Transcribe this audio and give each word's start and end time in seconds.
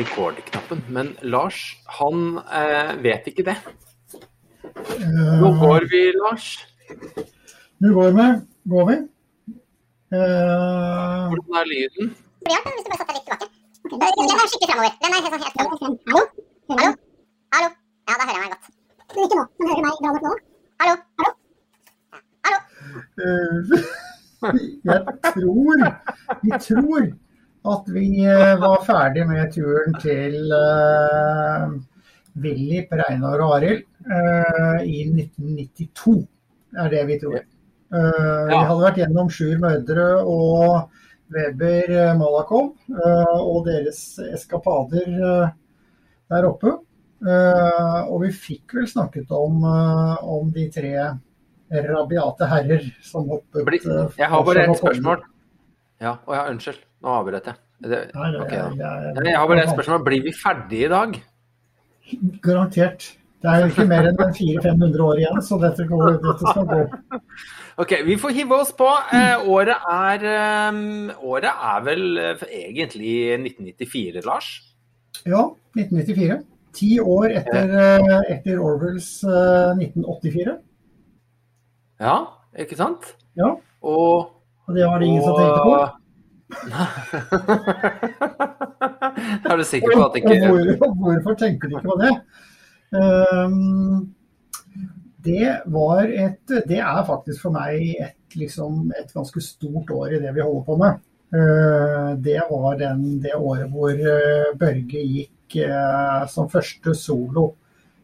rekordknappen, 0.00 0.82
men 0.88 1.14
Lars, 1.22 1.76
han 1.98 2.40
eh, 2.52 2.92
vet 3.02 3.28
ikke 3.30 3.46
det. 3.50 3.56
Nå 5.40 5.52
går 5.60 5.86
vi, 5.90 6.02
Lars. 6.18 6.52
Nå 7.80 7.94
går 7.96 8.12
vi. 8.16 8.28
Går 8.70 8.86
vi. 8.90 9.00
Eh, 10.10 11.24
Hvordan 11.30 11.54
er 11.60 11.66
lyden? 11.72 12.06
Hvis 12.42 12.84
du 12.84 12.88
bare 12.90 12.98
satte 13.00 13.12
deg 13.12 13.18
litt 13.18 13.26
tilbake. 13.30 13.46
Den 13.90 14.32
er 14.34 14.48
skikkelig 14.50 14.70
fremover. 14.70 14.92
Den 15.02 15.12
er 15.14 15.20
helt 15.22 15.34
sånn 15.34 15.44
helt 15.44 15.54
fremover. 15.54 16.00
Hallo? 16.10 16.22
Hallo? 16.72 16.88
Hallo? 17.54 17.68
Ja, 18.10 18.16
da 18.18 18.24
hører 18.26 18.34
jeg 18.34 18.42
meg 18.42 18.50
godt. 18.54 18.66
Men 19.14 19.22
ikke 19.26 19.38
nå. 19.38 19.44
Men 19.60 19.66
hører 19.70 19.78
du 19.78 19.86
meg 19.86 19.94
bra 20.00 20.10
nok 20.16 20.24
nå? 20.26 20.32
Hallo? 20.82 20.94
Hallo? 21.20 21.30
Hallo? 22.48 22.58
eh, 23.22 23.54
jeg 24.90 25.00
tror 25.28 25.78
Vi 26.42 26.50
tror 26.66 27.06
at 27.74 27.94
vi 27.94 28.04
eh, 28.34 28.52
var 28.64 28.82
ferdig 28.90 29.28
med 29.30 29.54
turen 29.54 29.94
til 30.02 30.36
uh, 30.58 31.70
Willy, 32.42 32.82
Per 32.90 33.04
Einar 33.06 33.46
og 33.46 33.56
Arild 33.60 33.86
uh, 34.10 34.82
i 34.82 35.06
1992. 35.06 36.18
Det 36.74 36.86
er 36.88 36.94
det 36.98 37.06
vi 37.14 37.22
tror. 37.22 37.46
Eh, 37.90 38.46
Vi 38.50 38.54
hadde 38.58 38.82
vært 38.84 38.98
gjennom 39.00 39.30
Sjur 39.32 39.56
Mørdre 39.62 40.04
og 40.22 40.90
Weber 41.34 41.90
eh, 41.90 42.12
Malakov 42.18 42.68
eh, 42.90 43.34
og 43.40 43.64
deres 43.66 44.02
eskapader 44.30 45.10
der 46.30 46.46
oppe. 46.46 46.76
Og 47.20 48.22
vi 48.22 48.30
fikk 48.32 48.72
vel 48.78 48.86
snakket 48.88 49.28
om, 49.36 49.58
om 49.66 50.46
de 50.54 50.62
tre 50.72 50.92
rabiate 51.70 52.46
herrer 52.48 52.86
som 53.04 53.26
hoppet 53.28 53.66
Bli- 53.66 53.82
Jeg 54.16 54.28
har 54.30 54.44
bare 54.46 54.62
ett 54.64 54.78
spørsmål. 54.78 55.20
Ja, 56.00 56.14
og 56.24 56.32
ja, 56.38 56.46
unnskyld. 56.48 56.78
Nå 57.04 57.12
avbrøt 57.18 57.50
jeg. 57.50 57.58
Det, 57.80 57.98
okay, 58.14 58.56
Jeg 59.26 59.36
har 59.36 59.46
bare 59.50 59.66
ett 59.66 59.74
spørsmål. 59.74 60.04
Blir 60.06 60.22
vi 60.24 60.32
ferdige 60.32 60.86
i 60.88 60.92
dag? 60.94 61.18
Garantert. 62.44 63.10
Det 63.40 63.48
er 63.48 63.62
jo 63.64 63.68
ikke 63.70 63.86
mer 63.88 64.08
enn 64.10 64.18
400-500 64.20 65.04
år 65.04 65.20
igjen, 65.22 65.38
så 65.44 65.56
dette, 65.62 65.86
går, 65.88 66.16
dette 66.24 66.50
skal 66.54 66.66
gå. 66.68 66.80
Ok, 67.76 67.92
vi 68.06 68.16
får 68.18 68.30
hive 68.34 68.54
oss 68.54 68.72
på. 68.76 68.88
Eh, 69.14 69.48
året, 69.48 69.76
er, 69.90 70.24
um, 70.70 71.10
året 71.22 71.50
er 71.50 71.84
vel 71.86 72.18
eh, 72.18 72.42
egentlig 72.64 73.14
1994, 73.36 74.24
Lars? 74.26 74.50
Ja, 75.26 75.46
1994. 75.78 76.40
Ti 76.74 76.90
år 77.02 77.30
etter, 77.40 77.72
eh, 77.84 78.20
etter 78.36 78.60
Orwells 78.62 79.24
uh, 79.26 79.78
1984. 79.78 80.58
Ja, 82.00 82.18
ikke 82.58 82.76
sant? 82.78 83.14
Ja, 83.38 83.54
Og 83.80 84.40
og 84.70 84.76
det 84.76 84.84
var 84.86 84.98
det 85.02 85.06
ingen 85.06 85.22
som 85.24 85.34
tenkte 85.34 85.62
på. 85.66 85.78
er 89.50 89.56
du 89.58 89.64
sikker 89.66 89.90
på 89.96 90.04
at 90.04 90.12
det 90.14 90.20
ikke 90.22 90.46
hvor, 90.46 90.62
hvorfor 91.02 91.34
tenker 91.38 91.66
de 91.66 91.72
ikke 91.74 91.90
på 91.90 91.96
det? 91.98 92.12
Ehm, 93.00 93.96
det 95.24 95.62
var 95.66 96.08
et 96.08 96.52
Det 96.68 96.78
er 96.78 97.04
faktisk 97.06 97.44
for 97.46 97.54
meg 97.54 97.94
et, 98.00 98.36
liksom, 98.38 98.90
et 98.98 99.12
ganske 99.14 99.42
stort 99.44 99.90
år 99.90 100.16
i 100.16 100.20
det 100.22 100.34
vi 100.36 100.44
holder 100.44 100.66
på 100.66 100.76
med. 100.80 101.00
Eh, 101.34 102.10
det 102.18 102.40
var 102.50 102.78
den, 102.78 103.20
det 103.22 103.36
året 103.38 103.70
hvor 103.70 103.90
eh, 103.94 104.50
Børge 104.58 105.04
gikk 105.04 105.56
eh, 105.62 106.26
som 106.30 106.50
første 106.50 106.94
solo 106.98 107.52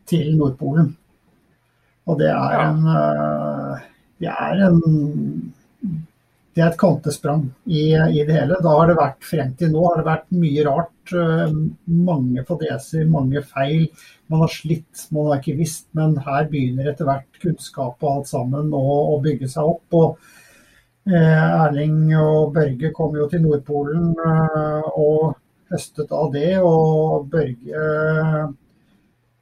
til 0.06 0.36
Nordpolen. 0.38 0.92
Og 2.06 2.20
det 2.20 2.30
er 2.30 2.60
en 2.68 2.84
Det 4.16 4.30
er 4.30 4.60
en 4.68 5.45
det 6.56 6.62
er 6.64 6.70
et 6.72 6.78
kvantesprang 6.80 7.42
i, 7.68 7.82
i 7.92 8.22
det 8.24 8.32
hele. 8.32 8.56
Da 8.64 8.72
har 8.78 8.88
det 8.88 8.96
vært 8.96 9.26
frem 9.28 9.50
til 9.60 9.74
nå 9.74 9.82
har 9.90 9.98
det 10.00 10.06
vært 10.08 10.30
mye 10.32 10.64
rart. 10.66 11.12
eh, 11.12 11.52
Mange 12.08 12.44
fadeser, 12.48 13.04
mange 13.12 13.42
feil. 13.44 13.86
Man 14.32 14.40
har 14.42 14.52
slitt, 14.54 15.04
man 15.12 15.28
har 15.30 15.42
ikke 15.42 15.58
visst. 15.60 15.86
Men 15.98 16.16
her 16.24 16.48
begynner 16.50 16.88
etter 16.92 17.08
hvert 17.10 17.40
kunnskap 17.42 18.00
og 18.02 18.10
alt 18.14 18.30
sammen 18.32 18.72
å, 18.74 18.82
å 19.14 19.20
bygge 19.24 19.50
seg 19.52 19.68
opp. 19.74 19.98
og 20.00 20.16
eh, 21.06 21.46
Erling 21.66 21.98
og 22.20 22.54
Børge 22.56 22.92
kom 22.96 23.16
jo 23.20 23.28
til 23.30 23.44
Nordpolen 23.44 24.14
eh, 24.16 24.88
og 24.96 25.36
høstet 25.72 26.12
av 26.14 26.32
det. 26.34 26.54
Og 26.64 27.28
Børge 27.32 27.84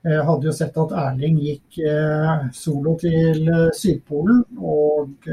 eh, 0.04 0.20
hadde 0.28 0.48
jo 0.48 0.52
sett 0.56 0.76
at 0.80 0.92
Erling 1.06 1.38
gikk 1.42 1.78
eh, 1.86 2.48
solo 2.56 2.96
til 3.00 3.46
eh, 3.48 3.70
Sydpolen. 3.76 4.44
Og 4.60 5.30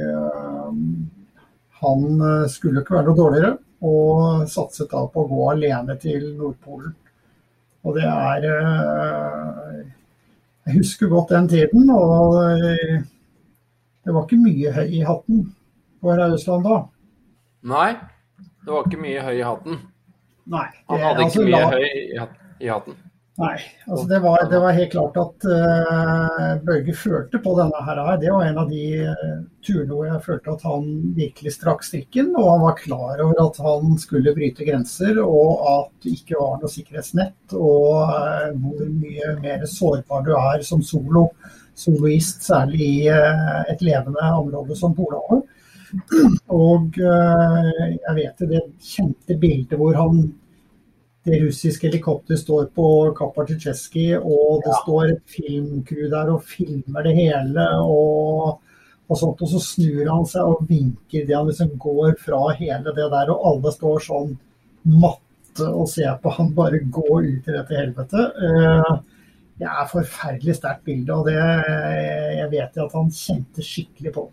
han 1.81 2.03
eh, 2.22 2.47
skulle 2.52 2.81
ikke 2.84 2.96
være 2.97 3.08
noe 3.09 3.18
dårligere, 3.18 3.53
og 3.81 4.44
satset 4.52 4.92
da 4.92 5.02
på 5.09 5.24
å 5.24 5.30
gå 5.30 5.46
alene 5.56 5.96
til 6.02 6.28
Nordpolen. 6.38 6.92
Og 7.81 7.96
det 7.97 8.06
er 8.06 8.46
eh, 8.46 9.80
Jeg 10.68 10.75
husker 10.78 11.09
godt 11.09 11.31
den 11.34 11.47
tiden, 11.50 11.90
og 11.90 12.38
eh, 12.44 13.00
det 14.06 14.14
var 14.14 14.25
ikke 14.28 14.42
mye 14.42 14.74
høy 14.75 14.94
i 15.00 15.03
hatten 15.06 15.47
på 16.02 16.14
Rausland 16.18 16.66
da. 16.66 16.78
Nei, 17.72 17.90
det 18.66 18.74
var 18.74 18.86
ikke 18.88 19.02
mye 19.02 19.25
høy 19.25 19.36
i 19.40 19.46
hatten. 19.46 19.81
Nei. 20.52 20.68
Han 20.90 21.02
hadde 21.02 21.08
hadde 21.08 21.25
altså, 21.25 21.42
ikke 21.42 21.50
mye 21.50 21.62
la- 21.62 21.72
høy 21.74 22.30
i 22.62 22.69
hatten. 22.72 22.98
Nei, 23.40 23.56
altså 23.88 24.08
det, 24.09 24.18
var, 24.19 24.42
det 24.52 24.59
var 24.59 24.74
helt 24.75 24.92
klart 24.92 25.16
at 25.18 25.46
uh, 25.47 26.50
Børge 26.66 26.94
følte 27.00 27.40
på 27.40 27.53
denne 27.56 27.84
her. 27.88 28.02
Det 28.19 28.31
var 28.34 28.44
en 28.44 28.59
av 28.59 28.68
de 28.68 28.81
eh, 29.08 29.38
turene 29.64 29.96
hvor 29.96 30.09
jeg 30.09 30.24
følte 30.25 30.56
at 30.58 30.66
han 30.68 30.90
virkelig 31.16 31.53
strakk 31.56 31.86
strikken. 31.88 32.34
Og 32.36 32.50
han 32.50 32.66
var 32.66 32.75
klar 32.81 33.24
over 33.24 33.40
at 33.46 33.62
han 33.64 33.96
skulle 34.03 34.36
bryte 34.36 34.68
grenser, 34.68 35.22
og 35.24 35.64
at 35.72 35.94
det 36.03 36.18
ikke 36.18 36.42
var 36.42 36.59
noe 36.59 36.74
sikkerhetsnett. 36.74 37.56
Og 37.56 38.12
uh, 38.12 38.52
hvor 38.52 38.84
mye 39.00 39.31
mer 39.40 39.63
sårbar 39.78 40.28
du 40.28 40.34
er 40.36 40.68
som 40.68 40.84
solo, 40.84 41.30
soloist, 41.72 42.44
særlig 42.52 42.84
i 42.84 43.09
uh, 43.16 43.63
et 43.72 43.88
levende 43.88 44.28
område 44.42 44.75
som 44.75 44.98
Polhavet. 44.98 45.48
Og 46.52 46.96
jeg 46.96 48.13
vet 48.16 48.44
det 48.48 48.62
kjente 48.80 49.36
bildet 49.42 49.75
hvor 49.75 49.98
han 49.98 50.22
det 51.28 51.38
russiske 51.44 51.86
helikopteret 51.86 52.42
står 52.42 52.68
på 52.74 52.86
Kapartsjtsjeski, 53.18 54.08
og 54.18 54.64
det 54.66 54.74
står 54.82 55.12
et 55.12 55.24
filmcrew 55.30 56.08
der 56.09 56.32
og 56.34 56.44
filmer 56.50 57.06
det 57.06 57.14
hele. 57.18 57.66
Og, 57.86 58.58
og 59.12 59.20
sånt, 59.20 59.44
og 59.46 59.52
så 59.52 59.62
snur 59.62 60.08
han 60.10 60.26
seg 60.26 60.50
og 60.50 60.64
vinker 60.70 61.28
det 61.28 61.36
han 61.38 61.50
liksom 61.52 61.76
går 61.81 62.16
fra 62.24 62.40
hele 62.58 62.96
det 62.96 63.10
der, 63.14 63.30
og 63.34 63.46
alle 63.52 63.74
står 63.76 64.06
sånn 64.08 64.34
matte 64.98 65.68
og 65.68 65.86
ser 65.92 66.16
på 66.24 66.31
han 66.38 66.54
bare 66.58 66.80
gå 66.90 67.06
ut 67.22 67.50
i 67.50 67.54
dette 67.54 67.76
helvete. 67.76 68.28
Eh, 68.48 68.94
Det 69.62 69.68
er 69.70 69.81
et 69.84 69.92
forferdelig 69.92 70.56
sterkt 70.58 70.86
bilde, 70.88 71.14
og 71.14 71.28
det, 71.28 71.36
jeg 71.38 72.48
vet 72.50 72.78
jo 72.80 72.86
at 72.88 72.96
han 72.98 73.12
kjente 73.14 73.62
skikkelig 73.62 74.14
på. 74.16 74.24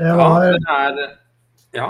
Det 0.00 0.08
Ja, 0.08 0.26
det 0.42 0.56
er 0.66 1.12
Ja. 1.78 1.88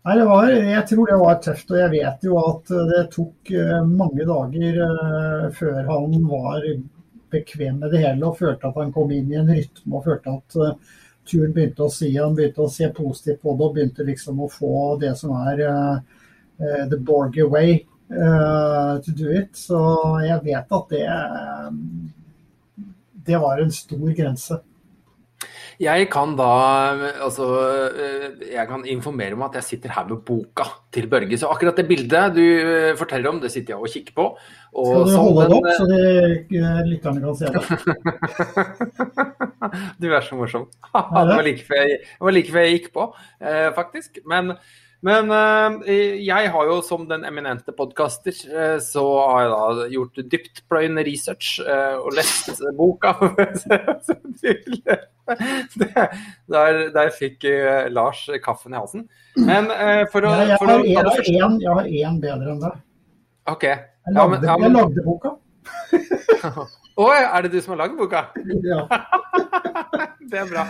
Nei, 0.00 0.16
var, 0.24 0.48
jeg 0.48 0.86
tror 0.88 1.10
det 1.10 1.16
var 1.20 1.40
tøft, 1.44 1.72
og 1.74 1.76
jeg 1.76 1.92
vet 1.92 2.22
jo 2.24 2.38
at 2.40 2.70
det 2.88 3.02
tok 3.12 3.50
eh, 3.52 3.80
mange 3.84 4.24
dager 4.24 4.78
eh, 4.86 5.44
før 5.58 5.76
han 5.90 6.14
var 6.30 6.64
bekvem 7.30 7.82
med 7.82 7.92
det 7.92 8.00
hele 8.06 8.30
og 8.30 8.38
følte 8.38 8.70
at 8.70 8.78
han 8.80 8.94
kom 8.94 9.12
inn 9.12 9.28
i 9.30 9.36
en 9.38 9.50
rytme 9.52 9.98
og 9.98 10.06
følte 10.08 10.32
at 10.38 10.56
eh, 10.64 10.96
turen 11.28 11.52
begynte 11.52 11.84
å 11.84 11.92
si 11.92 12.08
han 12.16 12.32
begynte 12.38 12.64
å 12.64 12.72
se 12.72 12.88
positivt 12.96 13.42
på 13.44 13.54
det 13.58 13.66
og 13.66 13.76
begynte 13.76 14.08
liksom 14.08 14.40
å 14.40 14.48
få 14.50 14.72
det 15.02 15.12
som 15.20 15.36
er 15.42 15.60
eh, 15.68 16.24
eh, 16.64 16.86
the 16.88 16.96
Borger 16.96 17.52
way 17.52 17.76
eh, 17.76 18.94
to 19.04 19.12
do 19.12 19.28
it. 19.36 19.52
Så 19.52 19.82
jeg 20.24 20.40
vet 20.48 20.76
at 20.80 20.96
det 20.96 21.04
eh, 21.04 21.70
det 23.28 23.36
var 23.38 23.60
en 23.60 23.72
stor 23.72 24.16
grense. 24.16 24.62
Jeg 25.80 26.10
kan 26.12 26.34
da 26.36 26.44
altså, 27.24 27.46
eh, 27.88 28.52
jeg 28.52 28.68
kan 28.68 28.82
informere 28.84 29.32
om 29.32 29.40
at 29.46 29.54
jeg 29.56 29.64
sitter 29.64 29.88
her 29.94 30.04
med 30.10 30.18
boka 30.28 30.64
til 30.92 31.06
Børge. 31.08 31.38
Så 31.40 31.48
akkurat 31.48 31.76
det 31.80 31.88
bildet 31.88 32.34
du 32.36 32.42
eh, 32.42 32.92
forteller 33.00 33.30
om, 33.30 33.38
det 33.40 33.48
sitter 33.52 33.72
jeg 33.72 33.80
og 33.80 33.88
kikker 33.88 34.12
på. 34.18 34.26
Og 34.76 34.86
Skal 34.90 35.00
du 35.00 35.04
holde 35.16 35.24
holde 35.24 35.48
det 35.48 35.56
opp, 35.56 35.68
så 35.78 35.84
de, 35.88 36.00
eh, 36.60 36.84
lytterne 36.90 37.20
kan 37.24 37.34
se 37.40 37.46
det? 37.48 37.64
Du 40.02 40.06
er 40.10 40.20
så 40.24 40.34
morsom. 40.36 40.64
det 40.92 41.32
var 41.32 41.42
like 41.46 41.64
før 41.64 41.80
jeg, 41.86 41.98
like 42.34 42.52
før 42.52 42.62
jeg 42.66 42.72
gikk 42.76 42.88
på, 42.92 43.02
faktisk. 43.76 44.18
Men, 44.28 44.44
men 45.06 45.30
eh, 45.32 46.18
jeg 46.20 46.50
har 46.52 46.66
jo 46.68 46.80
som 46.84 47.06
den 47.08 47.24
eminente 47.24 47.72
podkaster, 47.76 48.36
eh, 48.52 48.78
så 48.84 49.04
har 49.16 49.40
jeg 49.42 49.52
da 49.52 49.86
gjort 49.94 50.20
dyptpløyende 50.34 51.04
research 51.06 51.60
eh, 51.64 51.96
og 51.96 52.12
lest 52.18 52.60
boka 52.76 53.14
der, 56.52 56.76
der 56.92 57.12
fikk 57.16 57.46
Lars 57.94 58.26
kaffen 58.44 58.74
i 58.74 58.80
halsen. 58.80 59.06
Men 59.38 59.70
for 60.12 60.26
å, 60.26 60.34
Jeg, 60.34 60.48
jeg, 60.50 60.58
for 60.58 60.74
å 60.74 60.78
en, 60.82 61.56
jeg 61.62 61.70
har 61.70 61.86
én 61.86 62.20
bedre 62.20 62.56
enn 62.56 62.62
deg. 62.64 62.74
OK. 63.50 63.64
Jeg 63.70 64.16
Ja, 64.16 64.24
lagde, 64.26 64.30
men, 64.32 64.44
ja, 64.48 64.54
jeg 64.58 64.72
lagde 64.74 65.02
boka. 65.06 65.30
Å, 67.00 67.04
er 67.14 67.46
det 67.46 67.52
du 67.52 67.60
som 67.62 67.76
har 67.76 67.84
lagd 67.84 67.96
boka? 68.00 68.26
Ja. 68.66 68.80
Det 70.20 70.42
er 70.42 70.50
bra. 70.50 70.66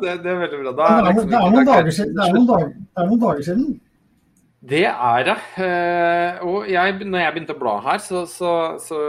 Det, 0.00 0.14
det 0.24 0.32
er 0.32 0.40
veldig 0.44 0.62
bra. 0.62 0.72
Da 0.72 0.86
Det, 0.88 0.88
er 0.88 1.02
er, 1.02 1.12
liksom 1.12 1.28
det, 1.28 1.36
er 1.42 1.52
noen 1.52 1.68
dager 1.68 1.94
siden, 1.98 2.16
det, 2.16 2.24
er 2.24 2.34
noen 2.38 2.48
dager, 2.48 2.72
det 2.72 3.02
er 3.02 3.10
noen 3.12 3.22
dager 3.26 3.46
siden. 3.50 3.68
Det 4.68 4.84
er 4.90 5.26
det. 5.28 5.36
Eh, 5.62 6.40
og 6.42 6.70
jeg, 6.70 6.94
når 7.06 7.20
jeg 7.22 7.34
begynte 7.34 7.54
å 7.54 7.60
bla 7.60 7.74
her, 7.84 8.00
så, 8.02 8.24
så, 8.26 8.52
så, 8.82 9.02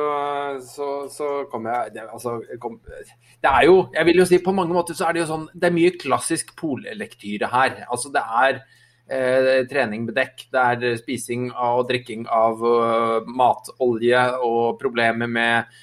så, 0.61 0.89
så 1.09 1.29
kom 1.49 1.65
jeg 1.65 1.95
det, 1.95 2.03
altså, 2.05 2.35
kom, 2.61 2.77
det 2.85 3.49
er 3.49 3.65
jo 3.65 3.79
Jeg 3.95 4.05
vil 4.05 4.21
jo 4.21 4.27
si 4.29 4.37
på 4.45 4.53
mange 4.53 4.75
måter 4.75 4.93
så 4.93 5.07
er 5.07 5.17
det 5.17 5.23
jo 5.23 5.31
sånn 5.31 5.47
Det 5.55 5.71
er 5.71 5.73
mye 5.73 5.95
klassisk 5.97 6.53
pollektyre 6.59 7.49
her. 7.49 7.79
Altså 7.89 8.13
det 8.13 8.21
er 8.43 8.61
eh, 9.09 9.65
trening 9.71 10.05
med 10.05 10.19
dekk, 10.19 10.45
det 10.53 10.65
er 10.75 11.01
spising 11.01 11.49
og 11.55 11.87
drikking 11.89 12.27
av 12.29 12.61
uh, 12.61 13.25
matolje 13.25 14.21
og 14.45 14.77
problemer 14.81 15.31
med 15.31 15.79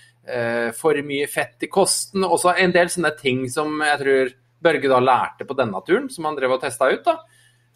for 0.75 0.99
mye 1.06 1.28
fett 1.31 1.62
i 1.62 1.69
kosten. 1.70 2.25
Også 2.26 2.56
en 2.58 2.73
del 2.75 2.88
sånne 2.90 3.12
ting 3.20 3.44
som 3.52 3.78
jeg 3.84 4.00
tror 4.00 4.32
Børge 4.67 4.90
da 4.90 4.99
lærte 4.99 5.46
på 5.46 5.55
denne 5.55 5.81
turen, 5.87 6.08
som 6.11 6.26
han 6.26 6.37
drev 6.38 6.56
og 6.56 6.62
testa 6.64 6.88
ut. 6.90 7.05
da. 7.06 7.19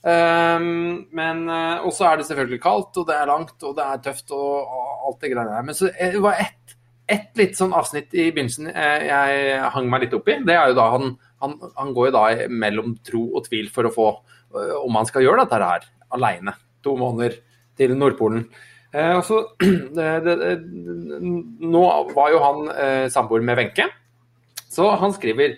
Um, 0.00 1.08
men 1.12 1.42
uh, 1.44 1.84
også 1.84 2.06
er 2.08 2.16
det 2.16 2.26
selvfølgelig 2.30 2.60
kaldt, 2.64 2.96
og 3.02 3.08
det 3.10 3.18
er 3.18 3.28
langt, 3.28 3.56
og 3.68 3.74
det 3.76 3.84
er 3.84 3.98
tøft, 4.06 4.30
og, 4.32 4.62
og 4.64 5.10
alt 5.10 5.18
det 5.20 5.32
greiene 5.34 5.52
der. 5.52 5.66
Men 5.66 5.76
så 5.76 5.90
eh, 5.92 6.14
det 6.16 6.22
var 6.24 6.40
ett 6.40 6.76
et 7.10 7.34
litt 7.34 7.56
sånn 7.58 7.72
avsnitt 7.74 8.12
i 8.14 8.28
begynnelsen 8.30 8.68
jeg, 8.70 9.06
jeg 9.08 9.70
hang 9.74 9.88
meg 9.90 10.04
litt 10.04 10.12
opp 10.14 10.28
i. 10.30 10.36
Det 10.46 10.54
er 10.54 10.68
jo 10.70 10.76
da 10.78 10.84
han, 10.92 11.08
han, 11.42 11.56
han 11.74 11.88
går 11.96 12.06
jo 12.06 12.12
da 12.14 12.20
mellom 12.62 12.92
tro 13.02 13.24
og 13.34 13.48
tvil 13.48 13.66
for 13.74 13.88
å 13.88 13.90
få 13.90 14.04
uh, 14.14 14.76
om 14.78 14.94
han 14.94 15.08
skal 15.08 15.26
gjøre 15.26 15.42
dette 15.42 15.58
her 15.58 15.88
aleine. 16.14 16.54
To 16.86 16.94
måneder 17.00 17.34
til 17.80 17.96
Nordpolen. 17.98 18.46
Eh, 18.90 19.16
og 19.16 19.56
det, 19.96 20.10
det, 20.26 20.36
det, 20.40 20.52
nå 21.62 21.82
var 22.14 22.30
jo 22.32 22.42
han 22.42 22.70
eh, 22.74 23.06
samboer 23.12 23.44
med 23.46 23.60
Wenche, 23.60 23.86
så 24.70 24.88
han 24.98 25.14
skriver 25.14 25.54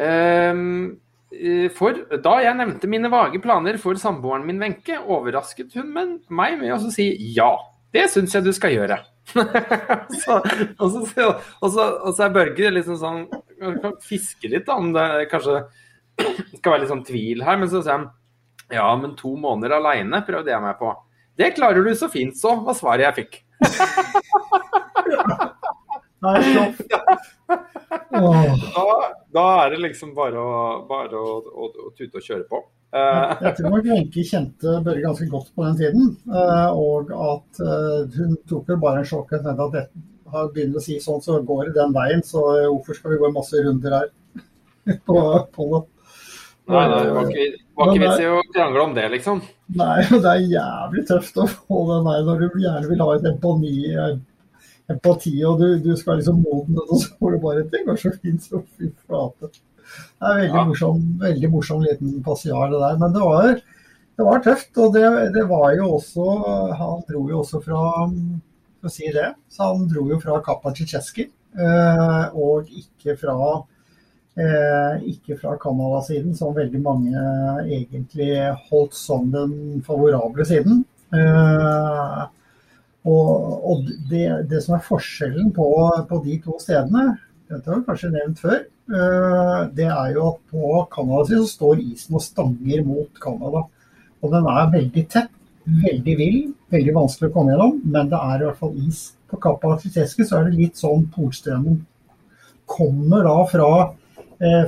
ehm, 0.00 0.94
eh, 1.32 1.68
for 1.76 2.00
da 2.24 2.38
jeg 2.44 2.56
nevnte 2.56 2.88
mine 2.90 3.10
vage 3.12 3.40
planer 3.44 3.76
for 3.80 4.00
samboeren 4.00 4.46
min 4.48 4.62
Wenche, 4.62 4.96
overrasket 4.96 5.76
hun 5.76 5.92
men, 5.92 6.18
meg 6.32 6.56
med 6.62 6.76
å 6.76 6.92
si 6.92 7.10
ja. 7.36 7.52
Det 7.94 8.08
syns 8.10 8.32
jeg 8.34 8.42
du 8.42 8.50
skal 8.50 8.72
gjøre. 8.74 8.96
så, 10.22 10.40
og, 10.82 10.88
så, 10.90 11.28
og, 11.28 11.68
så, 11.70 11.84
og 11.84 12.10
så 12.10 12.24
er 12.24 12.32
Børge 12.34 12.72
liksom 12.72 12.96
sånn 12.98 13.20
kan 13.80 13.94
Fiske 14.02 14.50
litt 14.50 14.66
da, 14.66 14.76
om 14.80 14.90
det 14.92 15.28
kanskje 15.30 15.60
skal 16.58 16.72
være 16.72 16.82
litt 16.82 16.90
sånn 16.90 17.04
tvil 17.06 17.44
her. 17.46 17.60
Men 17.60 17.70
så 17.70 17.84
sier 17.84 18.00
han 18.00 18.08
ja, 18.72 18.88
men 18.98 19.14
to 19.18 19.34
måneder 19.38 19.76
aleine 19.78 20.24
prøvde 20.26 20.50
jeg 20.50 20.64
meg 20.64 20.74
på. 20.80 20.90
Det 21.38 21.50
klarer 21.56 21.82
du 21.84 21.94
så 21.98 22.08
fint, 22.12 22.36
så, 22.38 22.54
var 22.66 22.74
svaret 22.78 23.08
jeg 23.08 23.14
fikk. 23.22 23.40
Nei, 26.24 26.40
Da, 28.14 28.84
da 29.34 29.44
er 29.64 29.74
det 29.74 29.80
liksom 29.82 30.14
bare 30.16 30.40
å, 30.40 30.54
bare 30.88 31.18
å, 31.18 31.34
å, 31.42 31.68
å 31.88 31.90
tute 31.98 32.20
og 32.20 32.24
kjøre 32.24 32.46
på. 32.48 32.62
Uh, 32.94 33.34
Jeg 33.42 33.56
tror 33.58 33.72
nok 33.74 33.86
Wenche 33.90 34.22
kjente 34.22 34.76
Børre 34.86 35.02
ganske 35.02 35.26
godt 35.26 35.48
på 35.56 35.64
den 35.66 35.78
tiden. 35.80 36.12
Uh, 36.30 36.70
Og 36.78 37.10
at 37.10 37.60
uh, 37.60 38.06
hun 38.14 38.36
tok 38.48 38.70
jo 38.70 38.76
bare 38.80 39.02
en 39.02 39.08
sjokk 39.08 39.34
og 39.34 39.42
tenkte 39.42 39.66
at 39.66 39.74
dette 39.74 40.04
har 40.34 40.52
begynt 40.54 40.78
å 40.78 40.82
si 40.82 40.98
sånn, 41.02 41.22
så 41.22 41.40
går 41.46 41.68
det 41.68 41.74
den 41.78 41.94
veien. 41.94 42.22
Så 42.26 42.42
eh, 42.56 42.68
hvorfor 42.70 42.98
skal 42.98 43.14
vi 43.14 43.20
gå 43.22 43.30
masse 43.34 43.60
runder 43.62 43.98
her 43.98 44.08
på, 45.08 45.18
på 45.54 45.68
det? 45.72 45.82
Nei, 46.70 46.84
nei, 46.88 47.00
det 47.04 47.12
var 47.14 47.28
ikke, 47.30 47.46
var 47.76 47.90
ikke 47.92 48.02
vits 48.04 48.22
i 48.22 48.28
å 48.30 48.38
krangle 48.54 48.84
om 48.86 48.94
det, 48.96 49.04
liksom. 49.12 49.42
Nei, 49.80 49.98
det 50.10 50.30
er 50.30 50.46
jævlig 50.54 51.04
tøft 51.10 51.40
å 51.42 51.48
få 51.50 51.82
den 51.90 52.08
der 52.08 52.24
når 52.28 52.40
du 52.44 52.58
gjerne 52.62 52.88
vil 52.88 53.02
ha 53.04 53.08
et 53.18 53.28
empati, 53.28 53.74
empati 54.92 55.34
og 55.48 55.60
du, 55.60 55.66
du 55.84 55.92
skal 55.98 56.18
liksom 56.20 56.40
modne 56.44 56.78
det, 56.78 56.86
og 56.88 57.00
så 57.02 57.12
får 57.18 57.34
du 57.36 57.38
bare 57.44 57.66
ting, 57.72 57.86
og 57.88 58.00
så 58.00 58.12
fint, 58.16 58.42
så 58.44 58.60
fy 58.76 58.90
flate. 59.04 59.52
Det 59.54 60.28
er 60.30 60.38
veldig 60.40 60.56
Ja. 60.56 60.64
morsom, 60.70 61.00
veldig 61.20 61.50
morsom 61.52 61.82
liten 61.84 62.18
passiar 62.24 62.70
det 62.72 62.80
der. 62.80 62.96
Men 63.02 63.12
det 63.12 63.24
var, 63.24 63.50
det 64.16 64.24
var 64.26 64.40
tøft. 64.44 64.70
Og 64.80 64.94
det, 64.96 65.04
det 65.36 65.44
var 65.50 65.74
jo 65.76 65.90
også 65.98 66.24
Han 66.80 67.02
dro 67.08 67.26
jo 67.28 67.42
også 67.42 67.60
fra 67.62 67.82
For 68.08 68.88
å 68.88 68.92
si 68.92 69.10
det, 69.12 69.28
så 69.52 69.68
han 69.74 69.84
dro 69.92 70.06
jo 70.08 70.16
fra 70.24 70.40
Kappa 70.44 70.72
Tsjetsjeski, 70.72 71.28
og 72.34 72.72
ikke 72.72 73.16
fra 73.20 73.36
Eh, 73.36 73.73
ikke 74.34 75.36
fra 75.38 75.52
Canada-siden, 75.62 76.32
som 76.34 76.56
veldig 76.56 76.80
mange 76.82 77.20
egentlig 77.62 78.32
holdt 78.70 78.96
som 78.98 79.28
den 79.30 79.82
favorable 79.86 80.46
siden. 80.48 80.82
Eh, 81.14 82.24
og 83.04 83.60
og 83.70 83.88
det, 84.10 84.26
det 84.50 84.62
som 84.64 84.76
er 84.76 84.86
forskjellen 84.86 85.52
på, 85.56 85.68
på 86.08 86.20
de 86.24 86.38
to 86.44 86.56
stedene, 86.62 87.14
dette 87.50 87.70
har 87.70 87.80
vi 87.80 87.86
kanskje 87.88 88.12
nevnt 88.14 88.42
før, 88.42 88.60
eh, 88.64 89.60
det 89.76 89.88
er 89.90 90.12
jo 90.16 90.28
at 90.32 90.42
på 90.50 90.82
Canada-siden 90.94 91.46
så 91.46 91.52
står 91.52 91.82
isen 91.84 92.18
og 92.18 92.24
stanger 92.24 92.84
mot 92.86 93.22
Canada. 93.22 93.66
Og 94.24 94.32
den 94.32 94.48
er 94.48 94.72
veldig 94.72 95.04
tett, 95.12 95.32
veldig 95.64 96.14
vill, 96.20 96.38
veldig 96.72 96.94
vanskelig 96.96 97.30
å 97.30 97.34
komme 97.34 97.52
gjennom, 97.52 97.76
men 97.84 98.08
det 98.12 98.20
er 98.20 98.40
i 98.40 98.48
hvert 98.48 98.62
fall 98.62 98.78
is. 98.86 99.10
På 99.28 99.40
Kappa 99.40 99.76
Titeske 99.80 100.24
så 100.24 100.40
er 100.40 100.48
det 100.48 100.58
litt 100.60 100.80
sånn 100.80 101.06
Polstrømmen 101.12 101.82
kommer 102.68 103.26
da 103.26 103.36
fra 103.50 103.70
eh, 103.82 103.92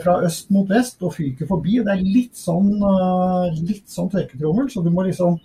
fra 0.02 0.20
øst 0.26 0.50
mot 0.55 0.69
vest 0.70 1.02
og 1.05 1.14
fyker 1.17 1.49
forbi. 1.49 1.81
Det 1.84 1.93
er 1.93 2.05
litt 2.05 2.38
sånn, 2.38 2.73
eh, 2.76 3.61
litt 3.61 3.90
sånn 3.93 4.11
tørketrommel, 4.12 4.70
så 4.73 4.84
du 4.84 4.90
må 4.94 5.06
liksom 5.06 5.38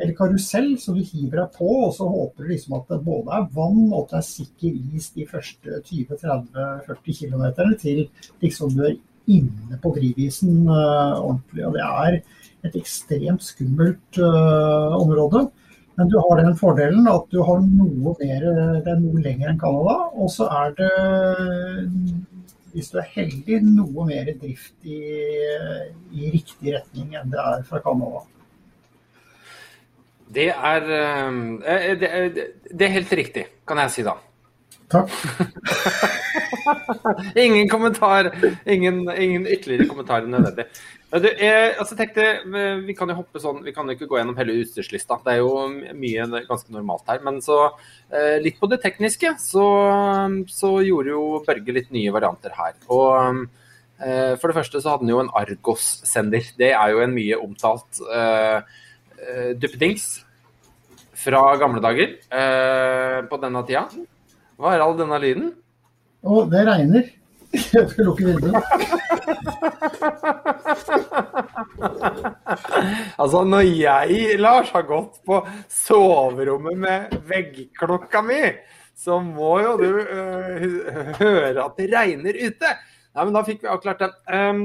eller 0.00 0.14
karusell, 0.16 0.70
så 0.80 0.94
du 0.96 1.02
hiver 1.04 1.42
deg 1.42 1.56
på, 1.58 1.68
og 1.84 1.92
så 1.92 2.06
håper 2.08 2.46
du 2.46 2.54
liksom 2.54 2.76
at 2.78 2.88
det 2.88 3.02
både 3.04 3.36
er 3.36 3.48
vann 3.52 3.82
og 3.90 4.06
at 4.06 4.14
det 4.14 4.18
er 4.20 4.26
sikker 4.30 4.96
is 4.96 5.10
de 5.12 5.26
første 5.28 5.80
20-30-40 5.90 7.18
km 7.20 7.44
til 7.82 8.06
liksom 8.40 8.72
du 8.76 8.84
er 8.88 8.96
inne 9.30 9.78
på 9.82 9.92
drivisen 9.94 10.64
uh, 10.70 11.20
ordentlig. 11.20 11.66
Og 11.68 11.76
det 11.76 11.84
er 11.84 12.20
et 12.66 12.78
ekstremt 12.80 13.44
skummelt 13.44 14.20
uh, 14.22 14.96
område. 14.96 15.46
Men 15.98 16.08
du 16.08 16.16
har 16.16 16.40
den 16.40 16.56
fordelen 16.56 17.08
at 17.10 17.26
du 17.28 17.42
har 17.44 17.60
noe 17.60 18.14
mer, 18.22 18.46
det 18.80 18.88
er 18.88 19.00
noe 19.02 19.20
lenger 19.20 19.52
enn 19.52 19.60
Canada. 19.60 19.96
Og 20.16 20.32
så 20.32 20.48
er 20.62 20.72
det, 20.78 20.92
hvis 22.72 22.90
du 22.92 22.98
er 23.00 23.08
heldig, 23.14 23.60
noe 23.66 24.04
mer 24.08 24.28
drift 24.40 24.74
i, 24.86 24.98
i 26.14 26.30
riktig 26.34 26.74
retning 26.76 27.16
enn 27.18 27.32
det 27.32 27.40
er 27.42 27.64
fra 27.68 27.80
Canada. 27.84 28.22
Det 30.30 30.48
er, 30.54 30.84
eh, 30.94 31.96
det, 31.98 32.10
er- 32.10 32.50
det 32.70 32.86
er 32.86 32.92
helt 33.00 33.12
riktig, 33.18 33.46
kan 33.66 33.80
jeg 33.82 33.90
si 33.96 34.02
da. 34.06 34.14
Takk. 34.90 35.10
Ingen 37.34 37.68
kommentar, 37.68 38.30
ingen, 38.66 39.10
ingen 39.10 39.46
ytterligere 39.46 39.86
kommentarer 39.88 40.26
nødvendig. 40.26 40.66
Du, 41.10 41.26
jeg, 41.26 41.74
altså 41.78 41.96
tenkte, 41.98 42.24
eh, 42.42 42.82
vi 42.86 42.94
kan 42.98 43.10
jo 43.10 43.16
hoppe 43.18 43.42
sånn, 43.42 43.62
vi 43.66 43.72
kan 43.74 43.88
jo 43.88 43.96
ikke 43.96 44.08
gå 44.10 44.18
gjennom 44.20 44.36
hele 44.38 44.54
utstyrslista. 44.62 45.18
Det 45.24 45.32
er 45.34 45.40
jo 45.40 45.94
mye 45.98 46.26
ganske 46.46 46.74
normalt 46.74 47.08
her. 47.10 47.22
Men 47.26 47.40
så 47.42 47.58
eh, 47.66 48.38
litt 48.42 48.60
på 48.60 48.70
det 48.70 48.80
tekniske, 48.84 49.34
så, 49.42 49.66
så 50.50 50.72
gjorde 50.86 51.14
jo 51.14 51.24
Børge 51.46 51.74
litt 51.74 51.90
nye 51.94 52.14
varianter 52.14 52.54
her. 52.58 52.78
Og 52.94 53.42
eh, 54.02 54.36
for 54.38 54.50
det 54.50 54.58
første 54.60 54.82
så 54.82 54.94
hadde 54.94 55.06
han 55.06 55.14
jo 55.14 55.24
en 55.24 55.34
Argos-sender. 55.42 56.52
Det 56.60 56.72
er 56.74 56.94
jo 56.94 57.02
en 57.02 57.16
mye 57.16 57.42
omtalt 57.42 58.02
eh, 58.06 58.78
eh, 59.18 59.50
duppedings 59.58 60.12
fra 61.20 61.42
gamle 61.60 61.82
dager 61.84 62.16
eh, 62.16 63.20
på 63.28 63.42
denne 63.42 63.66
tida. 63.68 63.88
Hva 64.60 64.74
er 64.76 64.82
all 64.84 64.98
denne 64.98 65.16
lyden? 65.22 65.52
Og 66.28 66.50
det 66.52 66.66
regner. 66.68 67.06
Jeg 67.74 67.86
skal 67.90 68.10
lukke 68.10 68.28
vinduet. 68.28 68.64
Altså, 73.20 73.42
når 73.44 73.60
jeg, 73.60 74.36
Lars, 74.40 74.70
har 74.74 74.84
gått 74.88 75.18
på 75.26 75.38
soverommet 75.70 76.78
med 76.80 77.14
veggklokka 77.28 78.22
mi, 78.24 78.40
så 78.96 79.18
må 79.22 79.52
jo 79.62 79.74
du 79.80 79.88
uh, 80.00 80.64
høre 81.20 81.64
at 81.64 81.76
det 81.78 81.88
regner 81.92 82.36
ute. 82.36 82.72
Nei, 83.14 83.24
men 83.24 83.34
da 83.36 83.44
fikk 83.46 83.64
vi 83.64 83.70
avklart 83.72 84.02
den. 84.02 84.16
Um, 84.28 84.62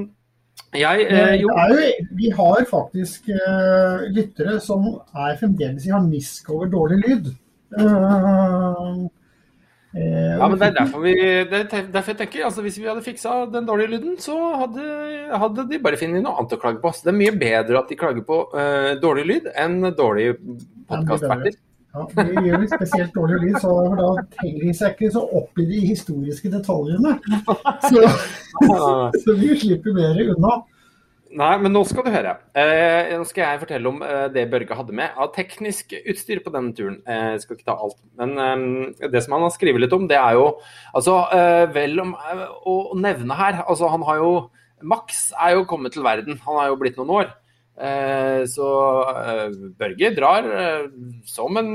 jeg, 0.75 1.07
eh, 1.09 1.35
jo, 1.39 1.51
jo, 1.51 1.83
vi 2.19 2.31
har 2.35 2.65
faktisk 2.69 3.29
eh, 3.31 4.05
lyttere 4.15 4.57
som 4.63 4.87
er 5.15 5.37
fremdeles 5.39 5.85
i 5.87 5.93
harnisk 5.93 6.49
over 6.51 6.71
dårlig 6.71 6.99
lyd. 7.03 7.29
Eh, 7.79 9.05
ja, 9.95 10.47
men 10.49 10.57
det 10.59 10.67
er 10.67 10.73
derfor, 10.75 11.03
vi, 11.05 11.13
det 11.47 11.59
er 11.63 11.85
derfor 11.87 12.11
jeg 12.11 12.17
tenker 12.19 12.47
altså 12.49 12.63
Hvis 12.65 12.79
vi 12.81 12.87
hadde 12.89 13.03
fiksa 13.05 13.35
den 13.47 13.67
dårlige 13.67 13.93
lyden, 13.93 14.17
så 14.19 14.35
hadde, 14.59 14.87
hadde 15.31 15.63
de 15.69 15.79
bare 15.83 15.99
funnet 15.99 16.23
noe 16.25 16.35
annet 16.35 16.55
å 16.57 16.59
klage 16.59 16.81
på. 16.83 16.91
Så 16.91 17.07
det 17.07 17.13
er 17.13 17.21
mye 17.21 17.35
bedre 17.39 17.79
at 17.79 17.93
de 17.93 17.99
klager 17.99 18.25
på 18.27 18.41
uh, 18.51 18.91
dårlig 18.99 19.25
lyd 19.29 19.47
enn 19.55 19.79
dårlige 19.95 20.35
podkastverter. 20.89 21.55
Ja, 21.95 22.03
det 22.11 22.43
gjør 22.43 22.59
litt 22.59 22.73
spesielt 22.75 23.15
dårlig 23.15 23.37
lyd, 23.45 23.57
så 23.63 23.71
da 23.95 24.09
henger 24.41 24.65
de 24.65 24.73
seg 24.75 24.97
ikke 24.97 25.13
så 25.15 25.21
opp 25.39 25.63
i 25.63 25.67
de 25.69 25.83
historiske 25.85 26.51
detaljene. 26.51 27.15
Så, 27.87 28.03
så 29.23 29.35
vi 29.39 29.53
slipper 29.61 29.95
mer 29.95 30.19
unna. 30.25 30.57
Nei, 31.35 31.55
men 31.59 31.73
nå 31.75 31.81
skal 31.83 32.05
du 32.05 32.13
høre. 32.13 32.37
Eh, 32.55 33.09
nå 33.19 33.25
skal 33.27 33.43
jeg 33.43 33.59
fortelle 33.65 33.89
om 33.89 33.97
eh, 34.05 34.27
det 34.31 34.45
Børge 34.51 34.75
hadde 34.77 34.93
med 34.95 35.17
av 35.19 35.33
teknisk 35.35 35.91
utstyr 35.97 36.39
på 36.43 36.51
denne 36.53 36.71
turen. 36.75 37.01
Eh, 37.03 37.33
jeg 37.33 37.41
skal 37.43 37.57
ikke 37.57 37.67
ta 37.67 37.73
alt. 37.75 37.97
Men 38.21 38.35
eh, 38.39 39.07
det 39.11 39.19
som 39.25 39.35
han 39.35 39.43
har 39.43 39.51
skrevet 39.51 39.83
litt 39.83 39.95
om, 39.95 40.05
det 40.07 40.15
er 40.15 40.37
jo 40.37 40.45
altså 40.95 41.17
eh, 41.35 41.63
vel 41.75 41.99
om 42.05 42.13
eh, 42.15 42.43
å 42.71 42.75
nevne 42.99 43.35
her 43.35 43.57
Altså, 43.65 43.89
han 43.91 44.05
har 44.07 44.21
jo 44.21 44.29
Max 44.85 45.25
er 45.41 45.57
jo 45.57 45.65
kommet 45.67 45.95
til 45.95 46.05
verden. 46.05 46.37
Han 46.45 46.59
har 46.59 46.69
jo 46.69 46.77
blitt 46.79 46.99
noen 46.99 47.11
år. 47.15 47.33
Så 48.51 48.67
Børge 49.79 50.11
drar 50.15 50.45
som 51.27 51.57
en 51.59 51.71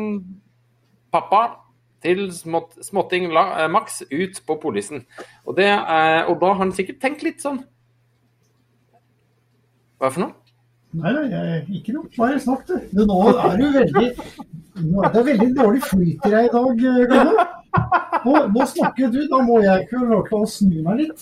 pappa 1.12 1.40
til 2.04 2.28
smått, 2.32 2.76
småtting 2.84 3.26
Max 3.72 3.98
ut 4.12 4.38
på 4.46 4.56
polisen. 4.62 5.02
Og, 5.48 5.56
det, 5.58 5.72
og 5.72 6.38
da 6.44 6.52
har 6.52 6.60
han 6.60 6.74
sikkert 6.76 7.00
tenkt 7.02 7.24
litt 7.26 7.42
sånn 7.42 7.64
Hva 10.00 10.08
for 10.08 10.24
noe? 10.24 10.32
Nei, 10.96 11.12
nei, 11.12 11.60
ikke 11.76 11.92
noe. 11.94 12.08
Bare 12.16 12.40
snakk, 12.42 12.64
du. 12.66 12.74
Men 12.96 13.06
Nå 13.10 13.18
er 13.30 13.56
du 13.60 13.66
veldig 13.76 14.08
Nå 14.80 14.96
er 15.04 15.10
det 15.14 15.22
veldig 15.26 15.50
dårlig 15.58 15.82
flyt 15.84 16.26
i 16.26 16.30
deg 16.32 16.44
i 16.48 16.52
dag, 16.54 16.68
Gunnar. 17.10 17.36
Nå, 18.24 18.32
nå 18.54 18.62
snakker 18.66 19.06
du, 19.12 19.20
da 19.30 19.38
må 19.44 19.56
jeg 19.60 19.80
ikke 19.84 19.98
lov 20.08 20.22
til 20.30 20.38
å 20.40 20.46
snu 20.48 20.78
meg 20.86 20.94
litt. 21.02 21.20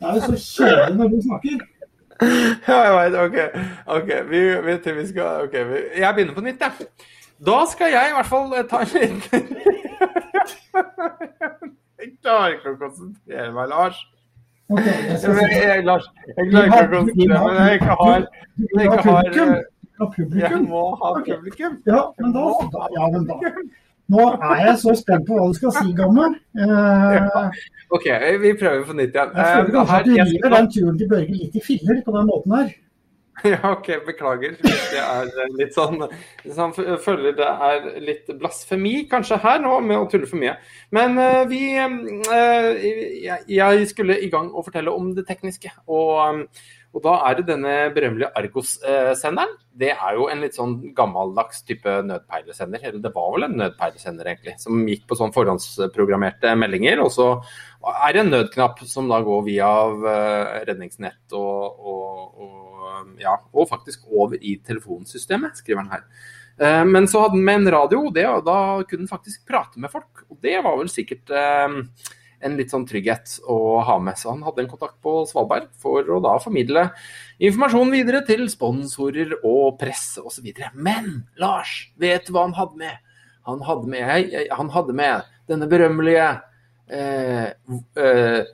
Det 0.00 0.06
er 0.08 0.12
jo 0.16 0.20
så 0.24 0.36
kjedelig 0.40 0.96
når 0.98 1.08
du 1.12 1.18
snakker. 1.28 1.56
Ja, 2.24 2.78
jeg 2.78 2.92
veit. 2.96 3.14
OK. 3.20 3.36
ok, 3.98 4.08
vi, 4.30 4.38
vi, 4.64 4.72
vi 4.98 5.04
skal, 5.12 5.28
okay. 5.44 5.60
Jeg 6.00 6.10
begynner 6.16 6.36
på 6.38 6.46
nytt, 6.48 6.60
jeg. 6.64 6.72
Da 7.44 7.58
skal 7.68 7.88
jeg 7.92 8.04
i 8.10 8.16
hvert 8.16 8.32
fall 8.32 8.48
eh, 8.56 8.64
ta 8.70 8.76
en 8.80 8.92
liten 8.94 9.42
Jeg 12.00 12.08
klarer 12.22 12.50
ikke 12.56 12.70
å 12.72 12.80
konsentrere 12.80 13.50
meg, 13.52 13.66
Lars. 13.72 13.98
Ok, 14.72 14.84
jeg 14.86 15.18
Jeg, 15.52 15.84
Lars, 15.84 16.04
jeg 16.26 16.50
klarer 16.50 16.66
ikke 16.66 16.84
å 16.84 16.90
konsentrere 16.92 17.54
jeg 17.68 17.80
ikke 17.80 17.96
har, 18.00 18.26
jeg 18.56 18.84
ikke 18.84 18.98
har 18.98 20.12
publikum? 20.16 20.30
Du 20.30 20.38
Jeg 20.40 20.60
må 20.64 20.84
ha 21.00 21.10
publikum. 21.20 21.74
Ja, 21.86 22.00
men 22.20 22.32
da, 22.34 22.44
da, 22.72 22.86
ja, 22.96 23.08
men 23.12 23.26
da. 23.28 23.36
Nå 24.12 24.24
er 24.34 24.62
jeg 24.66 24.78
så 24.82 24.92
spent 24.98 25.24
på 25.28 25.36
hva 25.38 25.46
du 25.48 25.54
skal 25.56 25.72
si, 25.78 25.92
gammel. 25.96 26.34
Eh, 26.60 27.60
OK, 27.94 28.08
vi 28.42 28.52
prøver 28.60 28.82
på 28.88 28.96
nytt 28.98 29.14
igjen. 29.14 29.30
jeg 29.36 29.52
føler 29.52 29.68
Eh, 29.68 29.76
kanskje 29.76 30.00
at 30.00 30.08
du 30.08 30.16
river 30.32 30.56
den 30.56 30.70
turen 30.74 30.98
til 30.98 31.08
Børge 31.12 31.38
litt 31.38 31.54
i 31.56 31.62
filler 31.64 32.02
på 32.04 32.16
den 32.16 32.28
måten 32.28 32.56
her. 32.58 32.74
Ja, 33.54 33.72
OK, 33.72 33.88
beklager 34.06 34.54
hvis 34.60 34.84
det 34.92 35.00
er 35.02 35.54
litt 35.58 35.74
sånn 35.74 36.04
hvis 36.44 36.58
han 36.60 36.74
føler 36.74 37.34
det 37.36 37.48
er 37.68 37.88
litt 38.04 38.30
blasfemi 38.38 38.94
kanskje 39.10 39.40
her 39.42 39.58
nå 39.64 39.80
med 39.84 39.98
å 39.98 40.06
tulle 40.10 40.28
for 40.30 40.40
mye. 40.40 40.54
Men 40.94 41.18
eh, 41.20 41.42
vi 41.50 41.62
eh, 41.74 42.86
jeg, 43.50 43.88
skulle 43.90 44.20
i 44.22 44.30
gang 44.32 44.52
å 44.52 44.64
fortelle 44.64 44.94
om 44.94 45.10
det 45.16 45.26
tekniske. 45.28 45.72
Og, 45.90 46.14
eh, 46.28 46.70
og 46.94 47.02
da 47.02 47.14
er 47.26 47.38
det 47.38 47.48
denne 47.48 47.72
berømmelige 47.94 48.30
Argos-senderen. 48.38 49.56
Det 49.74 49.90
er 49.90 50.14
jo 50.14 50.28
en 50.30 50.44
litt 50.44 50.54
sånn 50.54 50.76
gammeldags 50.94 51.64
type 51.66 51.90
nødpeilesender. 52.06 52.84
Eller 52.84 53.00
det 53.02 53.10
var 53.16 53.32
vel 53.34 53.48
en 53.48 53.56
nødpeilesender, 53.58 54.30
egentlig. 54.30 54.54
Som 54.62 54.84
gikk 54.86 55.08
på 55.10 55.18
sånn 55.18 55.34
forhåndsprogrammerte 55.34 56.54
meldinger. 56.60 57.02
Og 57.02 57.10
så 57.16 57.26
er 57.90 58.14
det 58.14 58.22
en 58.22 58.30
nødknapp 58.36 58.84
som 58.86 59.10
da 59.10 59.18
går 59.26 59.42
via 59.48 59.72
eh, 60.14 60.62
redningsnett 60.70 61.34
og, 61.34 61.82
og, 61.82 62.46
og 62.46 63.20
ja, 63.20 63.34
og 63.50 63.68
faktisk 63.72 64.06
over 64.14 64.38
i 64.38 64.54
telefonsystemet, 64.62 65.58
skriver 65.58 65.82
han 65.82 65.94
her. 65.96 66.06
Eh, 66.62 66.84
Men 66.86 67.10
så 67.10 67.24
hadde 67.24 67.40
han 67.40 67.48
med 67.50 67.64
en 67.64 67.72
radio, 67.74 68.04
det, 68.14 68.28
og 68.30 68.46
da 68.46 68.58
kunne 68.86 69.08
han 69.08 69.16
faktisk 69.16 69.42
prate 69.50 69.82
med 69.82 69.90
folk. 69.90 70.28
Og 70.30 70.38
det 70.46 70.60
var 70.62 70.78
vel 70.78 70.92
sikkert 70.92 71.34
eh, 71.34 71.80
en 72.44 72.56
litt 72.58 72.72
sånn 72.72 72.86
trygghet 72.88 73.38
å 73.50 73.80
ha 73.84 73.98
med. 74.02 74.18
Så 74.20 74.32
han 74.32 74.44
hadde 74.46 74.64
en 74.64 74.70
kontakt 74.70 74.98
på 75.04 75.22
Svalbard 75.28 75.70
for 75.80 76.06
å 76.06 76.20
da 76.24 76.36
formidle 76.42 76.88
informasjon 77.42 77.92
videre 77.94 78.22
til 78.28 78.46
sponsorer 78.52 79.36
og 79.42 79.78
presse 79.80 80.22
osv. 80.22 80.50
Men 80.74 81.24
Lars, 81.40 81.76
vet 82.00 82.28
du 82.28 82.34
hva 82.34 82.46
han 82.48 82.58
hadde 82.58 82.80
med? 82.80 83.00
Han 83.44 83.64
hadde 83.64 83.90
med, 83.92 84.04
hei, 84.08 84.46
han 84.48 84.70
hadde 84.72 84.96
med 84.96 85.32
denne 85.50 85.68
berømmelige 85.68 86.28
eh, 86.88 87.50
eh, 88.00 88.52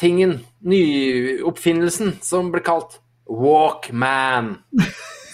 tingen, 0.00 0.38
nyoppfinnelsen, 0.64 2.16
som 2.24 2.48
ble 2.52 2.64
kalt 2.64 3.00
Walkman. 3.30 4.56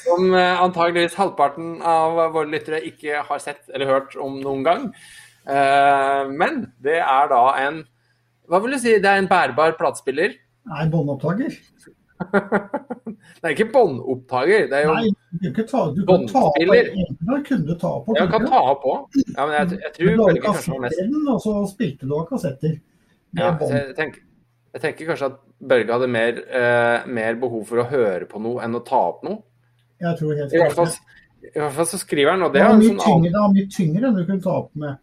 Som 0.07 0.35
eh, 0.39 0.61
antageligvis 0.63 1.17
halvparten 1.19 1.81
av 1.83 2.13
våre 2.31 2.47
lyttere 2.47 2.79
ikke 2.87 3.25
har 3.27 3.41
sett 3.43 3.65
eller 3.75 3.91
hørt 3.91 4.13
om 4.23 4.37
noen 4.39 4.63
gang. 4.63 4.85
Eh, 5.47 6.23
men 6.35 6.65
det 6.83 6.99
er 6.99 7.29
da 7.31 7.43
en 7.62 7.85
Hva 8.50 8.59
vil 8.62 8.75
du 8.75 8.81
si? 8.83 8.97
Det 9.03 9.11
er 9.11 9.21
en 9.23 9.29
bærbar 9.31 9.76
platespiller? 9.79 10.35
Nei, 10.67 10.88
båndopptaker. 10.91 11.55
Det 13.37 13.45
er 13.45 13.53
ikke 13.53 13.69
båndopptaker. 13.75 14.69
Det 14.71 14.79
er 14.79 14.87
jo 14.87 14.95
Nei, 14.97 15.11
du 15.43 15.49
kan 15.55 15.67
ta, 15.69 15.83
du 15.95 16.00
kan 16.09 16.25
ta 16.31 16.43
på 16.50 17.41
kunne 17.47 17.67
du 17.67 17.75
ta 17.79 17.91
på 18.03 18.15
Jeg 18.17 18.31
kan 18.33 18.47
ta 18.49 18.62
på. 18.83 18.95
Ja, 19.37 19.47
men 19.47 19.55
jeg, 19.59 19.81
jeg 19.85 19.93
tror 19.97 20.12
du 20.12 20.23
har 20.23 20.38
kanskje 20.47 20.79
mest 20.83 21.03
og 21.35 21.43
så 21.45 21.57
spilte 21.71 22.09
du 22.09 22.15
av 22.17 22.25
kassetter. 22.31 22.79
Ja, 23.37 23.50
jeg, 23.61 23.93
tenker, 23.99 24.25
jeg 24.73 24.85
tenker 24.87 25.11
kanskje 25.11 25.29
at 25.33 25.43
Børge 25.57 25.93
hadde 25.93 26.09
mer, 26.12 26.41
eh, 26.61 27.07
mer 27.19 27.37
behov 27.41 27.67
for 27.69 27.83
å 27.83 27.87
høre 27.91 28.26
på 28.29 28.41
noe 28.45 28.65
enn 28.65 28.76
å 28.76 28.83
ta 28.85 29.03
opp 29.11 29.23
noe. 29.26 29.43
Jeg 30.00 30.19
tror 30.19 30.37
helt 30.37 30.53
I 30.53 30.61
hvert 30.61 30.76
fall, 30.76 31.88
så 31.88 32.00
skriver 32.00 32.35
han, 32.35 32.45
og 32.45 32.53
Det 32.53 32.61
er 32.61 32.73
en 32.75 32.81
mye 32.83 32.93
sånn 32.95 33.03
tyngre, 33.05 33.47
mye 33.55 33.69
tyngre 33.73 34.09
enn 34.09 34.19
du 34.19 34.25
kunne 34.25 34.45
ta 34.45 34.57
opp 34.61 34.73
med. 34.76 34.99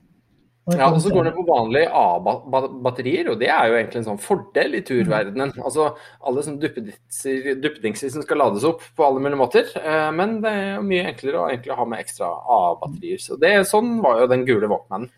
Ja, 0.71 0.87
og 0.87 1.01
så 1.03 1.09
går 1.11 1.25
det 1.27 1.33
på 1.35 1.43
vanlige 1.43 1.89
A-batterier, 1.91 3.27
og 3.33 3.39
det 3.41 3.49
er 3.51 3.67
jo 3.67 3.73
egentlig 3.75 3.99
en 3.99 4.05
sånn 4.13 4.21
fordel 4.23 4.77
i 4.77 4.81
turverdenen. 4.87 5.49
Altså 5.59 5.89
alle 6.23 6.43
sånne 6.45 6.69
duppedingser 7.59 8.13
som 8.13 8.23
skal 8.23 8.39
lades 8.39 8.63
opp 8.69 8.85
på 8.95 9.03
alle 9.03 9.19
mulige 9.19 9.41
måter. 9.41 9.67
Eh, 9.75 10.11
Men 10.15 10.37
det 10.45 10.53
er 10.55 10.79
mye 10.87 11.09
enklere 11.11 11.41
å 11.41 11.49
egentlig 11.49 11.75
ha 11.75 11.85
med 11.85 11.99
ekstra 12.05 12.31
A-batterier. 12.31 13.19
Så 13.19 13.35
det, 13.41 13.51
sånn 13.67 13.97
var 14.05 14.21
jo 14.23 14.29
den 14.31 14.45
gule 14.47 14.71
Walkmanen. 14.71 15.09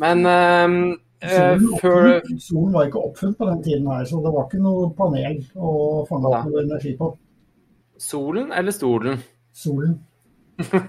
Men 0.00 0.24
eh, 0.32 0.96
eh, 1.28 1.58
Solen, 1.60 1.78
før 1.84 2.10
solen 2.40 2.72
var 2.72 2.88
ikke 2.88 3.04
oppfunnet 3.10 3.36
på 3.36 3.50
den 3.52 3.62
tiden 3.68 3.92
her, 3.92 4.04
så 4.08 4.24
det 4.24 4.32
var 4.32 4.48
ikke 4.48 4.64
noe 4.64 4.90
panel 4.96 5.42
å 5.56 5.76
fange 6.08 6.32
opp 6.32 6.48
noe 6.48 6.64
energi 6.64 6.96
på. 6.96 7.12
solen 8.00 8.48
eller 8.52 8.72
stolen? 8.72 9.20
Solen. 9.52 9.98
Det 10.56 10.80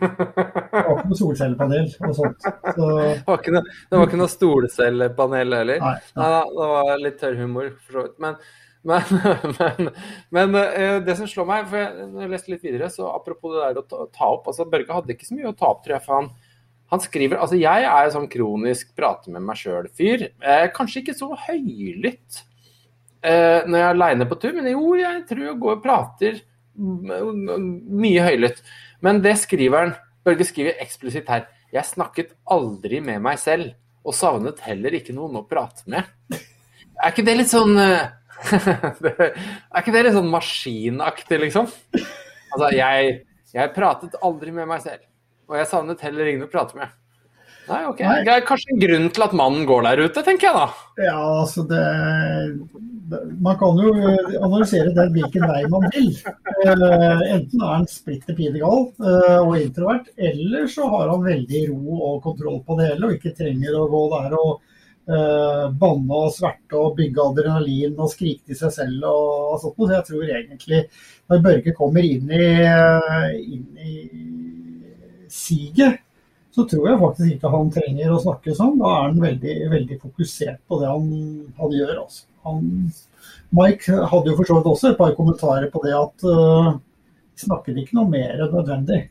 var 0.74 0.94
ikke 0.94 1.10
noe 1.10 1.20
solcellepanel 1.20 1.90
og 2.08 2.14
sånt. 2.16 2.46
Så, 2.46 2.88
Det 2.88 3.26
var 3.28 3.42
ikke 3.42 3.56
noe, 3.56 3.76
det 3.90 4.00
var 4.00 4.08
ikke 4.08 4.22
noe 4.22 4.32
stolcellepanel 4.32 5.58
heller. 5.60 5.84
nei, 5.84 5.98
Nei 6.18 6.30
nei, 6.36 6.46
det 6.54 6.70
var 6.72 7.04
litt 7.04 7.20
tørr 7.22 7.38
humor, 7.42 7.70
for 7.84 7.98
så 7.98 8.06
vidt. 8.08 8.18
Men, 8.24 8.42
men, 8.88 9.22
men, 9.60 9.94
men 10.38 10.60
eh, 10.64 10.98
det 11.04 11.18
som 11.20 11.30
slår 11.30 11.50
meg, 11.50 11.70
for 11.72 11.84
jeg, 11.84 12.32
leste 12.34 12.54
litt 12.54 12.68
videre, 12.68 12.92
så 12.94 13.10
apropos 13.12 13.56
det 13.56 13.66
der 13.66 13.82
å 13.82 13.88
ta, 13.88 14.06
ta 14.16 14.34
opp 14.38 14.48
altså 14.52 14.68
Børge 14.72 14.96
hadde 14.96 15.16
ikke 15.16 15.28
så 15.28 15.38
mye 15.38 15.52
å 15.52 15.58
ta 15.58 15.74
opp, 15.74 15.84
tror 15.86 15.98
jeg. 15.98 16.06
for 16.08 16.22
han 16.22 16.32
han 16.88 17.04
skriver 17.04 17.42
Altså, 17.42 17.58
jeg 17.60 17.88
er 17.90 18.12
sånn 18.14 18.30
kronisk 18.32 18.94
prate 18.96 19.32
med 19.34 19.44
meg 19.44 19.60
sjøl-fyr. 19.60 20.30
Eh, 20.40 20.68
kanskje 20.76 21.02
ikke 21.04 21.18
så 21.18 21.34
høylytt 21.48 22.44
eh, 23.26 23.66
når 23.68 23.76
jeg 23.76 23.84
er 23.84 23.96
aleine 23.96 24.28
på 24.30 24.38
tur, 24.40 24.54
men 24.56 24.70
jo, 24.72 24.94
jeg 25.00 25.26
tror 25.30 25.50
jeg 25.50 25.60
går 25.64 25.76
og 25.76 25.84
prater 25.84 26.40
mye 26.78 28.22
høylytt. 28.22 28.62
Men 29.06 29.22
det 29.24 29.36
skriver 29.42 29.86
han 29.86 29.96
Børge 30.28 30.44
skriver 30.44 30.82
eksplisitt 30.84 31.30
her. 31.32 31.46
Jeg 31.72 31.88
snakket 31.88 32.34
aldri 32.52 33.00
med 33.04 33.22
meg 33.24 33.40
selv, 33.40 33.72
og 34.04 34.16
savnet 34.16 34.60
heller 34.66 34.98
ikke 34.98 35.16
noen 35.16 35.40
å 35.40 35.46
prate 35.48 35.86
med. 35.92 36.08
Er 36.98 37.14
ikke 37.14 37.24
det 37.28 37.36
litt 37.38 37.52
sånn 37.52 37.78
eh, 37.80 38.10
Er 38.52 39.80
ikke 39.80 39.94
det 39.96 40.04
litt 40.04 40.18
sånn 40.18 40.32
maskinaktig, 40.32 41.40
liksom? 41.46 41.70
Altså, 41.96 42.70
jeg, 42.76 43.14
jeg 43.56 43.74
pratet 43.76 44.18
aldri 44.24 44.52
med 44.56 44.68
meg 44.70 44.84
selv, 44.84 45.06
og 45.48 45.60
jeg 45.60 45.70
savnet 45.72 46.04
heller 46.04 46.32
ingen 46.32 46.48
å 46.48 46.52
prate 46.52 46.76
med. 46.80 46.92
Nei, 47.68 47.82
ok. 47.90 48.02
Nei. 48.04 48.20
Det 48.24 48.34
er 48.34 48.46
kanskje 48.48 48.74
en 48.74 48.82
grunn 48.82 49.08
til 49.14 49.26
at 49.26 49.34
mannen 49.36 49.66
går 49.68 49.84
der 49.88 50.02
ute, 50.06 50.24
tenker 50.24 50.48
jeg 50.48 50.56
da. 50.56 50.68
ja, 51.04 51.18
altså 51.42 51.66
det, 51.68 51.82
det 53.12 53.20
Man 53.44 53.58
kan 53.60 53.82
jo 53.82 53.92
analysere 54.46 54.94
den 54.96 55.12
hvilken 55.16 55.44
vei 55.52 55.60
man 55.72 55.88
vil. 55.96 56.14
Eh, 56.64 57.26
enten 57.36 57.62
er 57.62 57.74
han 57.74 57.90
splitter 57.92 58.38
pine 58.38 58.62
gal 58.62 58.88
eh, 59.04 59.42
og 59.42 59.58
introvert, 59.60 60.08
eller 60.16 60.72
så 60.72 60.88
har 60.94 61.12
han 61.12 61.28
veldig 61.28 61.66
ro 61.74 62.00
og 62.14 62.24
kontroll 62.24 62.64
på 62.64 62.80
det 62.80 62.92
hele 62.94 63.10
og 63.10 63.20
ikke 63.20 63.36
trenger 63.38 63.76
å 63.78 63.86
gå 63.92 64.04
der 64.16 64.40
og 64.40 64.50
uh, 65.12 65.68
banne 65.80 66.24
og 66.24 66.34
sverte 66.36 66.80
og 66.80 66.98
bygge 66.98 67.30
adrenalin 67.32 67.96
og 67.96 68.12
skrike 68.12 68.48
til 68.50 68.60
seg 68.60 68.74
selv 68.76 69.08
og 69.12 69.62
sånt. 69.62 69.78
Så 69.78 69.94
jeg 69.94 70.08
tror 70.10 70.34
egentlig 70.40 70.84
når 71.28 71.46
Børge 71.46 71.76
kommer 71.76 72.08
inn 72.08 72.32
i, 72.32 72.50
inn 73.44 73.68
i 73.84 73.96
siget, 75.32 76.04
så 76.58 76.64
tror 76.66 76.88
jeg 76.90 76.98
faktisk 76.98 77.34
ikke 77.36 77.50
han 77.54 77.68
trenger 77.70 78.14
å 78.14 78.22
snakke 78.24 78.54
sånn. 78.58 78.80
Da 78.80 78.90
er 78.90 79.04
han 79.04 79.20
veldig, 79.22 79.56
veldig 79.70 79.98
fokusert 80.02 80.58
på 80.66 80.80
det 80.82 80.88
han, 80.90 81.12
han 81.60 81.76
gjør. 81.76 81.92
Altså. 82.02 82.24
Han, 82.48 82.64
Mike 83.60 84.00
hadde 84.10 84.32
jo 84.32 84.38
for 84.40 84.50
så 84.50 84.58
vidt 84.58 84.70
også 84.72 84.90
et 84.90 84.98
par 84.98 85.14
kommentarer 85.20 85.70
på 85.70 85.84
det 85.86 85.94
at 85.94 86.26
uh, 86.26 86.72
snakket 87.38 87.78
ikke 87.84 88.00
noe 88.00 88.10
mer 88.10 88.42
enn 88.42 88.58
nødvendig. 88.58 89.04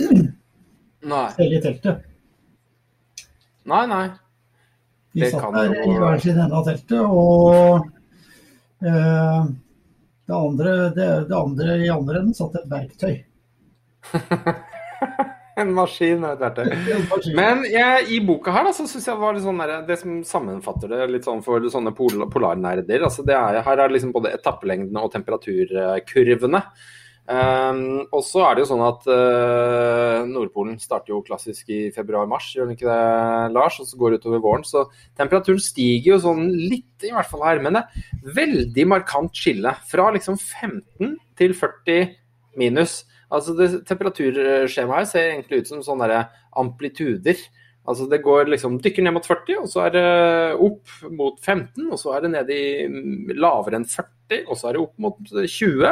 Nei. 1.12 1.26
selv 1.36 1.58
i 1.58 1.60
teltet. 1.66 2.08
Nei, 3.68 3.84
nei. 3.92 4.06
De 5.12 5.28
satt 5.28 5.52
der 5.52 5.76
i 5.84 6.00
hver 6.00 6.24
sin 6.24 6.40
ende 6.40 6.56
av 6.56 6.64
teltet, 6.70 7.04
og 7.04 7.84
uh, 8.80 9.44
det, 9.44 10.34
andre, 10.40 10.76
det, 10.96 11.12
det 11.28 11.36
andre 11.36 11.80
i 11.84 11.92
andre 11.92 12.24
enden 12.24 12.40
satt 12.40 12.56
et 12.62 12.70
verktøy. 12.72 13.18
En 15.60 15.70
maskin 15.74 16.24
og 16.26 16.32
et 16.34 16.42
verktøy. 16.42 17.30
Men 17.38 17.62
jeg, 17.68 18.08
i 18.10 18.18
boka 18.26 18.54
her 18.54 18.66
da, 18.66 18.72
så 18.74 18.88
syns 18.90 19.06
jeg 19.06 19.20
var 19.20 19.38
sånn 19.42 19.62
der, 19.62 19.76
det 19.86 20.00
som 20.00 20.18
sammenfatter 20.26 20.90
det 20.90 21.06
litt 21.12 21.28
sånn 21.28 21.44
for 21.46 21.62
sånne 21.70 21.94
pol 21.94 22.26
polarnerder. 22.32 23.06
altså 23.06 23.22
det 23.26 23.36
er, 23.38 23.62
Her 23.62 23.78
er 23.78 23.86
det 23.86 23.98
liksom 23.98 24.14
både 24.16 24.34
etappelengdene 24.34 25.04
og 25.04 25.14
temperaturkurvene. 25.14 26.64
Um, 27.24 28.02
og 28.12 28.20
så 28.20 28.42
er 28.44 28.56
det 28.56 28.64
jo 28.64 28.68
sånn 28.68 28.82
at 28.84 29.06
uh, 29.08 30.26
Nordpolen 30.28 30.74
starter 30.76 31.14
jo 31.14 31.22
klassisk 31.24 31.70
i 31.72 31.78
februar-mars, 31.94 32.50
gjør 32.52 32.68
den 32.68 32.76
ikke 32.76 32.90
det, 32.90 33.54
Lars? 33.54 33.78
Og 33.80 33.88
så 33.88 34.00
går 34.00 34.12
det 34.12 34.20
utover 34.20 34.42
våren. 34.44 34.66
Så 34.68 34.84
temperaturen 35.16 35.62
stiger 35.62 36.16
jo 36.16 36.20
sånn 36.26 36.50
litt, 36.52 36.98
i 37.06 37.14
hvert 37.14 37.30
fall 37.30 37.46
her. 37.46 37.62
Men 37.64 37.78
det 37.78 37.86
er 37.86 38.36
veldig 38.42 38.90
markant 38.90 39.38
skille. 39.38 39.72
Fra 39.88 40.10
liksom 40.18 40.36
15 40.36 41.16
til 41.38 41.56
40 41.56 42.12
minus. 42.60 43.04
Altså 43.32 43.54
det 43.58 43.84
Temperaturskjemaet 43.88 45.00
her 45.00 45.10
ser 45.10 45.28
egentlig 45.30 45.62
ut 45.62 45.70
som 45.70 45.84
sånne 45.84 46.24
amplituder. 46.60 47.38
Altså 47.84 48.06
Det 48.08 48.22
går 48.24 48.48
liksom 48.48 48.78
dykker 48.80 49.04
ned 49.04 49.16
mot 49.16 49.26
40, 49.26 49.60
og 49.60 49.68
så 49.68 49.84
er 49.84 49.94
det 49.96 50.04
opp 50.64 50.92
mot 51.12 51.36
15, 51.40 51.90
og 51.90 51.98
så 52.00 52.14
er 52.16 52.24
det 52.24 52.32
ned 52.32 52.52
i 52.52 52.64
mm, 52.88 53.34
lavere 53.36 53.80
enn 53.80 53.88
40, 53.88 54.46
og 54.48 54.56
så 54.56 54.70
er 54.70 54.76
det 54.76 54.84
opp 54.84 54.94
mot 55.04 55.18
20. 55.28 55.90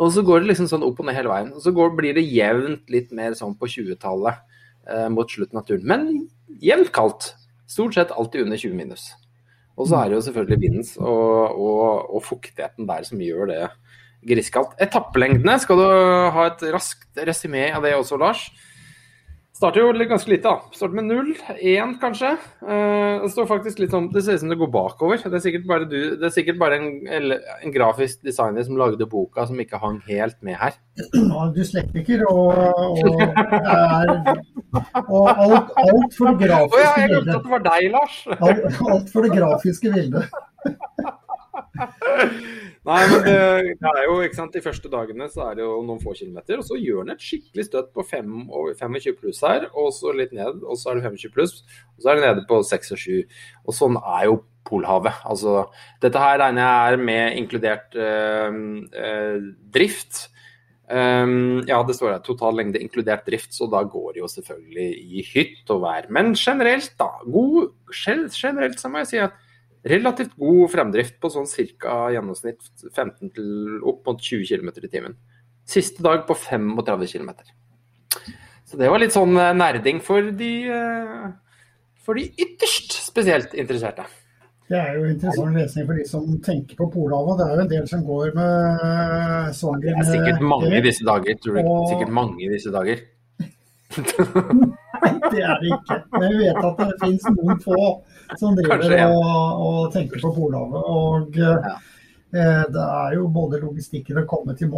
Og 0.00 0.14
så 0.14 0.24
går 0.24 0.40
det 0.40 0.52
liksom 0.52 0.70
sånn 0.70 0.86
opp 0.86 1.02
og 1.02 1.08
ned 1.08 1.18
hele 1.18 1.32
veien. 1.32 1.50
Og 1.52 1.60
så 1.60 1.74
går, 1.76 1.92
blir 1.98 2.16
det 2.16 2.24
jevnt 2.24 2.88
litt 2.92 3.10
mer 3.16 3.36
sånn 3.36 3.52
på 3.60 3.68
20-tallet 3.68 4.38
eh, 4.88 5.08
mot 5.12 5.28
slutten 5.28 5.60
av 5.60 5.66
turen. 5.68 5.84
Men 5.90 6.06
jevnt 6.64 6.88
kaldt. 6.96 7.34
Stort 7.68 7.98
sett 7.98 8.14
alltid 8.16 8.46
under 8.46 8.56
20 8.56 8.78
minus. 8.78 9.10
Og 9.76 9.90
så 9.90 9.98
er 10.00 10.08
det 10.08 10.16
jo 10.16 10.24
selvfølgelig 10.24 10.60
vindens 10.60 10.94
og, 10.98 11.52
og, 11.52 12.08
og 12.16 12.24
fuktigheten 12.24 12.88
der 12.88 13.04
som 13.06 13.20
gjør 13.22 13.48
det 13.52 13.60
griskaldt. 14.26 14.74
Etappelengdene, 14.82 15.58
skal 15.62 15.80
du 15.80 15.86
ha 16.36 16.48
et 16.50 16.66
raskt 16.74 17.22
resymé 17.26 17.70
av 17.74 17.86
det 17.86 17.94
også, 17.98 18.20
Lars? 18.20 18.48
Starter 19.60 19.82
jo 19.82 20.06
ganske 20.08 20.30
lite, 20.30 20.48
da. 20.48 20.72
Starter 20.72 20.96
med 20.96 21.04
null. 21.04 21.34
Én, 21.60 21.90
kanskje. 22.00 22.30
Eh, 22.64 23.18
det 23.20 23.28
står 23.34 23.48
faktisk 23.50 23.82
litt 23.82 23.92
sånn 23.92 24.06
Det 24.08 24.22
ser 24.24 24.38
ut 24.38 24.40
som 24.40 24.48
det 24.48 24.56
går 24.56 24.70
bakover. 24.72 25.20
Det 25.20 25.36
er 25.36 25.42
sikkert 25.44 25.66
bare, 25.68 25.88
du, 25.90 25.98
det 26.16 26.30
er 26.30 26.32
sikkert 26.32 26.56
bare 26.62 26.78
en, 26.80 26.86
en 27.04 27.74
grafisk 27.74 28.22
designer 28.24 28.64
som 28.64 28.78
lagde 28.80 29.04
boka, 29.04 29.44
som 29.50 29.60
ikke 29.60 29.82
hang 29.82 29.98
helt 30.08 30.38
med 30.46 30.56
her. 30.62 30.78
Ja, 31.12 31.44
dyslektiker 31.52 32.24
og, 32.30 32.56
og, 33.04 33.20
er, 33.20 34.14
og 35.04 35.28
alt, 35.28 35.76
alt 35.84 36.16
for 36.16 36.40
det 36.40 36.48
Å 36.56 36.80
ja, 36.80 36.96
jeg 37.02 37.12
glemte 37.12 37.36
at 37.36 37.44
det 37.44 37.52
var 37.52 37.66
deg, 37.68 37.90
Lars! 37.92 38.18
Alt, 38.38 38.64
alt 38.80 39.12
for 39.12 39.28
det 39.28 39.34
grafiske 39.36 39.92
bildet. 39.92 40.40
Nei, 42.88 43.00
men 43.10 43.24
det, 43.26 43.34
det 43.80 43.90
er 43.90 44.06
jo, 44.06 44.14
ikke 44.24 44.38
sant, 44.38 44.54
De 44.56 44.62
første 44.64 44.90
dagene 44.92 45.28
så 45.30 45.44
er 45.50 45.58
det 45.58 45.64
jo 45.66 45.80
noen 45.86 46.00
få 46.02 46.14
kilometer, 46.16 46.60
og 46.60 46.66
så 46.66 46.78
gjør 46.80 47.04
den 47.04 47.14
et 47.14 47.24
skikkelig 47.24 47.66
støtt 47.68 47.90
på 47.96 48.04
fem 48.08 48.46
25 48.48 49.18
pluss 49.20 49.42
her, 49.46 49.68
og 49.70 49.92
så 49.96 50.14
litt 50.16 50.32
ned, 50.36 50.64
og 50.64 50.80
så 50.80 50.92
er 50.92 51.00
det 51.00 51.10
25 51.10 51.34
pluss, 51.36 51.60
og 51.96 52.04
så 52.04 52.12
er 52.12 52.20
det 52.20 52.26
nede 52.26 52.46
på 52.48 52.62
6 52.66 52.96
og 52.96 53.04
7. 53.04 53.12
Og 53.66 53.76
sånn 53.76 54.00
er 54.00 54.30
jo 54.30 54.40
Polhavet. 54.70 55.22
Altså, 55.24 55.64
dette 56.02 56.20
her 56.20 56.36
regner 56.42 56.60
jeg 56.62 56.92
er 56.92 57.04
med 57.08 57.38
inkludert 57.40 57.96
øh, 57.96 58.58
øh, 58.92 59.48
drift. 59.72 60.26
Um, 60.90 61.62
ja, 61.68 61.78
det 61.86 61.94
står 61.94 62.16
her 62.16 62.22
total 62.26 62.56
lengde 62.58 62.80
inkludert 62.82 63.22
drift, 63.26 63.54
så 63.54 63.68
da 63.70 63.84
går 63.86 64.16
det 64.16 64.24
jo 64.24 64.28
selvfølgelig 64.28 64.88
i 64.98 65.22
hytt 65.28 65.70
og 65.70 65.84
vær. 65.84 66.08
Men 66.10 66.34
generelt, 66.34 66.92
da. 66.98 67.12
God, 67.30 67.70
generelt 67.94 68.80
så 68.80 68.90
må 68.90 69.04
jeg 69.04 69.10
si 69.12 69.20
at 69.22 69.38
relativt 69.84 70.34
god 70.36 70.70
fremdrift 70.72 71.18
på 71.22 71.30
sånn 71.32 71.46
ca. 71.80 72.10
gjennomsnitt 72.12 72.60
15 72.92 73.30
til 73.34 73.80
opp 73.86 74.06
mot 74.06 74.20
20 74.20 74.44
km 74.50 74.68
i 74.84 74.88
timen. 74.92 75.16
Siste 75.64 76.02
dag 76.02 76.26
på 76.28 76.34
35 76.36 77.06
km. 77.12 77.30
Så 78.66 78.76
det 78.78 78.90
var 78.90 78.98
litt 79.02 79.14
sånn 79.14 79.36
eh, 79.38 79.52
nerding 79.56 80.00
for 80.04 80.22
de, 80.30 80.50
eh, 80.70 81.28
for 82.04 82.14
de 82.18 82.28
ytterst 82.38 82.92
spesielt 83.06 83.54
interesserte. 83.58 84.04
Det 84.70 84.78
er 84.78 84.98
jo 85.00 85.08
interessant 85.10 85.56
lesning 85.56 85.86
for 85.88 85.98
de 85.98 86.04
som 86.06 86.26
tenker 86.46 86.76
på 86.78 86.86
Polhavet. 86.92 87.40
Det 87.40 87.46
er 87.48 87.56
jo 87.56 87.62
en 87.64 87.70
del 87.72 87.86
som 87.90 88.04
går 88.06 88.28
med 88.36 89.54
svanger 89.58 89.88
Det 89.88 90.04
er 90.04 90.10
sikkert 90.12 90.44
mange 90.46 90.70
i 90.76 90.82
disse 90.84 91.06
dager. 91.08 91.40
Tror 91.42 91.56
du? 91.58 91.62
Og- 91.64 91.88
Sikkert 91.90 92.12
mange 92.20 92.44
i 92.46 92.52
disse 92.52 92.70
dager. 92.70 93.02
Nei, 93.90 95.10
det 95.32 95.40
er 95.42 95.56
det 95.58 95.72
ikke. 95.74 95.96
Men 96.14 96.26
vi 96.30 96.44
vet 96.44 96.60
at 96.68 96.78
det 96.84 96.98
finnes 97.00 97.24
noen 97.34 97.58
få 97.64 97.78
som 98.38 98.56
driver 98.56 98.92
en. 98.96 99.14
og, 99.14 99.62
og 99.66 99.92
tenker 99.94 100.22
på 100.22 100.32
Polhavet. 100.36 100.90
Og 100.94 101.38
eh, 101.40 102.64
det 102.70 102.86
er 102.86 103.16
jo 103.16 103.26
både 103.34 103.58
logistikken 103.62 104.22
å 104.22 104.26
komme 104.30 104.54
til, 104.58 104.70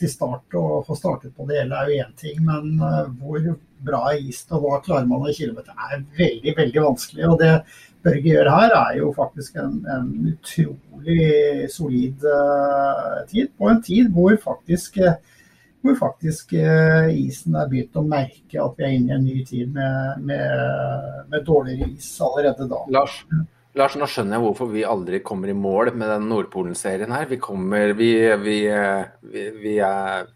til 0.00 0.10
start 0.10 0.58
og 0.58 0.86
få 0.88 0.98
startet 0.98 1.34
på 1.36 1.46
det 1.48 1.60
hele 1.62 1.78
er 1.78 1.90
jo 1.92 2.06
én 2.06 2.14
ting, 2.18 2.40
men 2.46 2.74
eh, 2.82 3.04
hvor 3.20 3.52
bra 3.86 4.08
er 4.12 4.24
isen 4.26 4.56
og 4.56 4.64
hva 4.64 4.80
klarer 4.82 5.06
man 5.06 5.28
i 5.30 5.36
kilometer 5.36 5.76
er 5.90 6.02
veldig, 6.18 6.56
veldig 6.58 6.88
vanskelig. 6.88 7.28
Og 7.28 7.38
det 7.42 7.52
Børge 8.06 8.30
gjør 8.30 8.48
her 8.54 8.74
er 8.78 8.92
jo 9.00 9.08
faktisk 9.16 9.56
en, 9.58 9.80
en 9.90 10.10
utrolig 10.30 11.66
solid 11.74 12.26
eh, 12.30 13.16
tid, 13.30 13.50
på 13.58 13.70
en 13.72 13.82
tid 13.82 14.12
hvor 14.14 14.36
faktisk 14.42 15.00
eh, 15.02 15.18
hvor 15.82 15.98
faktisk 15.98 16.56
eh, 16.58 17.10
isen 17.26 17.56
er 17.58 17.68
begynt 17.70 17.98
å 17.98 18.06
merke 18.06 18.62
at 18.62 18.78
vi 18.78 18.86
er 18.86 18.96
inne 18.96 19.12
i 19.12 19.16
en 19.18 19.28
ny 19.28 19.44
tid 19.46 19.70
med, 19.74 20.24
med, 20.26 21.28
med 21.30 21.46
dårligere 21.46 21.92
is 21.94 22.10
allerede 22.24 22.66
da. 22.70 22.82
Lars, 22.94 23.20
Lars, 23.78 23.94
nå 23.98 24.08
skjønner 24.10 24.38
jeg 24.38 24.46
hvorfor 24.46 24.72
vi 24.72 24.86
aldri 24.86 25.20
kommer 25.22 25.52
i 25.52 25.56
mål 25.56 25.92
med 25.94 26.10
den 26.10 26.26
Nordpolen-serien 26.30 27.12
her. 27.14 27.28
Vi 27.30 27.38
kommer 27.42 27.94
Vi, 27.98 28.10
vi, 28.42 28.56
vi, 29.22 29.44
vi 29.62 29.76
er 29.84 30.26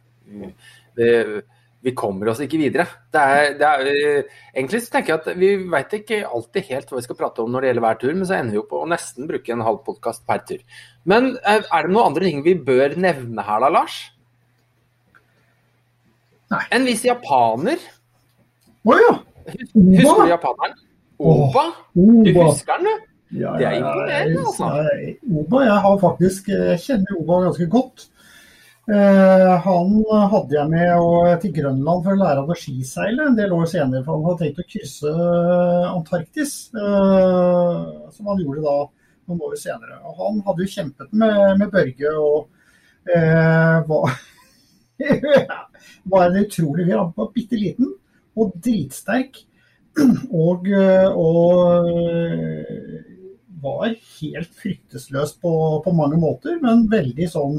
vi, 1.83 1.95
kommer 1.99 2.31
oss 2.31 2.43
ikke 2.45 2.61
videre. 2.61 2.87
Det 3.11 3.23
er, 3.35 3.57
det 3.59 3.67
er, 3.69 4.31
egentlig 4.53 4.85
så 4.85 4.95
tenker 4.95 5.15
jeg 5.15 5.23
at 5.25 5.41
vi 5.41 5.51
veit 5.73 5.97
ikke 5.99 6.21
alltid 6.29 6.69
helt 6.71 6.93
hva 6.93 7.01
vi 7.01 7.07
skal 7.09 7.19
prate 7.19 7.43
om 7.43 7.51
når 7.51 7.65
det 7.65 7.73
gjelder 7.73 7.87
hver 7.89 8.01
tur, 8.05 8.15
men 8.15 8.29
så 8.29 8.39
ender 8.39 8.55
vi 8.55 8.61
jo 8.61 8.69
på 8.71 8.85
å 8.85 8.89
nesten 8.93 9.31
bruke 9.31 9.57
en 9.57 9.67
halv 9.67 9.83
podkast 9.89 10.23
per 10.29 10.45
tur. 10.47 10.63
Men 11.09 11.33
er 11.43 11.65
er 11.67 11.89
det 11.89 11.97
noen 11.97 12.13
andre 12.13 12.29
ting 12.29 12.45
vi 12.47 12.55
bør 12.71 12.95
nevne 12.95 13.49
her 13.49 13.65
da, 13.65 13.73
Lars? 13.81 14.05
Nei. 16.53 16.63
En 16.77 16.85
viss 16.85 17.05
japaner. 17.07 17.81
Å 18.83 18.97
ja! 18.99 19.13
Husker 19.47 20.23
du 20.23 20.31
japaneren? 20.31 20.79
Oba? 21.23 21.67
Du 21.95 22.31
husker 22.37 22.79
den, 22.79 22.89
du? 22.89 23.09
Ja, 23.41 23.55
Det 23.57 23.67
er 23.67 23.77
imponerende, 23.79 24.41
altså. 24.45 24.71
Oba, 25.41 25.61
jeg 25.65 25.77
har 25.87 26.01
faktisk 26.03 26.51
jeg 26.53 26.81
kjenner 26.83 27.21
Oba 27.21 27.39
ganske 27.47 27.69
godt. 27.73 28.09
Uh, 28.91 29.53
han 29.63 29.93
hadde 30.33 30.57
jeg 30.57 30.71
med 30.73 30.89
og, 30.99 31.29
til 31.41 31.53
Grønland 31.55 32.03
for 32.03 32.17
å 32.17 32.19
lære 32.19 32.43
han 32.43 32.51
å 32.51 32.57
skiseile 32.59 33.29
en 33.31 33.39
del 33.39 33.55
år 33.55 33.69
senere. 33.71 34.03
For 34.05 34.19
han 34.19 34.27
hadde 34.27 34.43
tenkt 34.43 34.61
å 34.61 34.67
krysse 34.75 35.13
Antarktis, 35.93 36.57
uh, 36.75 38.11
som 38.13 38.33
han 38.33 38.43
gjorde 38.43 38.67
da 38.67 38.77
noen 39.31 39.45
år 39.47 39.57
senere. 39.63 40.01
Og 40.03 40.19
han 40.19 40.43
hadde 40.49 40.67
jo 40.67 40.75
kjempet 40.75 41.15
med, 41.15 41.63
med 41.63 41.73
Børge 41.73 42.17
og 42.19 42.51
uh, 43.09 43.79
var, 43.89 44.19
var 46.05 46.29
en 46.29 46.41
utrolig 46.43 46.89
Han 46.93 47.13
var 47.17 47.33
bitte 47.35 47.59
liten 47.59 47.95
og 48.37 48.55
dritsterk. 48.65 49.43
Og, 50.33 50.71
og 51.21 51.89
var 53.63 53.91
helt 54.21 54.55
fryktesløs 54.57 55.35
på, 55.43 55.53
på 55.85 55.93
mange 55.95 56.17
måter, 56.21 56.57
men 56.63 56.87
veldig 56.91 57.29
sånn 57.31 57.59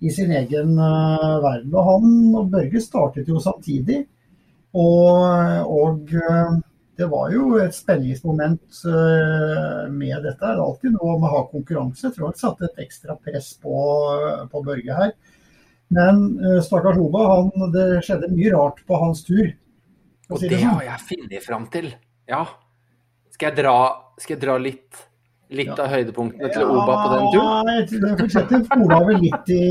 i 0.00 0.10
sin 0.12 0.32
egen 0.32 0.74
eh, 0.78 1.36
verden. 1.44 1.74
Og 1.74 1.86
han 1.88 2.34
og 2.40 2.50
Børge 2.52 2.82
startet 2.82 3.28
jo 3.28 3.40
samtidig. 3.42 4.02
Og, 4.76 5.70
og 5.70 6.12
eh, 6.16 6.58
det 7.00 7.08
var 7.10 7.32
jo 7.32 7.56
et 7.60 7.76
spenningsmoment 7.76 8.82
eh, 8.88 9.84
med 9.92 10.16
dette. 10.24 10.40
Det 10.40 10.52
er 10.52 10.62
alltid 10.64 10.96
noe 10.96 11.18
med 11.18 11.28
å 11.28 11.34
ha 11.34 11.42
konkurranse. 11.52 12.06
Jeg 12.08 12.16
tror 12.16 12.30
jeg 12.30 12.42
satte 12.42 12.68
et 12.68 12.82
ekstra 12.86 13.16
press 13.20 13.52
på, 13.60 13.76
på 14.52 14.64
Børge 14.66 15.02
her. 15.02 15.14
Men 15.94 16.22
uh, 16.38 16.58
stakkars 16.62 16.98
Oba, 17.02 17.26
han, 17.32 17.70
det 17.74 17.86
skjedde 18.06 18.30
mye 18.34 18.52
rart 18.54 18.82
på 18.86 18.98
hans 19.00 19.24
tur. 19.26 19.48
Og 20.30 20.42
det 20.42 20.60
har 20.62 20.82
jeg 20.86 21.06
funnet 21.08 21.46
fram 21.46 21.64
til. 21.72 21.90
Ja. 22.30 22.44
Skal 23.34 23.50
jeg 23.50 23.64
dra, 23.64 23.78
skal 24.20 24.36
jeg 24.36 24.42
dra 24.44 24.54
litt, 24.62 25.00
litt 25.56 25.72
av 25.74 25.90
høydepunktene 25.90 26.52
til 26.54 26.68
Oba 26.68 26.94
på 27.00 27.08
den 27.14 27.26
turen? 27.32 27.72
Ja, 27.72 27.80
det 28.04 28.12
fortsetter 28.20 28.62
Polhavet 28.70 29.24
litt 29.24 29.52
i, 29.56 29.64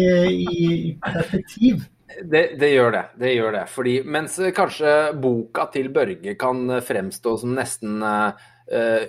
i 0.52 0.68
perspektiv. 1.06 1.88
Det, 2.10 2.44
det 2.60 2.72
gjør 2.74 2.92
det. 2.96 3.04
det 3.22 3.34
gjør 3.36 3.56
det. 3.56 3.66
Fordi 3.72 3.94
mens 4.04 4.40
eh, 4.42 4.54
kanskje 4.56 4.96
boka 5.22 5.68
til 5.74 5.92
Børge 5.94 6.34
kan 6.40 6.66
eh, 6.74 6.82
fremstå 6.84 7.36
som 7.40 7.54
nesten 7.56 8.02
uh, 8.04 8.50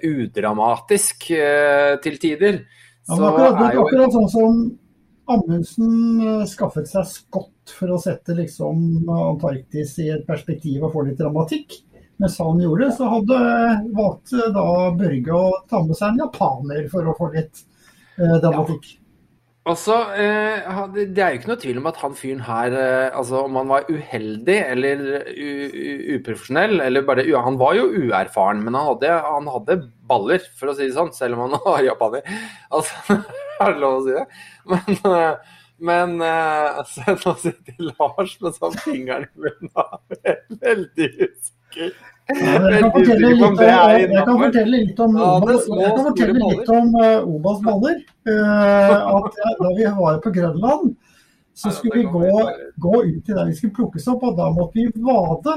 udramatisk 0.06 1.30
uh, 1.34 1.96
til 2.04 2.20
tider, 2.20 2.62
Ja, 3.08 3.16
så 3.16 3.22
men 3.22 3.28
akkurat, 3.32 3.74
jo 3.74 3.84
akkurat 3.86 4.12
sånn 4.14 4.28
som 4.30 4.58
Amundsen 5.30 6.20
eh, 6.24 6.46
skaffet 6.50 6.90
seg 6.90 7.06
skott 7.08 7.74
for 7.76 7.94
å 7.94 8.00
sette 8.02 8.34
liksom 8.38 9.08
Antarktis 9.10 9.96
i 10.02 10.10
et 10.14 10.26
perspektiv 10.28 10.84
og 10.84 10.94
få 10.96 11.06
litt 11.08 11.20
dramatikk. 11.20 11.78
Mens 12.20 12.36
han 12.42 12.60
gjorde 12.60 12.90
så 12.92 13.08
hadde 13.08 13.36
valgt 13.96 14.34
da 14.54 14.64
Børge 14.96 15.36
å 15.36 15.52
ta 15.70 15.80
med 15.86 15.96
seg 15.96 16.12
en 16.12 16.24
japaner 16.26 16.88
for 16.92 17.06
å 17.08 17.16
få 17.16 17.30
litt 17.36 17.62
eh, 18.20 18.36
dramatikk. 18.42 18.96
Altså, 19.68 19.94
eh, 20.16 20.68
det 20.96 21.20
er 21.20 21.34
jo 21.34 21.38
ikke 21.38 21.50
noe 21.50 21.60
tvil 21.60 21.78
om 21.78 21.88
at 21.90 21.98
han 22.00 22.14
fyren 22.16 22.40
her 22.46 22.72
eh, 22.72 23.10
Altså, 23.12 23.42
om 23.44 23.58
han 23.60 23.68
var 23.68 23.90
uheldig 23.92 24.56
eller 24.56 25.02
uprofesjonell 26.16 26.80
eller 26.86 27.04
bare 27.04 27.26
Han 27.44 27.58
var 27.60 27.76
jo 27.76 27.90
uerfaren, 27.92 28.64
men 28.64 28.78
han 28.78 28.88
hadde, 28.94 29.12
han 29.26 29.50
hadde 29.52 29.78
baller, 30.10 30.40
for 30.56 30.72
å 30.72 30.76
si 30.76 30.88
det 30.88 30.96
sånn, 30.96 31.12
selv 31.16 31.36
om 31.36 31.46
han 31.46 31.60
var 31.68 31.84
japaner. 31.86 32.24
Altså, 32.72 33.20
er 33.66 33.72
det 33.74 33.80
lov 33.82 33.96
å 34.00 34.04
si 34.06 34.14
det? 34.16 34.26
Men, 34.70 35.00
eh, 35.14 35.56
men 35.90 36.14
eh, 36.20 36.78
altså, 36.82 37.16
nå 37.24 37.34
sitter 37.40 37.90
Lars 37.90 38.34
med 38.44 38.56
sånn 38.58 38.78
fingeren 38.84 39.28
i 39.28 39.44
munnen 39.46 40.24
veldig 40.66 41.10
usikker. 41.26 41.92
Ja, 42.30 42.52
Jeg 42.70 42.82
kan 42.84 42.92
fortelle 42.94 43.30
litt 43.32 43.40
om, 43.42 43.56
om 43.56 43.60
jeg 43.98 44.24
kan 44.28 44.36
fortelle 44.38 44.80
litt 44.84 45.00
om, 45.02 45.16
Ja, 45.18 45.30
det 45.42 45.54
er 45.54 45.62
Obas- 45.66 45.94
kan 45.96 46.04
fortelle 46.06 46.50
litt 46.52 46.68
om 46.76 46.92
eh, 47.02 47.30
Obas 47.34 47.62
baller. 47.64 47.96
Eh, 48.30 48.92
at 49.16 49.40
da 49.64 49.72
vi 49.78 49.88
var 49.96 50.20
på 50.26 50.32
Grønland, 50.36 50.92
så 51.60 51.72
skulle 51.74 52.02
vi 52.04 52.06
gå, 52.12 52.28
gå 52.84 52.94
ut 53.08 53.24
til 53.26 53.34
der 53.36 53.48
vi 53.50 53.56
skulle 53.58 53.74
plukkes 53.80 54.06
opp, 54.12 54.22
og 54.28 54.36
da 54.38 54.46
måtte 54.54 54.78
vi 54.78 54.86
vade. 55.04 55.56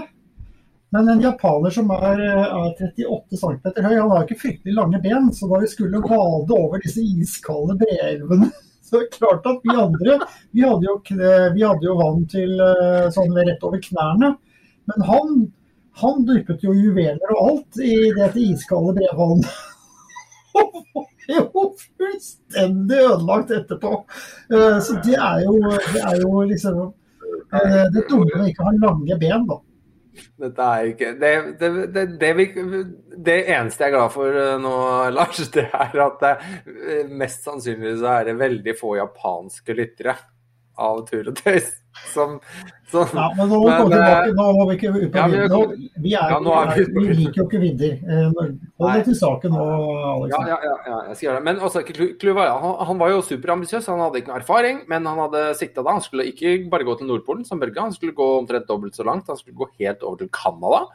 Men 0.94 1.10
en 1.10 1.24
japaner 1.24 1.74
som 1.74 1.90
er, 1.96 2.20
er 2.22 2.52
38 2.54 3.40
cm 3.42 3.56
høy, 3.82 3.96
han 3.96 4.12
har 4.12 4.28
ikke 4.28 4.42
fryktelig 4.44 4.76
lange 4.78 5.00
ben. 5.02 5.32
Så 5.34 5.50
da 5.50 5.62
vi 5.64 5.72
skulle 5.72 6.02
vade 6.04 6.54
over 6.54 6.84
disse 6.84 7.02
iskalde 7.02 7.80
breelvene, 7.82 8.52
så 8.86 9.00
er 9.00 9.08
det 9.08 9.18
klart 9.18 9.50
at 9.50 9.66
vi 9.66 9.74
andre 9.74 10.20
vi 10.52 10.62
hadde 10.68 10.86
jo, 10.86 10.96
vi 11.56 11.66
hadde 11.66 11.90
jo 11.90 11.98
vann 11.98 12.24
til 12.30 12.62
eh, 12.62 13.10
sånn 13.16 13.34
rett 13.40 13.66
over 13.66 13.82
knærne. 13.82 14.36
Men 14.92 15.08
han, 15.08 15.36
han 16.04 16.26
dyppet 16.30 16.66
jo 16.68 16.76
juveler 16.78 17.36
og 17.38 17.44
alt 17.48 17.82
i 17.82 17.96
dette 18.14 18.44
iskalde 18.44 18.98
brevvannet. 19.00 19.62
Og 20.94 21.08
er 21.26 21.40
jo 21.40 21.62
fullstendig 21.98 22.98
ødelagt 23.08 23.52
etterpå. 23.56 23.96
Eh, 24.54 24.80
Så 24.86 25.00
det 25.06 25.16
er 25.18 25.42
jo, 25.48 25.56
det 25.94 26.02
er 26.06 26.20
jo 26.22 26.44
liksom 26.52 26.82
eh, 26.86 27.86
det 27.96 28.04
dumme 28.10 28.42
å 28.44 28.50
ikke 28.50 28.68
ha 28.68 28.74
lange 28.78 29.18
ben, 29.18 29.48
da. 29.50 29.58
Dette 30.44 30.66
er 30.76 30.90
ikke 30.92 31.14
det, 31.18 31.32
det, 31.60 32.04
det, 32.22 32.32
vi, 32.38 32.46
det 33.26 33.38
eneste 33.54 33.86
jeg 33.86 33.90
er 33.90 33.96
glad 33.96 34.14
for 34.14 34.42
eh, 34.44 34.60
nå, 34.62 34.76
Lars, 35.16 35.42
det 35.56 35.66
er 35.70 36.04
at 36.06 36.28
eh, 36.30 37.10
mest 37.10 37.48
sannsynlig 37.48 37.96
så 38.02 38.20
er 38.20 38.30
det 38.30 38.38
veldig 38.42 38.78
få 38.78 38.98
japanske 39.00 39.78
lyttere 39.78 40.16
av 40.78 41.08
Tur 41.08 41.28
og 41.30 41.36
Tøys 41.36 41.72
som, 42.10 42.40
som 42.90 43.06
Ja, 43.14 43.28
men 43.38 43.50
nå 43.52 43.60
Men, 43.68 43.84
tilbake. 43.92 44.14
eh, 44.26 44.32
Nå 44.34 44.46
må 44.58 44.64
vi 44.70 44.76
ikke 44.80 44.90
ut 44.96 45.12
på 45.14 45.20
ja, 45.20 45.28
vi- 45.30 45.48
Nå- 45.52 45.76
Vi, 46.02 46.14
er, 46.18 46.32
Ja, 46.34 46.40
er 46.40 46.74
vi- 46.74 47.08
vi 47.08 47.14
liker 47.20 47.38
jo 47.38 47.46
ikke 47.46 47.60
vidder. 47.62 47.94
Eh, 48.02 48.32
Hold 48.80 48.94
deg 48.96 49.04
til 49.06 49.14
saken 49.20 49.52
nå, 49.54 49.68
Alex. 50.14 50.34
Ja, 50.34 50.58
ja, 50.58 50.74
ja, 50.88 50.98
jeg 51.08 51.16
skal 51.18 51.28
gjøre 51.30 51.38
det. 51.38 51.44
Men 51.44 51.60
også, 51.60 51.84
Kluva, 52.20 52.48
han, 52.60 52.86
han 52.88 52.98
var 52.98 53.10
jo 53.14 53.22
superambisiøs. 53.22 53.86
Han 53.94 54.00
hadde 54.00 54.22
ikke 54.24 54.34
noe 54.34 54.42
erfaring, 54.42 54.82
men 54.90 55.06
han 55.06 55.18
hadde 55.20 55.44
sikta 55.56 55.84
da. 55.86 55.92
Han 55.92 56.02
skulle 56.02 56.26
ikke 56.34 56.68
bare 56.70 56.84
gå 56.84 56.98
til 56.98 57.08
Nordpolen 57.08 57.46
som 57.46 57.60
Børge, 57.62 57.78
han 57.80 57.94
skulle 57.94 58.14
gå 58.18 58.40
omtrent 58.42 58.66
dobbelt 58.68 58.96
så 58.98 59.06
langt. 59.06 59.28
Han 59.28 59.38
skulle 59.38 59.56
gå 59.56 59.70
helt 59.80 60.02
over 60.04 60.18
til 60.18 60.30
Canada. 60.34 60.88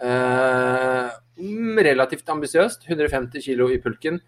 Eh, 0.00 1.10
mm, 1.44 1.78
relativt 1.84 2.28
ambisiøst. 2.28 2.86
150 2.88 3.42
kilo 3.44 3.68
i 3.68 3.78
pulken. 3.82 4.20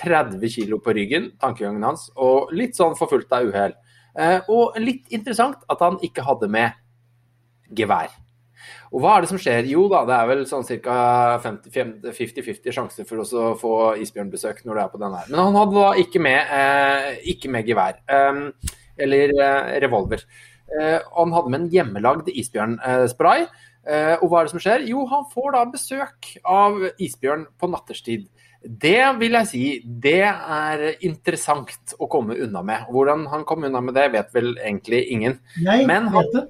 30 0.00 0.48
kilo 0.48 0.78
på 0.78 0.94
ryggen, 0.96 1.30
tankegangen 1.40 1.82
hans. 1.84 2.10
Og 2.16 2.52
litt 2.56 2.74
sånn 2.78 2.96
forfulgt 2.98 3.30
av 3.36 3.46
uhell. 3.50 3.74
Eh, 4.18 4.40
og 4.50 4.78
litt 4.82 5.06
interessant 5.14 5.62
at 5.70 5.84
han 5.84 5.98
ikke 6.06 6.24
hadde 6.26 6.48
med 6.50 6.72
gevær. 7.76 8.10
Og 8.90 9.00
hva 9.00 9.14
er 9.16 9.24
det 9.24 9.30
som 9.30 9.38
skjer? 9.40 9.68
Jo 9.70 9.86
da, 9.88 10.02
det 10.08 10.16
er 10.16 10.28
vel 10.28 10.42
sånn 10.50 10.66
ca. 10.82 10.96
50-50 11.44 12.74
sjanse 12.74 13.06
for 13.08 13.22
å 13.22 13.54
få 13.58 13.72
isbjørnbesøk 14.02 14.64
når 14.66 14.74
du 14.76 14.82
er 14.82 14.90
på 14.92 15.00
den 15.00 15.14
her. 15.16 15.30
Men 15.30 15.40
han 15.46 15.58
hadde 15.60 15.78
da 15.78 15.90
ikke 16.02 16.22
med, 16.22 16.52
eh, 16.58 17.10
ikke 17.32 17.50
med 17.54 17.66
gevær. 17.70 18.00
eh, 18.08 18.42
eller 19.00 19.32
eh, 19.32 19.80
revolver. 19.80 20.24
Eh, 20.80 20.98
han 21.16 21.32
hadde 21.32 21.50
med 21.50 21.60
en 21.62 21.70
hjemmelagd 21.72 22.28
isbjørnspray. 22.34 23.46
Eh, 23.86 24.16
og 24.20 24.28
hva 24.28 24.40
er 24.40 24.44
det 24.44 24.52
som 24.52 24.60
skjer? 24.60 24.84
Jo, 24.90 25.06
han 25.08 25.24
får 25.32 25.54
da 25.56 25.64
besøk 25.72 26.34
av 26.44 26.76
isbjørn 27.00 27.46
på 27.58 27.70
natterstid. 27.72 28.26
Det 28.60 29.18
vil 29.18 29.32
jeg 29.38 29.46
si, 29.48 29.64
det 29.84 30.20
er 30.28 30.82
interessant 31.06 31.94
å 31.96 32.08
komme 32.12 32.36
unna 32.44 32.60
med. 32.62 32.86
Hvordan 32.92 33.26
han 33.32 33.44
kom 33.48 33.64
unna 33.64 33.80
med 33.80 33.94
det, 33.96 34.10
vet 34.12 34.34
vel 34.36 34.50
egentlig 34.58 35.06
ingen. 35.14 35.38
Jeg 35.64 35.86
Men 35.88 36.08
han- 36.08 36.24
vet 36.24 36.32
det. 36.36 36.48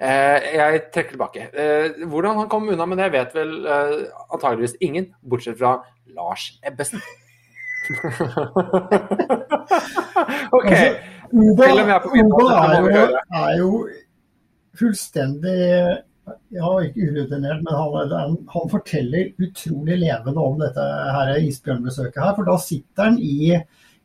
Eh, 0.00 0.38
jeg 0.58 0.80
trekker 0.92 1.10
tilbake. 1.14 1.44
Eh, 1.54 2.06
hvordan 2.10 2.36
han 2.36 2.48
kom 2.50 2.68
unna 2.68 2.86
med 2.86 2.98
det, 2.98 3.12
vet 3.12 3.34
vel 3.34 3.52
eh, 3.64 4.06
antageligvis 4.34 4.74
ingen, 4.82 5.14
bortsett 5.22 5.58
fra 5.58 5.76
Lars 6.16 6.58
Ebbesen. 6.66 7.00
OK. 10.52 10.72
Altså, 10.72 11.80
om 11.80 11.88
jeg 11.88 11.94
er 11.94 12.80
jo, 12.80 13.18
er 13.32 13.56
jo 13.58 13.70
fullstendig 14.78 15.58
ja, 16.54 16.68
ikke 16.84 17.08
urutinert, 17.10 17.62
men 17.64 17.76
han, 17.76 18.36
han, 18.48 18.68
forteller 18.72 19.32
utrolig 19.42 19.98
levende 20.00 20.40
om 20.40 20.60
dette 20.60 20.84
her 21.16 21.32
isbjørnbesøket 21.36 22.20
her. 22.22 22.34
For 22.36 22.48
da 22.48 22.56
sitter 22.62 23.08
han 23.08 23.18
i, 23.20 23.58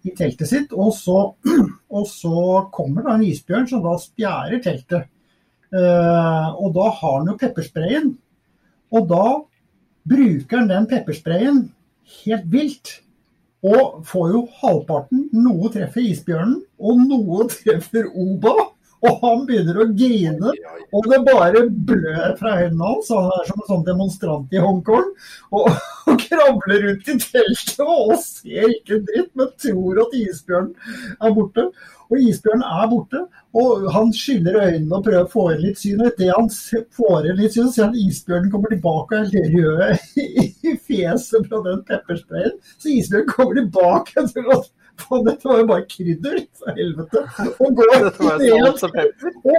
i 0.04 0.16
teltet 0.18 0.52
sitt, 0.52 0.74
og 0.74 0.92
så, 0.98 1.20
og 1.98 2.08
så 2.10 2.64
kommer 2.76 3.06
det 3.06 3.16
en 3.16 3.28
isbjørn 3.30 3.70
som 3.72 3.86
da 3.86 3.96
spjærer 4.02 4.64
teltet. 4.66 5.10
Uh, 5.70 6.50
og 6.58 6.74
da 6.74 6.88
har 6.98 7.20
han 7.20 7.30
jo 7.30 7.38
peppersprayen. 7.40 8.16
Og 8.90 9.06
da 9.12 9.26
bruker 10.10 10.64
han 10.64 10.72
den 10.72 10.90
peppersprayen 10.90 11.68
helt 12.24 12.50
vilt. 12.52 12.96
Og 13.60 14.02
får 14.08 14.34
jo 14.34 14.42
halvparten. 14.62 15.28
Noe 15.36 15.70
treffer 15.74 16.04
isbjørnen, 16.10 16.62
og 16.80 17.06
noe 17.06 17.48
treffer 17.54 18.10
Oba. 18.10 18.56
Og 19.08 19.22
han 19.22 19.46
begynner 19.48 19.78
å 19.80 19.86
grine, 19.96 20.54
og 20.92 21.06
det 21.08 21.20
bare 21.28 21.62
blør 21.70 22.34
fra 22.40 22.56
hendene 22.60 22.90
hans. 22.90 23.12
Han 23.14 23.30
er 23.32 23.46
som 23.48 23.62
en 23.62 23.70
sånn 23.70 23.86
demonstrant 23.88 24.56
i 24.56 24.64
Hongkong. 24.64 25.14
Og, 25.56 25.70
og 26.10 26.26
krabler 26.26 26.84
rundt 26.88 27.14
i 27.14 27.16
teltet 27.22 27.86
og 27.86 28.18
ser 28.20 28.74
ikke 28.74 29.00
dritt, 29.08 29.32
men 29.40 29.54
tror 29.64 30.04
at 30.04 30.18
isbjørnen 30.20 30.74
er 31.16 31.38
borte. 31.38 31.70
Og 32.10 32.24
isbjørnen 32.26 32.66
er 32.66 32.88
borte, 32.90 33.20
og 33.62 33.86
han 33.94 34.12
skyller 34.18 34.58
øynene 34.64 34.98
og 34.98 35.04
prøver 35.06 35.28
å 35.28 35.32
få 35.32 35.46
inn 35.54 35.64
litt 35.68 35.80
syn. 35.80 36.02
Og 36.02 36.10
idet 36.10 36.32
han 36.34 36.50
får 36.98 37.30
inn 37.30 37.40
litt 37.40 37.56
syn, 37.56 37.70
så 37.70 37.76
ser 37.76 37.88
han 37.88 37.94
at 37.94 38.02
isbjørnen 38.04 38.52
kommer 38.54 38.74
tilbake 38.74 39.22
og 39.22 39.38
er 39.38 39.54
rød 39.54 40.18
i 40.74 40.76
fjeset 40.90 41.48
fra 41.48 41.62
den 41.70 41.86
peppersprayen. 41.88 42.58
Så 42.76 42.92
isbjørnen 42.98 43.32
kommer 43.32 43.62
tilbake 43.62 44.24
og 44.24 44.34
tror 44.34 44.52
at 44.58 44.72
faen, 45.06 45.26
dette 45.28 45.48
var 45.50 45.62
jo 45.62 45.66
bare 45.70 45.86
krydder, 45.90 46.40
for 46.60 46.76
helvete. 46.78 47.22
Og 47.60 47.76
går 47.78 47.92
og 47.96 48.06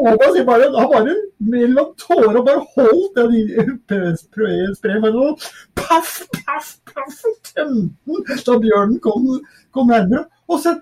Håkon 0.07 0.35
sier 0.35 0.45
bare, 0.49 0.69
han 0.77 0.91
bare 0.93 1.15
mellom 1.53 1.93
tårer 2.01 2.37
og 2.41 2.47
bare 2.47 2.65
holdt 2.77 3.17
den 3.19 3.35
i- 3.39 4.17
sprayen 4.21 5.03
med 5.05 5.13
noe. 5.17 5.37
Paff, 5.77 6.21
paff, 6.37 6.77
paff, 6.87 7.25
og 7.25 7.39
tømte 7.51 7.91
den 8.07 8.45
da 8.47 8.59
bjørnen 8.67 9.01
kom, 9.01 9.29
kom 9.73 9.87
nærmere. 9.93 10.25
Og 10.49 10.61
så 10.61 10.77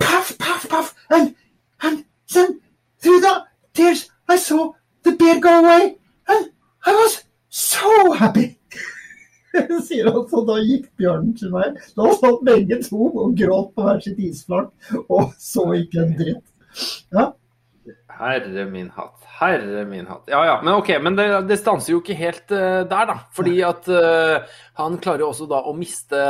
paff, 0.00 0.36
paff, 0.38 0.68
paff, 0.68 0.94
and, 1.10 1.34
and 1.82 2.04
then 2.32 2.60
through 3.02 3.20
the 3.20 3.34
tears 3.74 4.08
I 4.28 4.36
saw 4.36 4.72
the 5.04 5.12
bear 5.16 5.38
go 5.40 5.60
away, 5.60 5.96
and 6.28 6.50
I 6.86 6.92
was 6.92 7.24
so 7.50 8.12
happy. 8.12 8.58
Sier 9.86 10.10
han, 10.10 10.24
så 10.30 10.42
da 10.48 10.58
gikk 10.62 10.88
bjørnen 11.00 11.32
til 11.38 11.54
meg. 11.54 11.78
Da 11.98 12.10
satt 12.18 12.42
begge 12.46 12.80
to 12.86 13.08
og 13.12 13.36
gråt 13.38 13.72
på 13.76 13.86
hver 13.86 14.02
sitt 14.04 14.20
isflak 14.22 14.70
og 15.04 15.32
så 15.40 15.68
ikke 15.78 16.04
en 16.04 16.14
dritt. 16.18 16.44
Ja. 17.14 17.30
Herre 18.14 18.64
min 18.70 18.90
hatt. 18.94 19.16
Herre 19.40 19.84
min 19.88 20.06
hatt. 20.06 20.28
Ja 20.30 20.44
ja, 20.46 20.58
men 20.62 20.76
ok, 20.78 20.92
men 21.02 21.16
det, 21.18 21.26
det 21.50 21.58
stanser 21.60 21.94
jo 21.94 22.02
ikke 22.02 22.16
helt 22.18 22.46
uh, 22.54 22.82
der, 22.86 23.08
da. 23.10 23.16
Fordi 23.34 23.56
at 23.66 23.88
uh, 23.90 24.58
han 24.78 24.98
klarer 25.02 25.26
jo 25.26 25.32
også 25.32 25.48
da 25.50 25.64
å 25.66 25.74
miste 25.76 26.20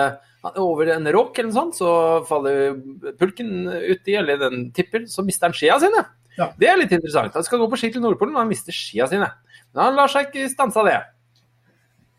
over 0.61 0.91
en 0.93 1.09
råk 1.09 1.39
eller 1.41 1.49
noe 1.49 1.57
sånt, 1.57 1.79
så 1.79 1.91
faller 2.29 2.77
pulken 3.21 3.65
uti, 3.65 4.17
eller 4.19 4.41
den 4.43 4.69
tipper, 4.77 5.07
så 5.09 5.25
mister 5.25 5.49
han 5.49 5.57
skia 5.57 5.79
sine. 5.81 6.05
Ja. 6.37 6.51
Det 6.59 6.69
er 6.69 6.81
litt 6.81 6.93
interessant. 6.93 7.37
Han 7.37 7.47
skal 7.47 7.63
gå 7.63 7.69
på 7.71 7.79
ski 7.81 7.93
til 7.95 8.05
Nordpolen, 8.05 8.35
og 8.35 8.43
han 8.43 8.51
mister 8.51 8.75
skia 8.75 9.07
sine. 9.11 9.31
Men 9.73 9.87
han 9.87 9.99
lar 9.99 10.11
seg 10.13 10.29
ikke 10.29 10.51
stanse 10.53 10.81
av 10.83 10.91
det. 10.91 10.99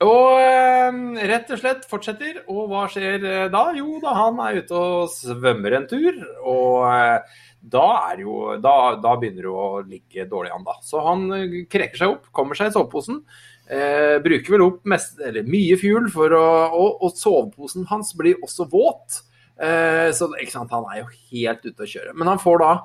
Og 0.06 0.38
eh, 0.38 1.26
rett 1.32 1.50
og 1.54 1.60
slett 1.62 1.88
fortsetter. 1.90 2.44
Og 2.52 2.70
hva 2.72 2.86
skjer 2.92 3.26
eh, 3.26 3.48
da? 3.54 3.66
Jo, 3.78 3.98
da 4.04 4.14
han 4.18 4.40
er 4.46 4.62
ute 4.62 4.78
og 4.78 5.12
svømmer 5.14 5.80
en 5.80 5.88
tur. 5.90 6.22
Og 6.46 6.86
eh, 6.92 7.36
da, 7.76 7.86
er 8.12 8.24
jo, 8.26 8.40
da, 8.62 8.76
da 9.02 9.16
begynner 9.20 9.48
det 9.48 9.54
å 9.54 9.68
ligge 9.88 10.28
dårlig 10.30 10.54
an, 10.56 10.66
da. 10.68 10.78
Så 10.86 11.02
han 11.06 11.28
krekker 11.32 11.70
kreker 11.76 12.04
seg 12.04 12.16
opp, 12.18 12.28
kommer 12.36 12.60
seg 12.60 12.70
i 12.70 12.76
soveposen. 12.76 13.24
Eh, 13.66 14.18
bruker 14.22 14.56
vel 14.58 14.68
opp 14.68 14.84
mest, 14.90 15.18
mye 15.48 15.80
fuel, 15.82 16.12
for 16.14 16.36
å, 16.38 16.44
og, 16.70 17.00
og 17.08 17.16
soveposen 17.18 17.88
hans 17.90 18.14
blir 18.20 18.38
også 18.46 18.70
våt. 18.70 19.24
Eh, 19.56 20.12
så 20.14 20.30
sant, 20.52 20.76
han 20.76 20.86
er 20.92 21.02
jo 21.02 21.10
helt 21.32 21.66
ute 21.66 21.88
å 21.88 21.90
kjøre. 21.90 22.14
Men 22.20 22.36
han 22.36 22.44
får 22.44 22.62
da 22.62 22.76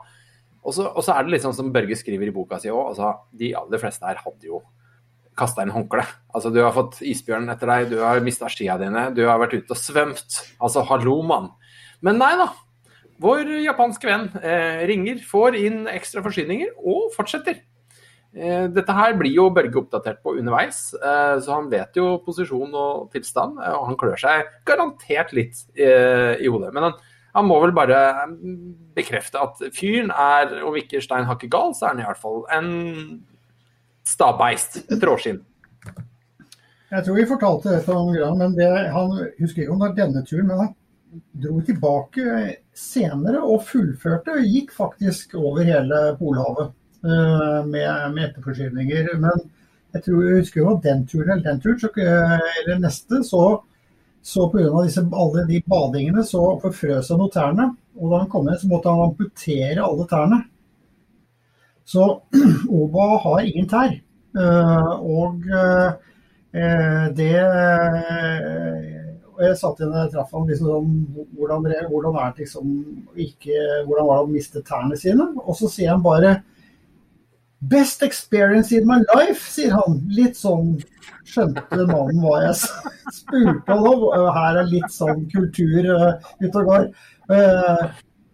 og 0.60 0.74
så 0.76 1.14
er 1.14 1.24
det 1.24 1.32
litt 1.32 1.44
sånn 1.44 1.56
som 1.56 1.70
Børge 1.72 1.96
skriver 1.96 2.28
i 2.28 2.34
boka 2.34 2.58
si 2.60 2.68
òg, 2.68 2.90
altså, 2.92 3.14
de 3.32 3.54
aller 3.56 3.80
fleste 3.80 4.04
her 4.04 4.20
hadde 4.20 4.50
jo 4.50 4.60
kasta 5.38 5.62
inn 5.64 5.72
håndkle. 5.74 6.02
Altså, 6.34 6.50
du 6.52 6.60
har 6.62 6.74
fått 6.74 6.98
isbjørn 7.06 7.48
etter 7.52 7.70
deg, 7.70 7.90
du 7.92 8.00
har 8.02 8.20
mista 8.24 8.48
skia 8.52 8.76
dine, 8.80 9.08
du 9.16 9.22
har 9.28 9.38
vært 9.40 9.54
ute 9.58 9.76
og 9.76 9.80
svømt. 9.80 10.40
Altså, 10.60 10.82
hallo, 10.90 11.20
mann. 11.26 11.50
Men 12.04 12.20
nei 12.20 12.34
da. 12.40 12.50
Vår 13.20 13.48
japanske 13.66 14.08
venn 14.08 14.30
eh, 14.40 14.86
ringer, 14.88 15.18
får 15.28 15.56
inn 15.60 15.82
ekstra 15.92 16.22
forsyninger 16.24 16.70
og 16.80 17.10
fortsetter. 17.12 17.58
Eh, 18.32 18.68
dette 18.72 18.94
her 18.94 19.16
blir 19.18 19.34
jo 19.34 19.48
Børge 19.52 19.76
oppdatert 19.80 20.22
på 20.24 20.36
underveis, 20.40 20.94
eh, 20.96 21.36
så 21.42 21.56
han 21.58 21.68
vet 21.72 21.98
jo 21.98 22.14
posisjon 22.24 22.72
og 22.72 23.10
tilstand. 23.12 23.58
eh, 23.60 23.74
Og 23.76 23.90
han 23.90 23.98
klør 24.00 24.16
seg 24.22 24.48
garantert 24.64 25.34
litt 25.36 25.64
eh, 25.76 26.38
i 26.40 26.48
hodet. 26.48 26.72
Men 26.72 26.88
han, 26.88 26.94
han 27.34 27.48
må 27.48 27.58
vel 27.60 27.74
bare 27.76 27.98
bekrefte 28.96 29.42
at 29.42 29.60
fyren 29.76 30.12
er, 30.14 30.56
om 30.64 30.78
ikke 30.80 31.02
stein 31.04 31.28
hakket 31.28 31.52
gal, 31.52 31.74
så 31.76 31.90
er 31.90 31.92
han 31.96 32.04
i 32.04 32.08
hvert 32.08 32.22
fall 32.22 32.44
en 32.56 32.70
stabbeist. 34.10 34.82
Tråskinn. 34.88 35.06
råskinn. 35.08 35.40
Jeg 36.90 37.06
tror 37.06 37.16
vi 37.20 37.30
fortalte 37.30 37.70
det 37.70 37.84
for 37.86 37.94
noen 38.00 38.16
ganger, 38.18 38.38
men 38.40 38.54
det, 38.58 38.68
han 38.90 39.12
husker 39.38 39.62
ikke 39.62 39.74
om 39.74 39.78
det 39.78 39.88
var 39.88 39.98
denne 40.00 40.22
turen, 40.26 40.48
men 40.48 40.62
han 40.64 40.72
dro 41.42 41.60
tilbake 41.66 42.24
senere 42.76 43.42
og 43.46 43.62
fullførte. 43.68 44.34
og 44.34 44.50
Gikk 44.56 44.74
faktisk 44.74 45.36
over 45.38 45.66
hele 45.66 46.00
Polhavet 46.18 46.72
eh, 47.06 47.60
med, 47.66 47.90
med 48.16 48.24
etterforsyninger. 48.24 49.12
Men 49.22 49.44
jeg 49.94 50.04
tror 50.06 50.26
jeg 50.26 50.40
husker 50.40 50.62
jo 50.62 50.72
at 50.74 50.84
den 50.88 51.06
turen 51.06 51.36
eller 51.36 51.46
den 51.46 51.62
turen, 51.62 51.78
så, 51.82 51.92
eh, 51.94 52.36
eller 52.64 52.82
neste, 52.82 53.22
så, 53.26 53.44
så 54.22 54.50
pga. 54.50 54.84
alle 55.22 55.46
de 55.46 55.62
badingene 55.70 56.26
så 56.26 56.42
forfrøs 56.62 57.14
han 57.14 57.26
tærne. 57.30 57.70
Og 58.00 58.10
da 58.10 58.24
han 58.24 58.30
kom 58.34 58.50
hjem, 58.50 58.62
så 58.64 58.72
måtte 58.74 58.90
han 58.90 59.06
amputere 59.06 59.86
alle 59.86 60.10
tærne. 60.10 60.42
Så 61.90 62.06
Oba 62.80 63.10
har 63.24 63.42
ingen 63.44 63.68
tær. 63.70 63.96
Eh, 64.38 64.92
og 65.00 65.46
eh, 65.50 65.90
det 67.16 67.34
og 69.40 69.46
jeg 69.46 69.56
satt 69.56 69.78
igjen 69.80 69.94
og 69.96 70.10
traff 70.12 70.32
ham 70.36 70.48
liksom 70.50 70.66
sånn, 70.68 70.88
hvordan, 71.38 71.62
hvordan, 71.88 72.16
er 72.20 72.32
det 72.34 72.42
liksom 72.44 72.72
ikke, 73.24 73.60
hvordan 73.86 74.08
var 74.08 74.18
det 74.18 74.26
å 74.26 74.32
miste 74.34 74.60
tærne 74.66 74.98
sine? 75.00 75.30
Og 75.40 75.56
så 75.56 75.70
sier 75.72 75.94
han 75.94 76.02
bare 76.04 76.40
Best 77.60 78.02
experience 78.02 78.72
in 78.72 78.86
my 78.88 79.02
life, 79.14 79.44
sier 79.52 79.74
han. 79.76 79.98
Litt 80.16 80.38
sånn 80.38 80.78
skjønte 81.28 81.84
mannen 81.90 82.22
hva 82.24 82.38
jeg 82.46 82.54
spurte 83.12 83.76
om. 83.76 84.06
Og 84.08 84.28
Her 84.32 84.62
er 84.62 84.70
litt 84.70 84.88
sånn 84.94 85.26
kultur 85.28 85.90
uh, 85.92 86.30
ute 86.40 86.62
og 86.62 86.70
går. 86.70 86.86
Uh, 87.28 87.90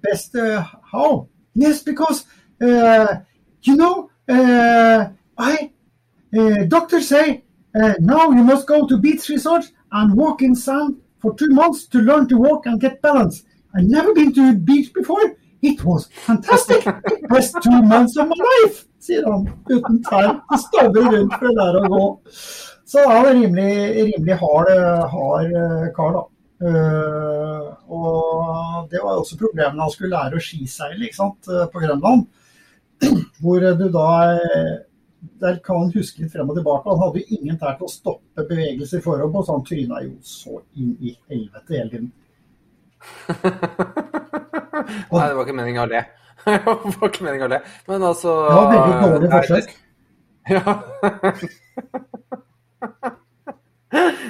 best 0.07 0.38
uh, 0.38 0.62
how? 0.92 1.27
Yes, 1.59 1.83
because 1.83 2.23
uh, 2.62 3.19
you 3.67 3.77
know, 3.77 4.11
uh, 4.29 5.09
I 5.39 5.71
uh, 6.37 6.65
doctors 6.65 7.09
say 7.09 7.45
uh, 7.75 7.95
now 8.01 8.31
you 8.31 8.43
must 8.43 8.67
go 8.67 8.87
to 8.87 8.97
beach 8.97 9.29
resort 9.29 9.65
and 9.93 10.17
walk 10.17 10.43
in 10.43 10.55
sand 10.55 10.97
for 11.19 11.35
two 11.35 11.51
months 11.51 11.87
to 11.89 11.99
learn 11.99 12.29
to 12.29 12.37
walk 12.37 12.67
and 12.67 12.81
get 12.81 13.03
balance. 13.03 13.45
I've 13.75 13.85
never 13.85 14.15
been 14.15 14.33
to 14.35 14.51
a 14.51 14.53
beach 14.53 14.93
before. 14.93 15.37
It 15.63 15.85
was 15.85 16.07
fantastic. 16.07 16.85
Best 17.29 17.57
two 17.63 17.83
months 17.83 18.17
of 18.17 18.29
my 18.29 18.45
life, 18.53 18.85
sier 19.01 19.25
han 19.25 19.49
uten. 19.69 20.03
Han 20.11 20.59
stabber 20.59 21.11
rundt 21.11 21.35
for 21.35 21.51
å 21.51 21.55
lære 21.57 21.83
å 21.83 21.91
gå. 21.93 22.07
Så 22.87 23.03
han 23.09 23.27
er 23.27 23.39
rimelig, 23.41 23.75
rimelig 24.13 24.37
hard, 24.43 24.71
hard 25.13 25.57
eh, 25.63 25.87
kar, 25.97 26.17
da. 26.17 26.25
Eh, 26.71 27.65
og 27.93 28.87
det 28.93 29.03
var 29.03 29.19
også 29.19 29.37
problemet 29.41 29.75
når 29.75 29.89
han 29.89 29.95
skulle 29.97 30.13
lære 30.15 30.39
å 30.39 30.45
skiseile 30.45 31.09
ikke 31.09 31.19
sant, 31.19 31.51
eh, 31.51 31.67
på 31.73 31.83
Grønland. 31.83 32.29
Hvor 33.41 33.61
du 33.61 33.89
da 33.93 34.11
eh, 34.33 34.77
der 35.41 35.59
kan 35.65 35.81
han 35.81 35.93
huske 35.95 36.23
litt 36.23 36.33
frem 36.33 36.51
og 36.51 36.57
tilbake. 36.59 36.91
Han 36.91 37.03
hadde 37.03 37.23
jo 37.23 37.39
ingen 37.39 37.59
tær 37.61 37.75
til 37.79 37.89
å 37.89 37.93
stoppe 37.93 38.45
bevegelser 38.49 39.03
forover 39.05 39.33
på, 39.33 39.43
så 39.45 39.57
han 39.57 39.67
tryna 39.67 40.03
jo 40.05 40.13
så 40.25 40.61
inn 40.79 40.95
i 41.01 41.17
helvete 41.31 41.77
hele 41.77 41.91
tiden. 41.93 42.13
Nei, 45.13 45.27
det 45.27 45.37
var 45.37 45.43
ikke 45.45 45.57
meninga 45.57 45.85
å 45.85 45.91
le. 45.91 46.03
det 46.47 46.95
var 46.97 47.11
ikke 47.11 47.27
meninga 47.27 47.49
å 47.49 47.53
le. 47.57 47.61
Men 47.91 48.09
altså 48.13 48.35
Det 48.47 48.57
var 48.57 48.73
veldig 48.73 48.97
dårlig 49.05 49.31
nei, 49.33 49.43
forsøk. 49.43 49.77
Ja. 50.47 50.63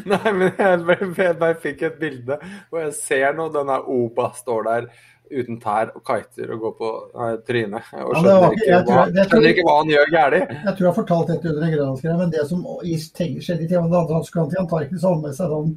Nei, 0.07 0.31
men 0.33 0.47
jeg 0.57 0.79
bare, 0.87 1.09
jeg 1.19 1.37
bare 1.41 1.57
fikk 1.61 1.83
et 1.85 1.99
bilde 2.01 2.39
hvor 2.71 2.81
jeg 2.81 2.95
ser 2.97 3.37
nå 3.37 3.51
denne 3.53 3.77
Opa 3.93 4.31
står 4.39 4.65
der 4.65 4.87
uten 5.31 5.59
tær 5.61 5.91
og 5.97 6.03
kiter 6.07 6.53
og 6.55 6.61
går 6.63 6.73
på 6.79 6.91
nei, 7.17 7.31
trynet. 7.49 7.89
Og 8.03 8.15
skjønner, 8.15 8.47
ikke- 8.47 8.61
ikke 8.61 8.71
jeg 8.71 8.85
hva, 8.87 8.97
jeg, 9.07 9.15
jeg, 9.17 9.27
skjønner 9.31 9.51
ikke 9.55 9.67
hva 9.67 9.77
han 9.81 9.93
gjør 9.95 10.13
galt. 10.15 10.39
Jeg 10.53 10.73
tror 10.77 10.85
jeg 10.85 10.91
har 10.91 10.99
fortalt 11.01 11.29
dette 11.33 11.49
under 11.53 11.67
en 11.67 11.75
grønlandsgreie, 11.75 12.19
men 12.19 12.31
det 12.31 12.47
som 12.49 12.65
skjedde 12.67 13.65
i 13.65 13.69
tiden, 13.69 13.91
da 13.91 14.05
han 14.13 14.25
skulle 14.25 14.51
til 14.51 14.63
Antarktis, 14.63 15.05
og 15.05 15.15
han 15.15 15.23
med 15.23 15.35
seg 15.35 15.53
sånn 15.55 15.77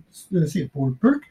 sydpolpulk. 0.53 1.23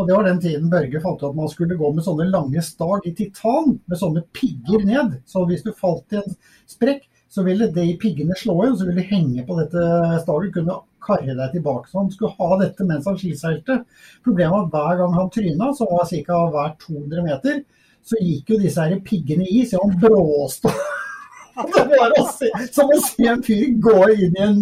Og 0.00 0.06
det 0.08 0.16
var 0.16 0.24
den 0.24 0.40
tiden 0.40 0.70
Børge 0.72 1.00
fant 1.02 1.20
ut 1.20 1.28
at 1.28 1.36
man 1.36 1.48
skulle 1.52 1.76
gå 1.76 1.90
med 1.92 2.04
sånne 2.06 2.30
lange 2.30 2.62
stag 2.64 3.04
i 3.04 3.12
titan, 3.12 3.74
med 3.86 3.98
sånne 4.00 4.22
pigger 4.32 4.84
ned. 4.88 5.18
Så 5.28 5.44
hvis 5.48 5.62
du 5.66 5.72
falt 5.76 6.14
i 6.14 6.20
en 6.22 6.36
sprekk, 6.70 7.04
så 7.30 7.44
ville 7.44 7.68
de 7.70 7.84
piggene 8.00 8.34
slå 8.38 8.56
inn, 8.64 8.72
og 8.72 8.78
så 8.80 8.86
ville 8.88 9.02
de 9.04 9.10
henge 9.10 9.44
på 9.46 9.58
dette 9.60 9.82
staget, 10.24 10.54
kunne 10.56 10.80
karre 11.04 11.34
deg 11.38 11.56
tilbake. 11.56 11.90
Så 11.90 11.98
han 12.02 12.10
skulle 12.14 12.36
ha 12.38 12.58
dette 12.62 12.86
mens 12.88 13.08
han 13.10 13.18
skiseilte. 13.20 13.80
Problemet 14.24 14.54
var 14.54 14.64
at 14.66 14.72
hver 14.76 15.02
gang 15.02 15.18
han 15.18 15.30
tryna, 15.34 15.72
som 15.76 15.90
var 15.92 16.08
ca. 16.10 16.40
hver 16.54 16.72
200 16.86 17.26
meter, 17.26 17.60
så 18.06 18.16
gikk 18.20 18.54
jo 18.54 18.60
disse 18.62 18.80
her 18.86 19.00
piggene 19.04 19.44
i, 19.48 19.64
så 19.68 19.82
han 19.82 19.98
bråste. 20.00 20.72
Det 21.60 21.82
var 21.90 22.14
å 22.16 22.22
se, 22.32 22.48
som 22.72 22.88
å 22.88 22.96
se 23.04 23.26
en 23.28 23.42
fyr 23.44 23.74
gå 23.84 23.96
inn 24.14 24.36
i 24.38 24.44
en 24.46 24.60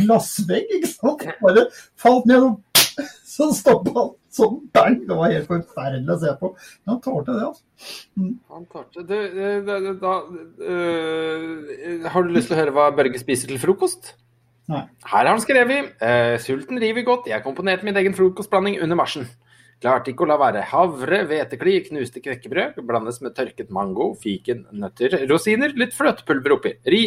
glassvegg, 0.00 0.70
ikke 0.78 0.88
sant. 0.88 1.26
Bare 1.42 1.66
falt 2.00 2.28
ned 2.30 2.46
og 2.46 2.80
så 3.34 3.50
stoppa 3.52 3.92
han 3.98 4.14
sånn 4.32 4.56
bang. 4.72 5.00
Det 5.08 5.18
var 5.18 5.34
helt 5.34 5.50
forferdelig 5.50 6.14
å 6.14 6.18
se 6.22 6.32
på. 6.40 6.52
Men 6.54 6.94
han 6.94 7.02
tålte 7.04 7.34
det, 7.36 7.48
altså. 7.50 8.30
Han 8.54 8.64
tar 8.72 8.86
til- 8.94 9.06
det 9.10 9.20
da, 9.66 9.78
da, 9.84 9.92
da, 10.00 10.14
øh, 10.70 12.08
har 12.14 12.22
du 12.22 12.34
lyst 12.34 12.48
til 12.48 12.56
å 12.56 12.60
høre 12.62 12.76
hva 12.78 12.88
Børge 12.96 13.20
spiser 13.20 13.50
til 13.50 13.60
frokost? 13.60 14.14
Nei. 14.70 14.84
Her 15.02 15.24
har 15.24 15.32
han 15.32 15.40
skrevet 15.42 15.94
uh, 15.98 16.36
Sulten 16.42 16.78
river 16.78 17.06
godt, 17.06 17.30
jeg 17.30 17.42
komponerte 17.42 17.86
min 17.86 17.96
egen 17.98 18.14
frokostblanding 18.14 18.78
under 18.84 18.98
marsjen. 19.00 19.26
Klarte 19.80 20.12
ikke 20.12 20.26
å 20.26 20.28
la 20.28 20.36
være. 20.40 20.62
Havre, 20.68 21.22
hvetekli, 21.26 21.78
knuste 21.86 22.20
knekkebrød, 22.20 22.82
blandes 22.86 23.22
med 23.24 23.32
tørket 23.36 23.70
mango, 23.72 24.10
fiken, 24.20 24.66
nøtter, 24.76 25.22
rosiner, 25.30 25.72
litt 25.80 25.96
fløtepulver 25.96 26.54
oppi. 26.58 26.74
Ri, 26.92 27.02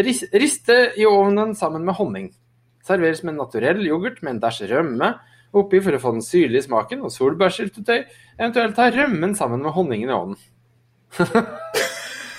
ris, 0.00 0.24
riste 0.32 0.78
i 0.96 1.04
ovnen 1.08 1.52
sammen 1.58 1.84
med 1.86 1.98
honning. 2.00 2.30
Serveres 2.86 3.20
med 3.26 3.36
naturell 3.36 3.84
yoghurt 3.84 4.22
med 4.24 4.36
en 4.36 4.44
dæsj 4.46 4.64
rømme 4.72 5.12
oppi 5.56 5.80
for 5.84 5.96
å 5.96 6.00
få 6.00 6.14
den 6.16 6.24
syrlige 6.24 6.64
smaken, 6.66 7.04
og 7.04 7.12
solbærsyltetøy. 7.12 8.06
Eventuelt 8.38 8.76
ta 8.78 8.88
rømmen 8.94 9.36
sammen 9.36 9.62
med 9.64 9.76
honningen 9.76 10.10
i 10.10 10.16
ovnen. 10.16 10.40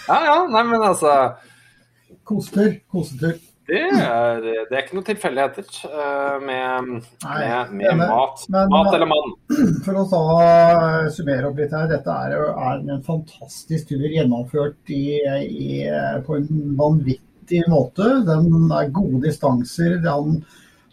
ja, 0.09 0.17
ja, 0.25 0.39
nei, 0.51 0.63
men 0.67 0.81
altså 0.81 1.13
Kosetur. 2.27 2.79
Kosetur. 2.91 3.37
Det 3.67 3.81
er, 3.83 4.37
det 4.43 4.75
er 4.77 4.83
ikke 4.85 4.95
noen 4.95 5.05
tilfeldigheter 5.09 5.65
eh, 5.89 6.35
med, 6.47 6.91
med, 7.25 7.71
med 7.81 7.97
mat. 7.99 8.43
men- 8.53 8.69
mat 8.71 8.93
eller 8.95 9.09
mann. 9.11 9.33
For 9.85 9.97
å 9.99 10.05
ta, 10.07 10.21
summere 11.11 11.49
opp 11.49 11.59
litt 11.59 11.73
her. 11.75 11.89
Dette 11.91 12.13
er, 12.27 12.35
er 12.47 12.85
en 12.95 13.03
fantastisk 13.03 13.89
tur 13.91 14.05
gjennomført 14.07 14.93
i, 14.95 15.01
i, 15.43 15.81
på 16.27 16.37
en 16.39 16.47
vanvittig 16.79 17.65
måte. 17.71 18.07
Den 18.29 18.71
er 18.71 18.93
gode 18.95 19.19
distanser. 19.27 19.97
Han 20.07 20.39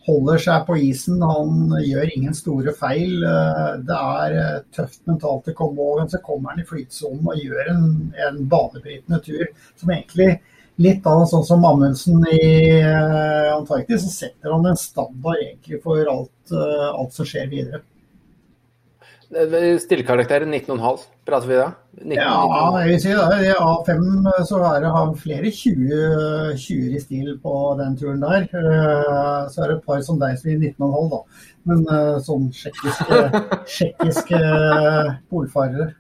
holder 0.09 0.43
seg 0.43 0.67
på 0.67 0.75
isen. 0.89 1.23
Han 1.25 1.77
gjør 1.81 2.11
ingen 2.17 2.35
store 2.37 2.75
feil. 2.77 3.23
Eh, 3.23 3.69
Det 3.87 4.01
er 4.19 4.35
eh, 4.41 4.59
tøft 4.75 5.05
mentalt 5.11 5.53
å 5.53 5.55
komme 5.63 5.79
over, 5.79 6.03
men 6.03 6.11
så 6.11 6.19
kommer 6.27 6.51
han 6.57 6.65
i 6.65 6.67
flytsonen 6.69 7.23
og 7.31 7.39
gjør 7.39 7.71
en, 7.77 7.87
en 8.27 8.43
banebrytende 8.51 9.23
tur 9.31 9.47
som 9.79 9.95
egentlig 9.95 10.41
Litt 10.83 11.05
av 11.07 11.23
sånn 11.31 11.45
som 11.47 11.63
Amundsen 11.69 12.25
i 12.33 12.41
eh, 12.81 13.51
Antarktis, 13.55 14.03
så 14.03 14.11
setter 14.11 14.51
han 14.57 14.67
en 14.67 14.79
standard 14.81 15.39
egentlig 15.39 15.79
for 15.85 16.01
alt, 16.11 16.33
eh, 16.51 16.89
alt 16.91 17.13
som 17.15 17.29
skjer 17.29 17.47
videre. 17.53 17.83
Stillekarakteren 19.81 20.51
19,5, 20.53 20.99
prater 21.27 21.49
vi 21.49 21.57
da? 21.59 21.69
19, 21.97 22.13
Ja, 22.19 22.35
jeg 22.83 22.91
vil 22.91 23.01
si 23.03 23.15
det. 23.15 23.39
I 23.49 23.55
A5 23.55 24.05
så 24.47 24.61
er 24.69 24.85
det 24.85 24.91
flere 25.23 25.51
20, 25.51 26.59
20 26.61 26.95
i 26.95 27.01
stil 27.03 27.33
på 27.43 27.55
den 27.81 27.97
turen 27.99 28.21
der. 28.23 28.45
Eh, 28.51 29.49
Så 29.51 29.63
er 29.65 29.69
det 29.73 29.77
et 29.79 29.87
par 29.87 30.03
som 30.03 30.19
deg 30.21 30.39
som 30.39 30.51
gir 30.51 30.59
19,5 30.59 31.11
da. 31.11 31.23
Men 31.71 31.87
eh, 31.87 32.19
sånn 32.27 32.51
tsjekkiske 32.53 34.43
polfarere. 35.31 35.95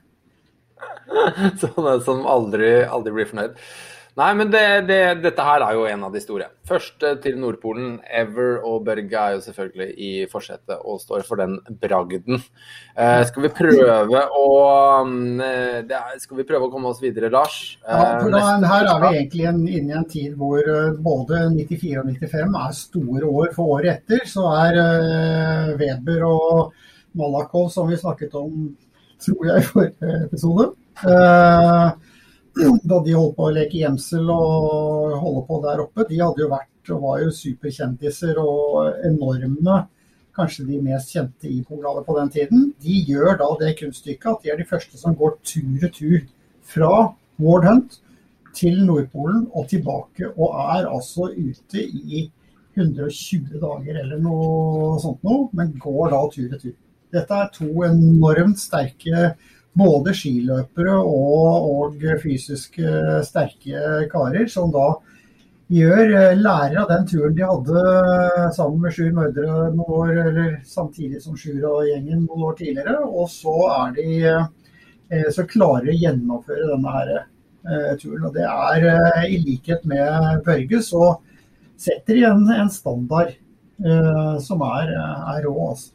Sånne 1.62 1.98
som 2.04 2.22
aldri, 2.26 2.84
aldri 2.84 3.12
blir 3.14 3.28
fornøyd. 3.30 3.58
Nei, 4.14 4.28
men 4.38 4.50
det, 4.52 4.62
det, 4.86 4.98
dette 5.24 5.42
her 5.42 5.64
er 5.66 5.74
jo 5.74 5.86
en 5.90 6.04
av 6.06 6.12
de 6.14 6.20
store. 6.22 6.46
Først 6.68 7.02
til 7.24 7.38
Nordpolen 7.42 7.96
ever, 8.06 8.60
og 8.62 8.84
Børge 8.86 9.18
er 9.18 9.34
jo 9.34 9.40
selvfølgelig 9.42 9.88
i 9.98 10.10
forsetet 10.30 10.84
og 10.86 11.00
står 11.02 11.24
for 11.26 11.42
den 11.42 11.56
bragden. 11.82 12.38
Eh, 12.94 13.24
skal 13.26 13.46
vi 13.48 13.50
prøve 13.56 14.22
å 14.38 14.44
mm, 15.08 15.42
eh, 15.42 15.80
er, 15.82 16.14
Skal 16.22 16.38
vi 16.38 16.46
prøve 16.46 16.68
å 16.68 16.70
komme 16.70 16.92
oss 16.92 17.02
videre, 17.02 17.32
Lars? 17.34 17.58
Eh, 17.82 17.90
ja, 17.90 18.06
for 18.20 18.30
da, 18.36 18.44
her 18.70 18.92
er 18.92 19.02
vi 19.02 19.12
egentlig 19.18 19.48
inne 19.50 19.96
i 19.96 19.98
en 19.98 20.08
tid 20.14 20.38
hvor 20.38 20.62
eh, 20.62 20.94
både 20.94 21.48
94 21.56 21.98
og 22.04 22.14
95 22.14 22.58
er 22.62 22.78
store 22.84 23.34
år. 23.34 23.52
For 23.58 23.76
året 23.80 23.96
etter 23.96 24.30
så 24.30 24.46
er 24.60 24.78
eh, 24.84 25.74
Weber 25.82 26.26
og 26.30 26.80
Malakow, 27.18 27.66
som 27.70 27.90
vi 27.90 27.98
snakket 27.98 28.38
om 28.38 28.70
tror 29.24 29.46
jeg 29.48 29.62
i 29.62 29.68
forrige 29.72 30.16
episode. 30.28 30.72
Uh, 31.02 32.13
da 32.54 33.00
de 33.02 33.16
holdt 33.16 33.34
på 33.36 33.48
å 33.48 33.54
leke 33.54 33.80
gjemsel 33.80 34.28
og 34.30 35.16
holde 35.18 35.42
på 35.48 35.58
der 35.64 35.82
oppe, 35.82 36.06
de 36.08 36.20
hadde 36.20 36.44
jo 36.44 36.52
vært 36.52 36.92
og 36.94 37.02
var 37.02 37.24
jo 37.24 37.32
superkjendiser 37.34 38.38
og 38.40 39.00
enorme. 39.06 39.80
Kanskje 40.34 40.66
de 40.68 40.80
mest 40.82 41.12
kjente 41.14 41.48
i 41.50 41.60
Polhavet 41.66 42.06
på 42.06 42.16
den 42.18 42.30
tiden. 42.34 42.64
De 42.82 43.00
gjør 43.08 43.38
da 43.40 43.48
det 43.60 43.76
kunststykket 43.78 44.30
at 44.32 44.42
de 44.42 44.52
er 44.52 44.58
de 44.58 44.66
første 44.68 44.98
som 44.98 45.14
går 45.18 45.36
tur-retur 45.46 46.24
fra 46.66 46.90
Ward 47.42 47.68
Hunt 47.68 48.00
til 48.54 48.80
Nordpolen 48.86 49.48
og 49.52 49.68
tilbake, 49.70 50.30
og 50.38 50.54
er 50.78 50.86
altså 50.86 51.30
ute 51.34 51.82
i 51.82 52.24
120 52.74 53.60
dager 53.62 54.00
eller 54.02 54.20
noe 54.22 54.94
sånt 55.02 55.22
noe, 55.26 55.48
men 55.54 55.74
går 55.78 56.10
da 56.14 56.22
tur-retur. 56.30 56.74
Dette 57.14 57.38
er 57.38 57.50
to 57.54 57.70
enormt 57.86 58.58
sterke 58.58 59.34
både 59.74 60.14
skiløpere 60.14 60.94
og, 61.00 61.70
og 61.70 62.04
fysisk 62.22 62.78
sterke 63.26 64.06
karer, 64.12 64.46
som 64.50 64.70
da 64.74 64.92
gjør 65.72 66.10
eh, 66.12 66.36
lærer 66.38 66.80
av 66.82 66.90
den 66.90 67.06
turen 67.08 67.36
de 67.36 67.44
hadde 67.46 67.84
sammen 68.56 68.82
med 68.82 68.94
Sjur 68.94 69.12
Mørdre 69.16 69.70
noen 69.74 69.94
år, 70.00 70.12
eller 70.28 70.50
samtidig 70.68 71.22
som 71.22 71.38
Sjur 71.38 71.62
og 71.70 71.86
gjengen 71.88 72.26
noen 72.26 72.48
år 72.50 72.58
tidligere. 72.58 72.98
Og 73.04 73.30
så 73.32 73.54
er 73.72 73.94
de 73.96 74.08
eh, 74.28 75.30
så 75.32 75.46
klarer 75.48 75.92
å 75.92 75.96
gjennomføre 75.96 76.68
denne 76.72 76.96
her 76.98 77.14
eh, 77.14 77.94
turen. 78.00 78.28
Og 78.28 78.36
det 78.36 78.44
er 78.48 79.24
i 79.28 79.40
likhet 79.40 79.86
med 79.88 80.44
Børge, 80.46 80.82
så 80.84 81.14
setter 81.80 82.18
de 82.20 82.28
en, 82.28 82.46
en 82.54 82.70
standard 82.72 83.34
som 84.40 84.60
er, 84.62 84.92
er 84.94 85.40
rå 85.42 85.52
altså, 85.64 85.88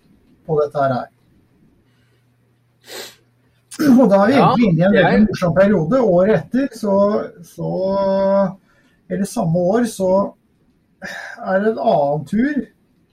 på 0.43 0.57
dette 0.59 0.81
her. 0.83 1.05
Og 3.79 4.09
da 4.11 4.23
er 4.25 4.27
vi 4.27 4.37
egentlig 4.39 4.69
inne 4.69 4.81
i 4.81 4.87
en 4.87 4.95
veldig 4.97 5.25
morsom 5.29 5.55
periode. 5.55 6.01
Året 6.03 6.35
etter, 6.39 6.67
så, 6.75 6.95
så 7.47 7.69
Eller 9.09 9.29
samme 9.29 9.65
år, 9.73 9.87
så 9.89 10.11
er 10.99 11.61
det 11.63 11.73
en 11.73 11.79
annen 11.79 12.25
tur, 12.27 12.57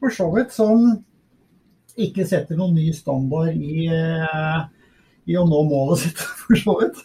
for 0.02 0.12
så 0.12 0.26
vidt, 0.34 0.52
som 0.52 0.88
ikke 1.96 2.26
setter 2.28 2.58
noen 2.58 2.74
ny 2.76 2.90
standard 2.92 3.54
i, 3.54 3.86
i 3.86 5.36
å 5.38 5.44
nå 5.48 5.62
målet 5.70 6.02
sitt, 6.02 6.20
for 6.42 6.60
så 6.60 6.74
vidt. 6.82 7.02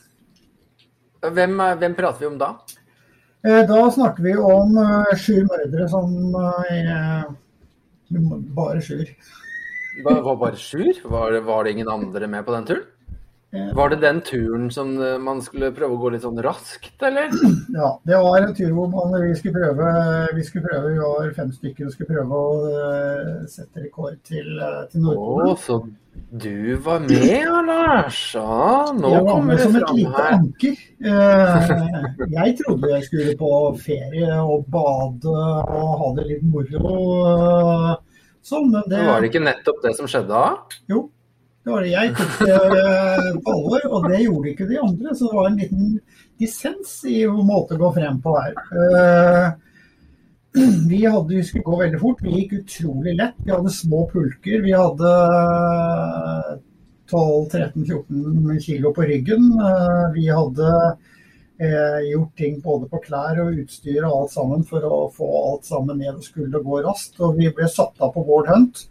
Hvem, 1.21 1.61
hvem, 1.79 1.95
prater 1.95 2.25
vi 2.25 2.31
om 2.31 2.39
da? 2.41 2.55
Eh, 3.45 3.61
da 3.69 3.83
snakker 3.93 4.25
vi 4.25 4.33
om 4.35 4.73
sju 5.13 5.21
Sjur 5.21 5.45
Mørdre 5.49 5.87
som 5.89 6.35
er 6.65 7.29
Bare 8.57 8.81
Sjur. 8.83 9.05
Var, 10.03 10.17
var 10.25 10.35
bare 10.41 10.57
Sjur? 10.59 10.97
Var, 11.05 11.37
var 11.45 11.63
det 11.63 11.75
ingen 11.77 11.93
andre 11.93 12.27
med 12.27 12.45
på 12.47 12.57
den 12.57 12.67
turen? 12.67 12.89
Var 13.51 13.89
det 13.89 13.95
den 13.99 14.21
turen 14.21 14.69
som 14.71 14.93
eh, 15.03 15.17
man 15.19 15.41
skulle 15.43 15.73
prøve 15.75 15.97
å 15.97 15.99
gå 15.99 16.11
litt 16.13 16.23
sånn 16.23 16.39
raskt, 16.43 16.95
eller? 17.03 17.33
Ja, 17.75 17.89
det 18.07 18.19
var 18.23 18.37
en 18.39 18.53
tur 18.55 18.71
hvor 18.75 18.87
man, 18.91 19.15
vi, 19.19 19.33
skulle 19.35 19.59
prøve, 19.59 19.89
vi 20.37 20.43
skulle 20.47 20.69
prøve, 20.69 20.93
vi 20.93 21.01
var 21.01 21.33
fem 21.35 21.51
stykker 21.55 21.87
og 21.89 21.95
skulle 21.95 22.13
prøve 22.13 22.39
å 22.39 22.53
uh, 22.63 23.33
sette 23.51 23.83
rekord 23.83 24.15
til, 24.27 24.47
uh, 24.55 24.85
til 24.91 25.03
Nordpolen. 25.03 25.51
Å, 25.51 25.57
så 25.59 25.81
du 26.31 26.75
var 26.83 27.03
med, 27.03 27.47
Lars? 27.67 28.19
Ja, 28.35 28.91
nå 28.95 29.11
jeg 29.11 29.27
var 29.27 29.45
med 29.47 29.59
som 29.59 29.77
et 29.79 29.93
lite 29.97 30.25
anker. 30.37 30.81
Uh, 31.03 32.27
jeg 32.31 32.57
trodde 32.59 32.91
jeg 32.93 33.07
skulle 33.07 33.37
på 33.39 33.53
ferie 33.83 34.35
og 34.39 34.67
bade 34.71 35.31
og 35.31 35.95
ha 36.03 36.11
det 36.19 36.29
litt 36.31 36.45
moro. 36.47 37.97
Sånn, 38.47 38.71
men 38.71 38.87
det... 38.91 39.03
Var 39.07 39.19
det 39.19 39.31
ikke 39.33 39.43
nettopp 39.43 39.83
det 39.83 39.97
som 39.99 40.07
skjedde 40.09 40.31
da? 40.31 40.77
Jo, 40.91 41.05
det 41.63 41.69
var 41.69 41.83
det 41.85 41.91
jeg 41.91 42.13
tok 42.17 42.39
eh, 42.49 43.27
på 43.45 43.53
alvor, 43.53 43.83
og 43.93 44.05
det 44.09 44.23
gjorde 44.23 44.49
ikke 44.49 44.65
de 44.69 44.79
andre. 44.81 45.11
Så 45.13 45.27
det 45.27 45.37
var 45.37 45.49
en 45.49 45.59
liten 45.61 45.91
dissens 46.41 46.93
i 47.05 47.19
måte 47.29 47.77
å 47.77 47.81
gå 47.83 47.91
frem 47.99 48.17
på 48.23 48.33
her. 48.33 48.55
Eh, 48.81 50.63
vi 50.89 51.03
hadde, 51.05 51.35
vi 51.35 51.43
skulle 51.45 51.67
gå 51.67 51.77
veldig 51.83 51.99
fort. 52.01 52.23
Vi 52.25 52.33
gikk 52.39 52.55
utrolig 52.63 53.13
lett. 53.19 53.37
Vi 53.45 53.53
hadde 53.53 53.73
små 53.75 54.07
pulker. 54.09 54.65
Vi 54.65 54.73
hadde 54.73 55.13
12-13-14 57.13 58.57
kilo 58.65 58.93
på 58.97 59.05
ryggen. 59.11 59.53
Eh, 59.61 60.03
vi 60.17 60.27
hadde 60.31 60.75
gjort 61.61 62.31
ting 62.41 62.55
både 62.57 62.87
på 62.89 62.97
klær 63.03 63.37
og 63.43 63.59
utstyr 63.61 63.99
og 63.99 64.15
alt 64.15 64.31
sammen 64.33 64.63
for 64.65 64.81
å 64.81 64.95
få 65.13 65.27
alt 65.43 65.67
sammen 65.69 65.99
ned 66.01 66.15
og 66.15 66.25
skulle 66.25 66.63
gå 66.65 66.81
raskt. 66.81 67.21
Og 67.21 67.37
vi 67.37 67.53
ble 67.53 67.69
satt 67.69 68.01
av 68.01 68.15
på 68.15 68.25
Bård 68.25 68.49
Hunt. 68.49 68.87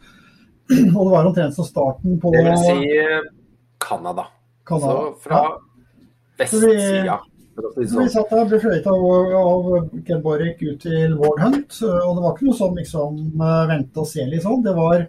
Og 0.97 1.01
det 1.03 1.11
var 1.13 1.27
omtrent 1.27 1.57
som 1.57 1.67
starten 1.67 2.21
på 2.23 2.33
Det 2.35 2.45
vil 2.47 2.63
si 2.63 2.79
Canada. 3.81 4.29
Så 4.69 4.95
fra 5.25 5.43
ja. 5.43 5.55
vestsida. 6.39 7.21
Så 7.61 7.73
vi, 7.77 7.87
sånn. 7.91 8.05
vi 8.05 8.11
satt 8.13 8.31
der, 8.33 8.45
ble 8.49 8.61
fløyta 8.63 8.93
av, 8.95 9.33
av 9.37 9.71
Ken 10.07 10.21
Borek 10.25 10.61
ut 10.63 10.79
til 10.85 11.17
Ward 11.19 11.43
Hunt. 11.43 11.81
Og 11.83 12.13
det 12.17 12.25
var 12.25 12.37
ikke 12.37 12.47
noe 12.49 12.59
sånn 12.61 12.79
liksom 12.79 13.19
vente 13.69 14.01
og 14.01 14.09
se 14.09 14.27
litt 14.29 14.45
sånn. 14.47 14.63
Det 14.65 14.77
var 14.77 15.09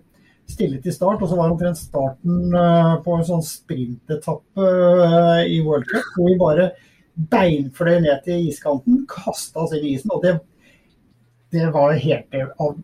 stille 0.52 0.82
til 0.84 0.96
start, 0.96 1.22
og 1.22 1.30
så 1.30 1.38
var 1.38 1.48
det 1.48 1.56
omtrent 1.56 1.80
starten 1.80 2.56
på 3.06 3.16
en 3.16 3.28
sånn 3.28 3.44
sprintetappe 3.46 4.72
i 5.48 5.62
World 5.64 5.88
Cup, 5.88 6.10
hvor 6.16 6.28
vi 6.28 6.40
bare 6.42 6.72
beinfløy 7.32 8.00
ned 8.04 8.24
til 8.26 8.50
iskanten, 8.50 9.04
kasta 9.10 9.64
oss 9.64 9.76
inn 9.78 9.86
i 9.86 9.94
isen. 9.96 10.12
Og 10.16 10.26
det, 10.26 10.36
det 11.56 11.70
var 11.76 11.96
helt 11.96 12.36
av 12.58 12.76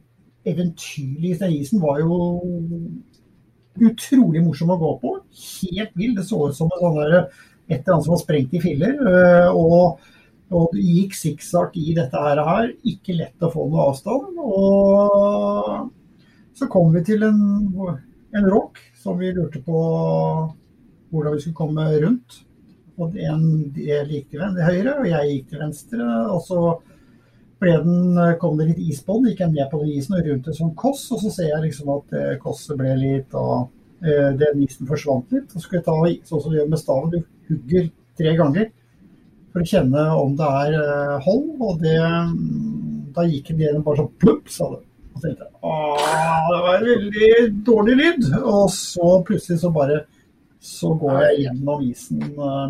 eventyrlig 0.51 1.37
isen 1.47 1.83
var 1.83 2.01
jo 2.01 2.17
utrolig 3.77 4.41
morsom 4.43 4.73
å 4.73 4.79
gå 4.81 4.91
på. 5.01 5.13
Helt 5.71 5.97
vill. 5.97 6.15
Det 6.17 6.25
så 6.27 6.47
ut 6.47 6.57
som 6.57 6.71
et, 6.71 6.81
sånn 6.81 6.99
der, 6.99 7.17
et 7.67 7.79
eller 7.79 7.95
annet 7.95 8.07
som 8.07 8.15
var 8.15 8.23
sprengt 8.23 8.55
i 8.57 8.63
filler. 8.63 8.95
Eh, 9.11 9.49
og, 9.51 9.99
og 10.55 10.79
gikk 10.79 11.13
sikksakk 11.17 11.77
i 11.79 11.93
dette 11.97 12.23
her. 12.23 12.73
Ikke 12.87 13.17
lett 13.17 13.45
å 13.45 13.53
få 13.53 13.67
noe 13.69 13.89
avstand. 13.91 14.41
Og 14.41 15.87
så 16.57 16.69
kom 16.73 16.87
vi 16.95 17.01
til 17.05 17.27
en, 17.27 17.41
en 18.33 18.49
rock 18.49 18.81
som 18.97 19.19
vi 19.19 19.35
lurte 19.35 19.61
på 19.65 19.77
hvordan 21.13 21.33
vi 21.35 21.43
skulle 21.43 21.61
komme 21.61 21.83
rundt. 22.01 22.29
Og 22.97 23.13
en 23.21 23.43
del 23.75 24.09
gikk 24.09 24.31
til 24.33 24.41
høyre, 24.41 24.93
og 24.97 25.05
jeg 25.05 25.33
gikk 25.33 25.51
til 25.51 25.61
venstre. 25.61 26.05
og 26.33 26.41
så 26.47 26.61
den, 27.59 28.17
eh, 28.17 28.35
kom 28.37 28.57
det 28.57 28.67
litt 28.69 28.79
is 28.79 29.01
på 29.03 29.17
den, 29.17 29.31
gikk 29.31 29.41
jeg 29.45 29.53
ned 29.53 29.69
på 29.71 29.81
den 29.81 29.93
isen 29.95 30.17
og 30.17 30.25
rundt 30.27 30.47
et 30.47 30.59
sånn 30.59 30.75
koss, 30.77 31.05
og 31.11 31.21
så 31.23 31.33
ser 31.33 31.51
jeg 31.51 31.63
liksom 31.65 31.93
at 31.95 32.17
eh, 32.17 32.33
kosset 32.41 32.77
ble 32.77 32.95
litt 33.01 33.37
og 33.37 33.69
eh, 34.03 34.33
den 34.37 34.65
isen 34.65 34.89
forsvant 34.89 35.31
litt. 35.33 35.49
Så 35.51 35.63
skal 35.63 35.79
jeg 35.79 35.87
ta 35.87 35.95
sånn 36.29 36.43
som 36.43 36.51
du 36.51 36.59
gjør 36.59 36.69
med 36.73 36.81
staven, 36.81 37.15
du 37.15 37.49
hugger 37.49 37.89
tre 38.17 38.35
ganger 38.37 38.69
for 39.53 39.63
å 39.63 39.69
kjenne 39.71 40.03
om 40.19 40.35
det 40.37 40.51
er 40.61 41.17
hold, 41.25 41.47
og 41.63 41.81
det, 41.81 41.97
mm, 41.97 43.13
da 43.15 43.25
gikk 43.25 43.55
det 43.57 43.73
bare 43.81 44.03
sånn 44.03 44.13
plupp, 44.21 44.51
sa 44.53 44.69
det. 44.75 44.83
Og 45.15 45.23
tenkte 45.23 45.47
jeg 45.47 45.57
det 46.47 46.59
var 46.63 46.77
en 46.77 46.85
veldig 46.85 47.29
dårlig 47.65 47.95
lyd. 47.97 48.27
Og 48.43 48.69
så 48.71 49.09
plutselig 49.27 49.59
så 49.63 49.71
bare 49.73 50.03
så 50.59 50.89
går 50.97 51.19
jeg 51.21 51.41
gjennom 51.43 51.81
isen 51.85 52.21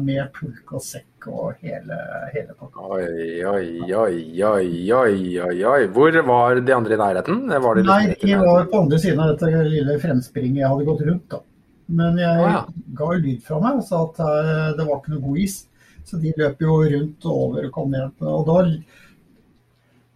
med 0.03 0.27
pulk 0.35 0.73
og 0.75 0.83
sekk 0.83 1.27
og 1.31 1.61
hele, 1.63 1.97
hele 2.33 2.55
pakka. 2.55 2.83
Oi, 2.83 3.43
oi, 3.47 3.67
oi, 3.95 4.17
oi, 4.43 4.91
oi, 4.91 5.59
oi. 5.71 5.79
Hvor 5.95 6.17
var 6.27 6.59
de 6.59 6.75
andre 6.75 6.97
i 6.97 6.99
nærheten? 6.99 7.45
Var 7.47 7.79
de 7.79 7.85
Nei, 7.87 8.01
de 8.19 8.39
var 8.41 8.67
på 8.71 8.81
andre 8.83 8.99
siden 9.01 9.23
av 9.23 9.33
dette 9.33 9.63
lille 9.71 9.95
fremspringet 10.03 10.61
jeg 10.61 10.71
hadde 10.73 10.87
gått 10.89 11.05
rundt. 11.07 11.25
da. 11.31 11.41
Men 11.87 12.19
jeg 12.19 12.43
ah, 12.43 12.51
ja. 12.51 12.61
ga 12.99 13.09
lyd 13.15 13.43
fra 13.47 13.59
meg 13.63 13.79
og 13.79 13.87
sa 13.87 14.03
at 14.03 14.19
uh, 14.19 14.69
det 14.75 14.87
var 14.87 14.99
ikke 14.99 15.13
noe 15.15 15.25
god 15.29 15.43
is. 15.45 15.59
Så 16.07 16.19
de 16.19 16.33
løp 16.39 16.63
jo 16.63 16.79
rundt 16.83 17.27
og 17.27 17.43
over 17.47 17.67
og 17.69 17.75
kom 17.75 17.93
ned. 17.95 18.11
Og 18.19 18.43
da, 18.47 18.57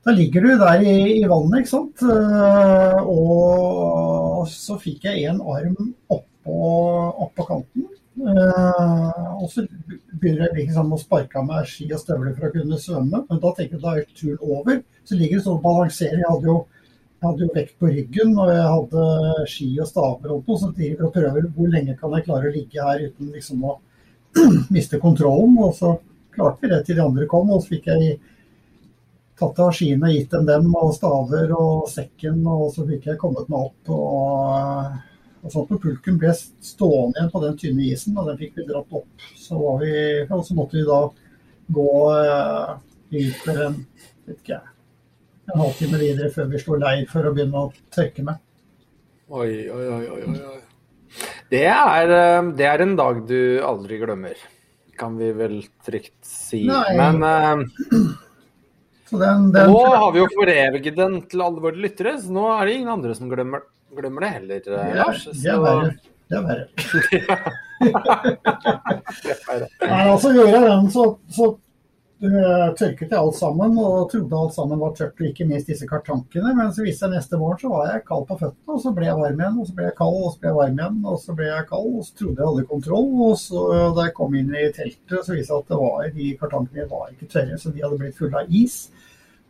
da 0.07 0.15
ligger 0.15 0.43
du 0.43 0.51
der 0.59 0.83
i, 0.83 0.97
i 1.21 1.23
vannet, 1.31 1.63
ikke 1.63 1.71
sant. 1.71 2.03
Uh, 2.03 2.99
og 3.07 4.43
så 4.51 4.75
fikk 4.79 5.07
jeg 5.07 5.31
en 5.31 5.39
arm 5.39 5.95
oppå, 6.41 7.23
oppå 7.25 7.45
kanten. 7.45 7.87
Uh, 8.21 9.41
og 9.41 9.47
så 9.49 9.63
begynner 10.19 10.49
jeg 10.49 10.65
liksom 10.65 10.91
å 10.93 10.99
sparke 10.99 11.39
av 11.39 11.47
meg 11.47 11.67
ski 11.69 11.87
og 11.93 12.01
støvler 12.01 12.35
for 12.35 12.49
å 12.49 12.53
kunne 12.53 12.79
svømme. 12.79 13.23
Men 13.29 13.41
da 13.41 13.53
tenker 13.55 13.77
jeg 13.77 13.83
da 13.83 13.95
er 13.97 14.09
turen 14.17 14.57
over. 14.57 14.81
Så 15.07 15.17
ligger 15.17 15.39
det 15.39 15.45
sånn 15.45 15.59
og 15.59 15.65
balanserer. 15.65 16.19
Jeg 16.19 16.29
hadde 16.29 16.49
jo, 16.49 16.57
jeg 17.21 17.27
hadde 17.27 17.45
jo 17.45 17.53
vekt 17.55 17.77
på 17.79 17.91
ryggen 17.91 18.35
og 18.35 18.51
jeg 18.51 18.67
hadde 18.75 19.05
ski 19.53 19.69
og 19.79 19.89
staver 19.89 20.35
og. 20.35 20.51
Så 20.59 20.73
jeg 20.77 20.97
prøver 20.99 21.47
hvor 21.55 21.71
lenge 21.71 21.97
kan 21.99 22.17
jeg 22.17 22.27
klare 22.27 22.51
å 22.51 22.55
ligge 22.55 22.89
her 22.89 23.05
uten 23.07 23.31
liksom 23.35 23.63
å 23.65 23.77
miste 24.75 24.99
kontrollen. 25.01 25.55
Og 25.63 25.77
så 25.77 25.95
klarte 26.35 26.65
vi 26.65 26.73
det 26.73 26.83
til 26.87 26.99
de 26.99 27.05
andre 27.07 27.29
kom. 27.31 27.49
Og 27.55 27.63
så 27.63 27.77
fikk 27.77 27.89
jeg 27.93 28.17
tatt 29.41 29.63
av 29.63 29.71
skiene 29.73 30.11
og 30.11 30.13
gitt 30.13 30.35
dem 30.35 30.43
dem, 30.45 30.67
og 30.77 30.91
staver 30.93 31.55
og 31.57 31.87
sekken. 31.89 32.43
Og 32.43 32.67
så 32.75 32.85
fikk 32.89 33.13
jeg 33.13 33.23
kommet 33.23 33.49
meg 33.49 33.71
opp. 33.71 33.95
og... 33.95 35.07
Og 35.41 35.53
så 35.53 35.63
på 35.65 35.79
pulken 35.81 36.19
ble 36.21 36.33
stående 36.35 37.17
igjen 37.17 37.31
på 37.33 37.41
den 37.41 37.57
tynne 37.57 37.85
isen, 37.89 38.17
og 38.17 38.29
den 38.29 38.37
fikk 38.37 38.59
vi 38.59 38.67
dratt 38.67 38.93
opp, 38.93 39.25
så, 39.33 39.57
var 39.57 39.79
vi, 39.81 39.93
og 40.27 40.43
så 40.45 40.57
måtte 40.57 40.77
vi 40.77 40.85
da 40.85 40.99
gå 41.71 41.93
uh, 42.13 42.75
ut 43.11 43.41
for 43.41 43.63
en, 43.65 43.79
ikke, 44.29 44.59
en 45.49 45.63
halvtime 45.63 46.01
videre 46.01 46.29
før 46.35 46.51
vi 46.51 46.61
slo 46.61 46.77
leir 46.81 47.07
for 47.09 47.25
å 47.25 47.33
begynne 47.33 47.65
å 47.65 47.71
tørke 47.93 48.25
med. 48.27 48.41
Oi, 49.31 49.49
oi, 49.71 49.85
oi, 49.95 50.05
oi. 50.19 50.59
Det 51.51 51.65
er, 51.67 52.11
eh, 52.15 52.49
det 52.55 52.67
er 52.67 52.83
en 52.83 52.93
dag 52.95 53.21
du 53.27 53.39
aldri 53.65 53.97
glemmer, 53.99 54.37
kan 54.99 55.17
vi 55.19 55.31
vel 55.35 55.57
trygt 55.83 56.19
si. 56.27 56.61
Nei. 56.69 56.93
Men 56.99 57.23
uh, 57.23 58.11
Så 59.09 59.19
den, 59.19 59.49
den, 59.51 59.71
nå 59.73 59.81
har 59.89 60.13
vi 60.15 60.21
jo 60.21 60.29
foreviget 60.37 60.95
den 60.99 61.17
til 61.31 61.43
alle 61.43 61.63
våre 61.63 61.81
lyttere, 61.83 62.15
så 62.21 62.31
nå 62.31 62.45
er 62.53 62.67
det 62.67 62.77
ingen 62.77 62.93
andre 62.93 63.15
som 63.17 63.31
glemmer, 63.31 63.65
glemmer 63.97 64.25
det 64.25 64.31
heller, 64.37 64.61
eh, 64.71 64.93
er, 65.05 65.19
det 65.31 65.51
er 65.51 65.59
verre. 65.65 65.91
Det 66.31 66.37
er 66.39 66.43
verre. 66.47 66.65
Er. 69.51 69.65
Nei, 69.81 70.03
altså 70.05 70.31
gjør 70.35 70.47
jeg 70.47 70.61
den, 70.63 70.87
så, 70.93 71.03
så 71.33 71.47
uh, 72.23 72.67
tørket 72.77 73.09
jeg 73.09 73.17
alt 73.17 73.37
sammen 73.37 73.77
og 73.81 74.09
trodde 74.11 74.37
alt 74.37 74.55
sammen 74.55 74.79
var 74.81 74.93
tørt, 74.97 75.19
og 75.19 75.27
ikke 75.27 75.47
minst 75.49 75.69
disse 75.69 75.87
kartankene. 75.89 76.53
Men 76.57 76.71
så 76.75 76.85
viste 76.85 77.07
jeg 77.07 77.15
neste 77.15 77.39
morgen 77.41 77.61
så 77.61 77.71
var 77.73 77.91
jeg 77.91 78.05
kald 78.07 78.27
på 78.29 78.37
føttene, 78.39 78.75
og 78.75 78.81
så 78.83 78.93
ble 78.95 79.07
jeg 79.07 79.19
varm 79.19 79.43
igjen. 79.43 79.61
Og 79.61 79.69
så 79.69 79.77
ble 79.77 79.87
jeg 79.87 79.97
kald, 79.99 80.19
og 80.21 80.33
så 80.33 80.41
ble 80.41 80.51
jeg 80.51 80.59
varm 80.59 80.81
igjen, 80.81 80.99
og 81.13 81.23
så 81.23 81.37
ble 81.37 81.47
jeg 81.49 81.69
kald, 81.71 81.93
og 81.93 82.07
så 82.07 82.19
trodde 82.19 82.43
jeg 82.43 82.51
hadde 82.51 82.67
kontroll. 82.73 83.09
Og 83.27 83.39
så 83.41 83.63
da 83.97 84.07
jeg 84.07 84.17
kom 84.19 84.37
inn 84.41 84.51
i 84.53 84.67
teltet, 84.77 85.17
så 85.17 85.37
viste 85.37 85.55
det 85.55 85.63
at 85.63 85.73
det 85.73 85.81
var, 85.81 86.11
de 86.19 86.35
kartankene 86.43 86.91
var 86.91 87.15
ikke 87.15 87.31
tørre, 87.37 87.61
så 87.61 87.73
de 87.73 87.85
hadde 87.85 88.03
blitt 88.03 88.19
fulle 88.21 88.45
av 88.45 88.61
is. 88.61 88.77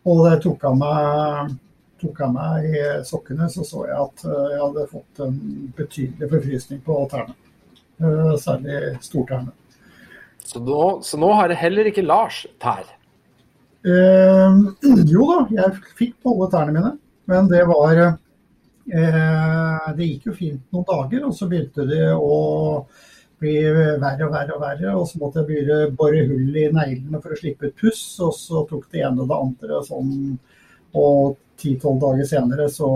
Og 0.07 0.23
det 0.25 0.39
tok 0.45 0.63
av 0.71 0.79
meg 0.79 1.59
tok 2.01 2.21
av 2.25 2.33
meg 2.35 2.67
i 2.71 2.83
sokkene, 3.07 3.47
så 3.51 3.65
så 3.67 3.85
jeg 3.87 3.97
at 3.97 4.23
øh, 4.27 4.47
jeg 4.53 4.61
hadde 4.61 4.87
fått 4.91 5.21
en 5.25 5.37
betydelig 5.77 6.29
forfrysning 6.31 6.81
på 6.85 6.97
tærne. 7.11 7.35
Øh, 8.01 8.33
Særlig 8.41 8.95
stortærne. 9.05 9.53
Så, 10.43 10.59
nå, 10.59 10.81
så 11.05 11.19
nå 11.21 11.29
har 11.37 11.51
det 11.51 11.59
heller 11.61 11.87
ikke 11.91 12.05
Lars 12.05 12.43
tær. 12.61 12.89
Eh, 13.85 14.57
jo 15.13 15.29
da, 15.29 15.37
jeg 15.57 15.95
fikk 15.99 16.17
på 16.21 16.33
alle 16.33 16.49
tærne 16.53 16.75
mine, 16.75 16.91
men 17.31 17.47
det 17.49 17.61
var 17.69 18.01
eh, 18.01 19.87
Det 19.95 20.07
gikk 20.07 20.27
jo 20.31 20.35
fint 20.37 20.73
noen 20.73 20.87
dager, 20.89 21.25
og 21.29 21.37
så 21.37 21.47
begynte 21.49 21.85
det 21.89 22.09
å 22.13 22.41
bli 23.41 23.55
verre 24.01 24.27
og 24.27 24.33
verre 24.33 24.55
og 24.55 24.61
verre. 24.61 24.95
Og 24.97 25.07
så 25.09 25.21
måtte 25.21 25.41
jeg 25.41 25.49
begynne 25.49 25.95
bore 25.97 26.25
hull 26.29 26.57
i 26.57 26.67
neglene 26.73 27.21
for 27.21 27.33
å 27.33 27.39
slippe 27.39 27.69
ut 27.69 27.77
puss, 27.79 28.03
og 28.21 28.35
så 28.37 28.65
tok 28.69 28.89
det 28.91 29.05
ene 29.05 29.23
og 29.23 29.31
det 29.31 29.39
andre 29.45 29.81
sånn. 29.87 30.11
Og 30.97 31.37
ti-tolv 31.61 32.01
dager 32.01 32.27
senere 32.27 32.67
så, 32.73 32.89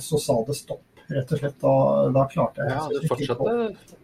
så 0.00 0.20
sa 0.20 0.40
det 0.48 0.56
stopp, 0.58 0.84
rett 1.12 1.36
og 1.36 1.42
slett. 1.42 1.56
Da, 1.62 1.76
da 2.16 2.26
klarte 2.32 2.64
jeg 2.64 2.74
Ja, 2.74 2.88
det 2.90 3.12
fortsatte, 3.12 3.56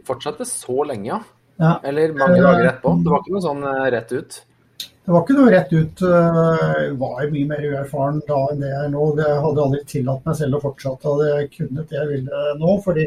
fortsatte 0.08 0.48
så 0.48 0.84
lenge, 0.92 1.08
ja. 1.14 1.20
Ja. 1.60 1.74
Eller 1.84 2.14
mange 2.16 2.40
dager 2.40 2.70
etterpå. 2.70 2.94
Det 3.04 3.12
var 3.12 3.20
ikke 3.20 3.34
noe 3.34 3.44
sånn 3.44 3.66
eh, 3.68 3.88
rett 3.92 4.14
ut. 4.16 4.38
Det 4.80 5.12
var 5.12 5.24
ikke 5.24 5.36
noe 5.36 5.50
rett 5.52 5.72
ut. 5.74 6.02
Jeg 6.04 6.94
var 7.00 7.32
mye 7.34 7.48
mer 7.50 7.66
uerfaren 7.66 8.20
da 8.28 8.38
enn 8.52 8.62
det 8.62 8.70
jeg 8.70 8.84
er 8.86 8.92
nå. 8.94 9.08
Jeg 9.18 9.42
hadde 9.44 9.64
aldri 9.66 9.80
tillatt 9.90 10.28
meg 10.28 10.38
selv 10.38 10.56
å 10.56 10.62
fortsette. 10.62 11.08
Hadde 11.10 11.28
jeg 11.28 11.50
kunnet 11.56 11.90
det 11.90 11.98
jeg 11.98 12.10
ville 12.14 12.42
nå. 12.60 12.76
Fordi 12.84 13.06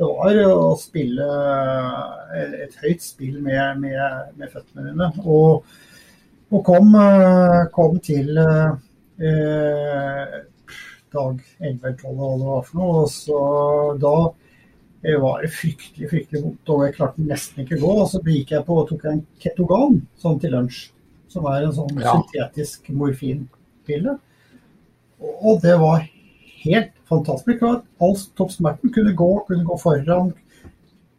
det 0.00 0.08
var 0.08 0.40
å 0.48 0.72
spille 0.80 1.26
et, 2.40 2.78
høyt 2.82 3.04
spill 3.04 3.36
med, 3.44 3.82
med, 3.84 4.32
med 4.40 4.50
føttene 4.50 4.88
dine. 4.88 5.10
Og, 5.22 5.76
og 6.50 6.64
kom, 6.66 6.96
kom 7.76 8.00
til 8.02 8.32
eh, 8.42 8.72
dag 11.12 11.40
11 11.60 11.86
eller 11.86 11.98
12 11.98 12.16
hva 12.16 12.30
det 12.38 12.46
var 12.48 12.64
for 12.66 12.80
noe. 12.80 13.02
Og 13.04 13.12
så 13.12 13.42
da 14.02 14.16
det 15.02 15.16
var 15.18 15.40
det 15.42 15.50
fryktelig 15.50 16.08
fryktelig 16.12 16.40
vondt, 16.44 16.70
og 16.70 16.84
jeg 16.86 16.94
klarte 16.94 17.24
nesten 17.26 17.64
ikke 17.64 17.78
å 17.80 17.82
gå. 17.82 17.94
Og 18.04 18.10
så 18.12 18.20
gikk 18.22 18.52
jeg 18.54 18.66
på, 18.68 18.76
og 18.78 18.90
tok 18.90 19.06
en 19.10 19.24
ketogan 19.42 19.96
sånn 20.22 20.38
til 20.42 20.54
lunsj, 20.54 20.82
som 21.32 21.48
er 21.50 21.66
en 21.66 21.74
sånn 21.74 21.98
Ja. 21.98 22.12
syntetisk 22.14 22.90
morfinpille. 22.90 24.18
Og 25.18 25.60
det 25.62 25.74
var 25.80 26.06
helt 26.62 26.92
fantastisk. 27.10 27.62
All 27.62 28.16
toppsmerten 28.38 28.94
kunne 28.94 29.14
gå, 29.14 29.46
kunne 29.48 29.66
gå 29.66 29.80
foran 29.80 30.32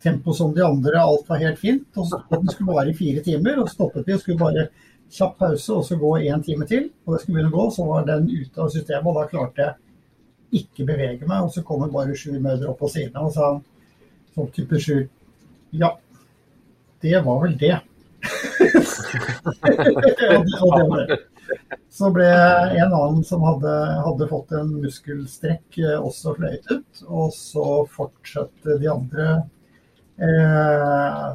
tempo 0.04 0.34
som 0.34 0.54
de 0.54 0.62
andre, 0.64 0.96
alt 1.00 1.28
var 1.28 1.38
helt 1.44 1.60
fint. 1.60 1.86
Og 1.98 2.08
så 2.08 2.24
Den 2.30 2.48
skulle 2.48 2.74
vare 2.74 2.90
i 2.90 2.94
fire 2.94 3.22
timer, 3.22 3.60
og 3.60 3.70
stoppet 3.70 4.06
vi 4.06 4.14
og 4.14 4.22
skulle 4.22 4.40
bare 4.40 4.70
kjapp 5.14 5.38
pause 5.40 5.74
og 5.76 5.86
så 5.86 5.98
gå 6.02 6.12
én 6.24 6.44
time 6.46 6.68
til. 6.70 6.90
Og 7.06 7.14
det 7.14 7.22
skulle 7.22 7.40
begynne 7.40 7.54
å 7.54 7.58
gå, 7.58 7.66
så 7.76 7.88
var 7.88 8.08
den 8.08 8.30
ute 8.32 8.62
av 8.62 8.72
systemet, 8.74 9.10
og 9.10 9.20
da 9.20 9.26
klarte 9.30 9.68
jeg 9.68 10.64
ikke 10.64 10.88
bevege 10.90 11.28
meg. 11.28 11.46
Og 11.46 11.54
så 11.54 11.66
kommer 11.66 11.92
bare 11.94 12.18
sju 12.18 12.34
mødre 12.40 12.72
opp 12.72 12.82
på 12.84 12.92
siden 12.94 13.20
og 13.22 13.34
sa 13.36 13.54
sånn 14.34 14.54
type 14.56 14.80
sju 14.82 14.98
Ja, 15.74 15.96
det 17.02 17.20
var 17.26 17.42
vel 17.44 17.58
det. 17.58 17.78
og, 20.34 20.46
det 20.78 20.88
var 20.90 21.06
det. 21.10 21.18
Så 21.94 22.10
ble 22.14 22.28
en 22.30 22.94
annen 22.94 23.24
som 23.26 23.44
hadde, 23.46 23.74
hadde 24.06 24.30
fått 24.30 24.54
en 24.58 24.70
muskelstrekk, 24.82 25.66
eh, 25.82 25.98
også 25.98 26.36
fløyet 26.38 26.70
ut. 26.72 27.04
Og 27.10 27.34
så 27.36 27.66
fortsatte 27.94 28.78
de 28.82 28.90
andre 28.90 29.28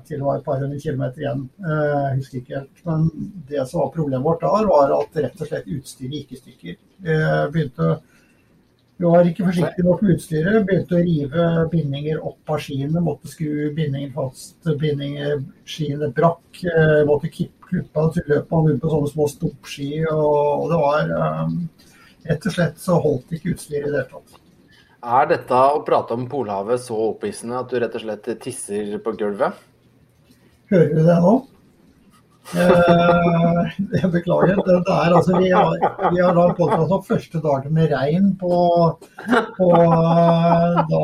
til 0.07 0.21
det 0.21 0.25
var 0.25 0.39
et 0.39 0.45
par 0.47 0.61
hundre 0.63 0.79
kilometer 0.79 1.25
igjen. 1.25 1.49
Eh, 1.65 1.97
jeg 2.05 2.21
husker 2.21 2.39
ikke 2.39 2.61
helt. 2.61 2.85
Men 2.87 3.09
det 3.49 3.65
som 3.67 3.83
var 3.83 3.91
problemet 3.97 4.25
vårt 4.25 4.45
da, 4.45 4.53
var 4.69 4.95
at 5.01 5.19
rett 5.19 5.43
og 5.43 5.51
slett 5.51 5.73
utstyret 5.75 6.15
gikk 6.21 6.33
i 6.33 6.41
stykker. 6.43 6.79
Eh, 7.05 7.43
begynte 7.55 7.99
vi 8.99 9.07
var 9.07 9.29
ikke 9.31 9.45
forsiktige 9.47 9.87
nok 9.87 10.01
med 10.03 10.17
utstyret. 10.17 10.65
Begynte 10.67 10.97
å 10.99 11.03
rive 11.07 11.45
bindinger 11.71 12.23
opp 12.27 12.51
av 12.51 12.59
skiene. 12.65 13.03
Måtte 13.03 13.31
skru 13.31 13.69
bindinger 13.77 14.11
fast. 14.17 14.57
Bindinger, 14.81 15.37
skiene 15.71 16.11
brakk. 16.15 16.65
eh, 16.65 17.05
Måtte 17.07 17.31
klippe 17.31 18.03
av 18.03 18.11
til 18.15 18.27
løpet 18.27 18.51
man 18.51 18.67
rundt 18.67 18.83
på 18.83 18.91
sånne 18.91 19.13
små 19.13 19.29
stoppski. 19.31 19.91
Og, 20.11 20.67
det 20.73 20.81
var 20.83 21.15
Rett 22.29 22.45
og 22.45 22.53
slett 22.53 22.81
så 22.83 22.99
holdt 23.01 23.31
ikke 23.33 23.55
utstyret 23.55 23.87
i 23.87 23.91
det 23.93 24.03
hele 24.03 24.09
tatt. 24.11 24.48
Er 24.99 25.29
dette 25.31 25.55
å 25.55 25.83
prate 25.87 26.17
om 26.17 26.25
Polhavet 26.31 26.81
så 26.83 26.97
opphissende 27.13 27.61
at 27.61 27.71
du 27.71 27.79
rett 27.79 27.95
og 27.95 28.03
slett 28.03 28.27
tisser 28.43 28.97
på 29.05 29.13
gulvet? 29.21 29.55
Hører 30.73 30.91
du 30.97 31.05
det 31.07 31.19
nå? 31.23 31.35
Eh, 32.59 33.77
jeg 34.01 34.09
beklager. 34.11 34.57
Det, 34.65 34.77
det 34.89 34.95
er 34.97 35.15
altså, 35.19 35.37
vi 35.39 35.51
har, 35.53 35.75
vi 36.15 36.23
har 36.25 36.35
da 36.37 36.47
påtatt 36.57 36.93
oss 36.97 37.07
første 37.07 37.43
dagen 37.45 37.75
med 37.77 37.93
regn 37.93 38.31
på, 38.41 38.53
på 39.59 39.69
eh, 39.77 40.81
da 40.91 41.03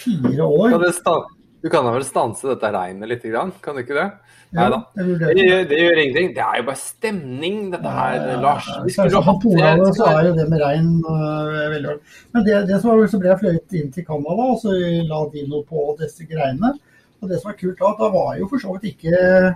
fire 0.00 0.46
år. 0.46 0.70
Kan 0.76 0.84
det 0.86 0.92
sta- 0.96 1.18
du 1.66 1.70
kan 1.72 1.82
da 1.82 1.90
vel 1.96 2.04
stanse 2.06 2.46
dette 2.46 2.68
regnet 2.70 3.10
litt, 3.10 3.24
kan 3.64 3.74
du 3.74 3.82
ikke 3.82 3.96
det? 3.96 4.06
Nei 4.54 4.62
Ja, 4.62 4.70
da. 4.70 4.78
Det, 4.94 5.56
det 5.66 5.78
gjør 5.80 5.98
ingenting. 5.98 6.28
Det 6.36 6.42
er 6.44 6.60
jo 6.60 6.66
bare 6.68 6.78
stemning, 6.78 7.56
dette 7.72 7.94
her, 7.96 8.26
Lars. 8.42 8.68
Vi 8.84 8.94
skulle 8.94 9.18
på 9.18 9.22
hatt 9.26 9.40
Polhavet 9.42 9.98
så 9.98 10.06
er 10.12 10.28
jo 10.28 10.36
det 10.36 10.46
med 10.52 10.62
regn 10.62 10.92
uh, 11.02 11.66
veldig 11.72 11.90
ålreit. 11.90 12.18
Men 12.36 12.46
det, 12.46 12.60
det 12.70 12.78
som 12.78 12.92
var, 12.92 13.02
så 13.10 13.20
ble 13.22 13.32
jeg 13.32 13.40
fløyet 13.42 13.76
inn 13.80 13.90
til 13.96 14.06
Canada, 14.06 14.46
og 14.54 14.60
så 14.62 14.76
la 15.10 15.20
de 15.34 15.44
noe 15.50 15.66
på 15.66 15.88
disse 15.98 16.28
greiene. 16.30 16.70
Og 17.18 17.32
det 17.32 17.40
som 17.40 17.50
var 17.50 17.58
kult 17.58 17.82
da, 17.82 17.92
da 17.98 18.12
var 18.14 18.36
jo 18.38 18.48
for 18.52 18.62
så 18.62 18.76
vidt 18.76 18.92
ikke, 18.92 19.52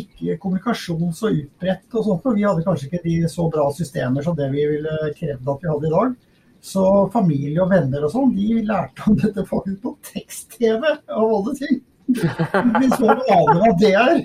ikke 0.00 0.38
kommunikasjon 0.40 1.12
så 1.12 1.28
utbredt 1.28 1.98
og 1.98 2.08
sånt, 2.08 2.24
for 2.24 2.38
vi 2.38 2.48
hadde 2.48 2.64
kanskje 2.64 2.88
ikke 2.88 3.04
de 3.04 3.18
så 3.28 3.50
bra 3.52 3.68
systemer 3.76 4.24
som 4.24 4.38
det 4.38 4.48
vi 4.54 4.64
ville 4.72 5.12
krevd 5.18 5.52
at 5.52 5.66
vi 5.66 5.74
hadde 5.74 5.90
i 5.90 5.94
dag. 5.98 6.16
Så 6.64 6.84
familie 7.12 7.60
og 7.60 7.72
venner 7.74 8.06
og 8.06 8.12
sånn, 8.14 8.30
de 8.36 8.62
lærte 8.64 9.08
om 9.10 9.18
dette 9.20 9.42
faktisk 9.48 9.82
på 9.82 9.90
tekst-TV, 10.08 10.94
av 11.12 11.24
alle 11.24 11.52
ting. 11.58 11.82
Vi 12.06 12.88
så 12.94 13.10
aner 13.10 13.60
hva 13.60 13.72
det 13.82 13.90
er. 14.00 14.22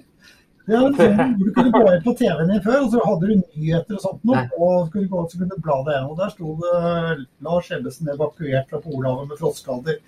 Det 0.70 0.78
er 0.78 0.94
sånn, 0.96 1.34
du 1.40 1.50
kunne 1.56 1.72
gå 1.74 1.82
inn 1.90 2.04
på 2.06 2.14
TV-en 2.20 2.52
din 2.54 2.62
før, 2.64 2.84
og 2.86 2.92
så 2.94 3.04
hadde 3.04 3.28
du 3.28 3.34
nyheter 3.42 3.98
og 3.98 4.04
sånt 4.04 4.28
noe. 4.30 4.44
Og 4.56 4.92
kunne 4.94 5.08
du 5.08 5.12
gå 5.12 5.24
så 5.26 5.40
kunne 5.42 5.58
du 5.58 5.66
bla 5.66 5.80
deg 5.88 5.96
gjennom. 5.98 6.14
Og 6.14 6.20
der 6.22 6.34
sto 6.36 6.54
det 6.62 7.26
Lars 7.48 7.72
Ebbesen 7.76 8.12
evakuert 8.14 8.72
fra 8.72 8.82
Polhavet 8.84 9.32
med 9.32 9.42
frostskader. 9.42 10.00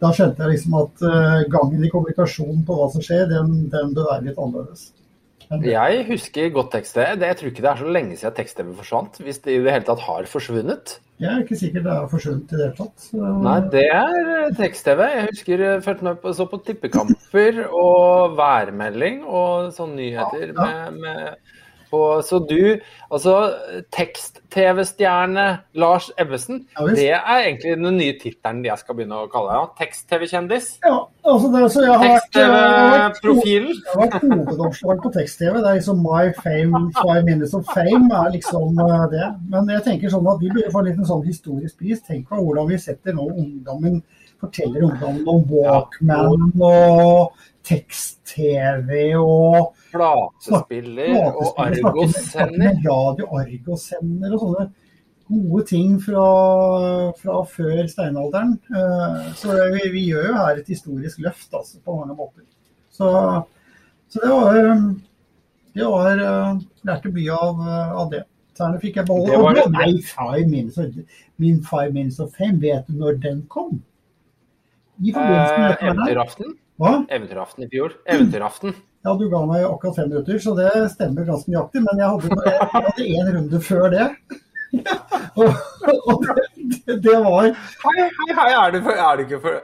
Da 0.00 0.14
skjønte 0.16 0.46
jeg 0.46 0.54
liksom 0.54 0.78
at 0.80 1.02
eh, 1.04 1.42
gangen 1.52 1.84
i 1.84 1.90
kommunikasjonen 1.92 2.62
på 2.64 2.76
hva 2.78 2.86
som 2.94 3.04
skjer, 3.04 3.26
den, 3.28 3.66
den 3.72 3.92
bør 3.96 4.14
være 4.14 4.30
litt 4.30 4.40
annerledes. 4.40 4.86
Jeg 5.50 6.04
husker 6.06 6.52
godt 6.54 6.70
tekst-TV. 6.76 7.24
Jeg 7.26 7.36
tror 7.36 7.48
ikke 7.50 7.62
det 7.64 7.70
er 7.70 7.78
så 7.80 7.92
lenge 7.96 8.16
siden 8.16 8.34
tekst-TV 8.36 8.74
forsvant. 8.78 9.16
Hvis 9.18 9.40
det 9.42 9.56
i 9.56 9.62
det 9.64 9.72
hele 9.74 9.86
tatt 9.88 10.04
har 10.06 10.28
forsvunnet. 10.30 11.00
Jeg 11.20 11.32
er 11.34 11.40
ikke 11.42 11.58
sikker 11.58 11.82
det 11.84 11.92
har 11.92 12.06
forsvunnet 12.08 12.52
i 12.54 12.56
det 12.60 12.68
hele 12.68 12.76
tatt. 12.78 13.08
Nei, 13.18 13.56
det 13.72 13.82
er 13.90 14.30
eh, 14.36 14.52
tekst-TV. 14.60 15.02
Jeg 15.16 15.26
husker 15.32 15.64
jeg 15.66 15.82
fulgte 15.84 16.06
med 16.06 16.20
på, 16.22 16.32
så 16.38 16.46
på 16.48 16.60
tippekamper 16.68 17.64
og 17.66 18.36
værmelding 18.38 19.24
og 19.26 19.72
sånne 19.74 19.98
nyheter 19.98 20.54
Ja, 20.54 20.68
med, 20.70 21.02
med 21.02 21.58
på 21.90 22.00
Så 22.26 22.38
du, 22.48 22.78
altså 23.10 23.34
tekst-TV-stjerne 23.94 25.46
Lars 25.74 26.10
Ebbesen, 26.20 26.66
Ja, 26.78 26.86
det 26.86 27.08
er 27.10 27.42
egentlig 27.44 27.76
den 27.76 27.96
nye 27.98 28.16
tittelen 28.20 28.64
jeg 28.64 28.78
skal 28.80 28.98
begynne 28.98 29.22
å 29.24 29.28
kalle 29.32 29.50
deg. 29.52 29.60
Ja. 29.60 29.70
Tekst-TV-kjendis. 29.80 30.68
Ja, 30.86 30.96
altså 31.32 31.50
det, 31.54 31.64
så 31.74 31.84
jeg 31.86 31.98
har 31.98 32.06
jeg 32.06 32.20
Tekst-TV-profilen. 32.20 33.74
jeg 33.74 33.94
har 33.94 34.04
vært 34.04 34.28
hovedoppslag 34.28 35.02
på 35.04 35.12
tekst-TV. 35.18 35.58
Det 35.58 35.66
er 35.72 35.80
liksom 35.80 36.00
My 36.06 36.30
Fame, 36.38 36.84
Five 37.00 37.24
Minutes 37.28 37.56
of 37.58 37.66
Fame 37.74 38.08
er 38.22 38.32
liksom 38.36 38.80
eh, 38.86 39.04
det. 39.16 39.28
Men 39.52 39.74
jeg 39.76 39.86
tenker 39.88 40.14
sånn 40.14 40.30
at 40.30 40.40
vi 40.42 40.52
burde 40.54 40.72
få 40.72 40.84
en 40.84 40.90
liten 40.92 41.10
sånn 41.12 41.26
historisk 41.26 41.82
pris. 41.82 42.02
Tenk 42.06 42.28
på 42.30 42.40
hvordan 42.40 42.70
vi 42.70 42.80
setter 42.80 43.16
nå 43.16 43.28
ungdommen 43.34 44.02
Forteller 44.40 44.86
ungdommen 44.88 45.26
om 45.28 45.42
Walkman 45.52 46.52
og 46.64 47.32
tekst-TV 47.68 49.14
og 49.20 49.74
Platespiller 49.92 51.26
og 51.34 51.58
argosender. 51.60 52.76
Radio 52.86 53.26
Argos-sender 53.36 54.32
og 54.36 54.40
sånne 54.44 54.68
gode 55.30 55.64
ting 55.68 55.98
fra, 56.02 56.24
fra 57.20 57.36
før 57.46 57.84
steinalderen. 57.90 58.56
Eh, 58.74 59.28
Så 59.38 59.54
vi, 59.74 59.84
vi 59.94 60.06
gjør 60.08 60.30
jo 60.30 60.38
her 60.40 60.58
et 60.62 60.72
historisk 60.72 61.20
løft 61.22 61.52
altså, 61.54 61.78
på 61.84 61.98
mange 62.00 62.16
måter. 62.18 62.46
Så, 62.90 63.10
så 64.10 64.24
det 64.24 64.30
var 64.32 64.56
eh, 64.58 64.88
Det 65.76 65.86
var 65.86 66.24
eh, 66.24 66.56
Lærte 66.88 67.12
mye 67.14 67.36
av, 67.36 67.60
av 68.02 68.10
det. 68.10 68.24
Særlig 68.58 68.80
fikk 68.82 68.96
jeg 68.98 69.06
beholde 69.06 69.30
Det 69.30 69.38
var 69.44 69.54
det- 69.60 69.68
Nei, 69.72 69.92
five 70.04 70.48
minutes, 70.48 70.78
min 71.40 71.62
Five 71.64 71.92
Minutes 71.94 72.18
of 72.20 72.32
Fame, 72.36 72.58
vet 72.60 72.88
du 72.88 72.98
når 72.98 73.20
den 73.22 73.44
kom? 73.48 73.78
I 75.00 75.12
forbindelse 75.12 75.58
med 75.58 75.70
Eh. 75.70 75.88
Eventyraften. 75.88 76.54
Eventyraften 77.10 77.64
i 77.64 77.68
fjor. 77.72 77.90
Eventyraften. 78.06 78.74
Ja, 79.00 79.14
du 79.16 79.30
ga 79.32 79.38
meg 79.48 79.62
akkurat 79.64 79.96
fem 79.96 80.10
minutter, 80.12 80.36
så 80.44 80.52
det 80.58 80.68
stemmer 80.92 81.24
ganske 81.24 81.48
nøyaktig. 81.48 81.80
Men 81.86 82.00
jeg 82.02 82.08
hadde, 82.12 83.00
én 83.00 83.30
runde 83.32 83.60
før 83.64 83.86
det. 83.94 84.08
og, 85.40 85.54
og 86.04 86.26
det, 86.26 86.98
det 87.06 87.14
var 87.24 87.48
Hei, 87.48 87.94
hei, 87.96 88.28
hei. 88.36 88.50
Er 88.58 88.74
du, 88.74 88.82
for, 88.84 88.92
er 88.92 89.16
du 89.16 89.22
ikke 89.24 89.40
for 89.40 89.56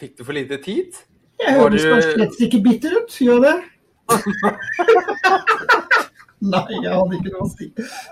Fikk 0.00 0.16
du 0.16 0.24
for 0.24 0.32
lite 0.38 0.56
tid? 0.64 0.96
Jeg 1.44 1.52
høres 1.60 1.84
du- 1.84 2.00
slett 2.16 2.40
ikke 2.48 2.62
bitter 2.64 2.96
ut, 2.96 3.12
gjør 3.20 3.44
det? 3.44 3.54
Nei, 6.52 6.66
jeg 6.82 6.92
hadde 6.92 7.16
ikke 7.16 7.30
noe 7.32 7.46
å 7.46 7.48
si. 7.48 7.66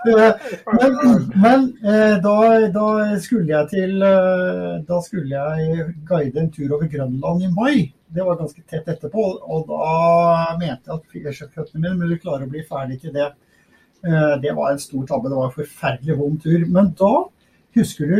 Eh, 0.09 0.45
Men, 0.79 0.95
men 1.37 1.65
eh, 1.85 2.15
da, 2.23 2.37
da 2.73 2.85
skulle 3.21 3.51
jeg 3.51 3.69
til 3.69 4.01
eh, 4.01 4.79
Da 4.87 4.97
skulle 5.05 5.29
jeg 5.29 5.85
guide 6.09 6.41
en 6.41 6.49
tur 6.53 6.73
over 6.73 6.89
Grønland 6.89 7.45
i 7.45 7.51
mai. 7.53 7.75
Det 8.15 8.25
var 8.25 8.39
ganske 8.39 8.63
tett 8.65 8.89
etterpå. 8.89 9.25
Og 9.45 9.69
da 9.69 10.55
mente 10.57 10.89
jeg 10.89 10.95
at 10.95 11.11
flyføttene 11.11 11.83
mine 11.83 12.01
ville 12.01 12.17
klare 12.23 12.47
å 12.47 12.51
bli 12.51 12.63
ferdig 12.65 13.01
til 13.03 13.13
det. 13.15 13.29
Det 14.41 14.51
var 14.55 14.71
en 14.71 14.79
stor 14.81 15.05
tabbe. 15.09 15.29
Det 15.29 15.37
var 15.37 15.49
en 15.49 15.55
forferdelig 15.55 16.17
vond 16.19 16.37
tur. 16.41 16.65
Men 16.71 16.91
da 16.97 17.11
husker 17.75 18.11
du 18.13 18.19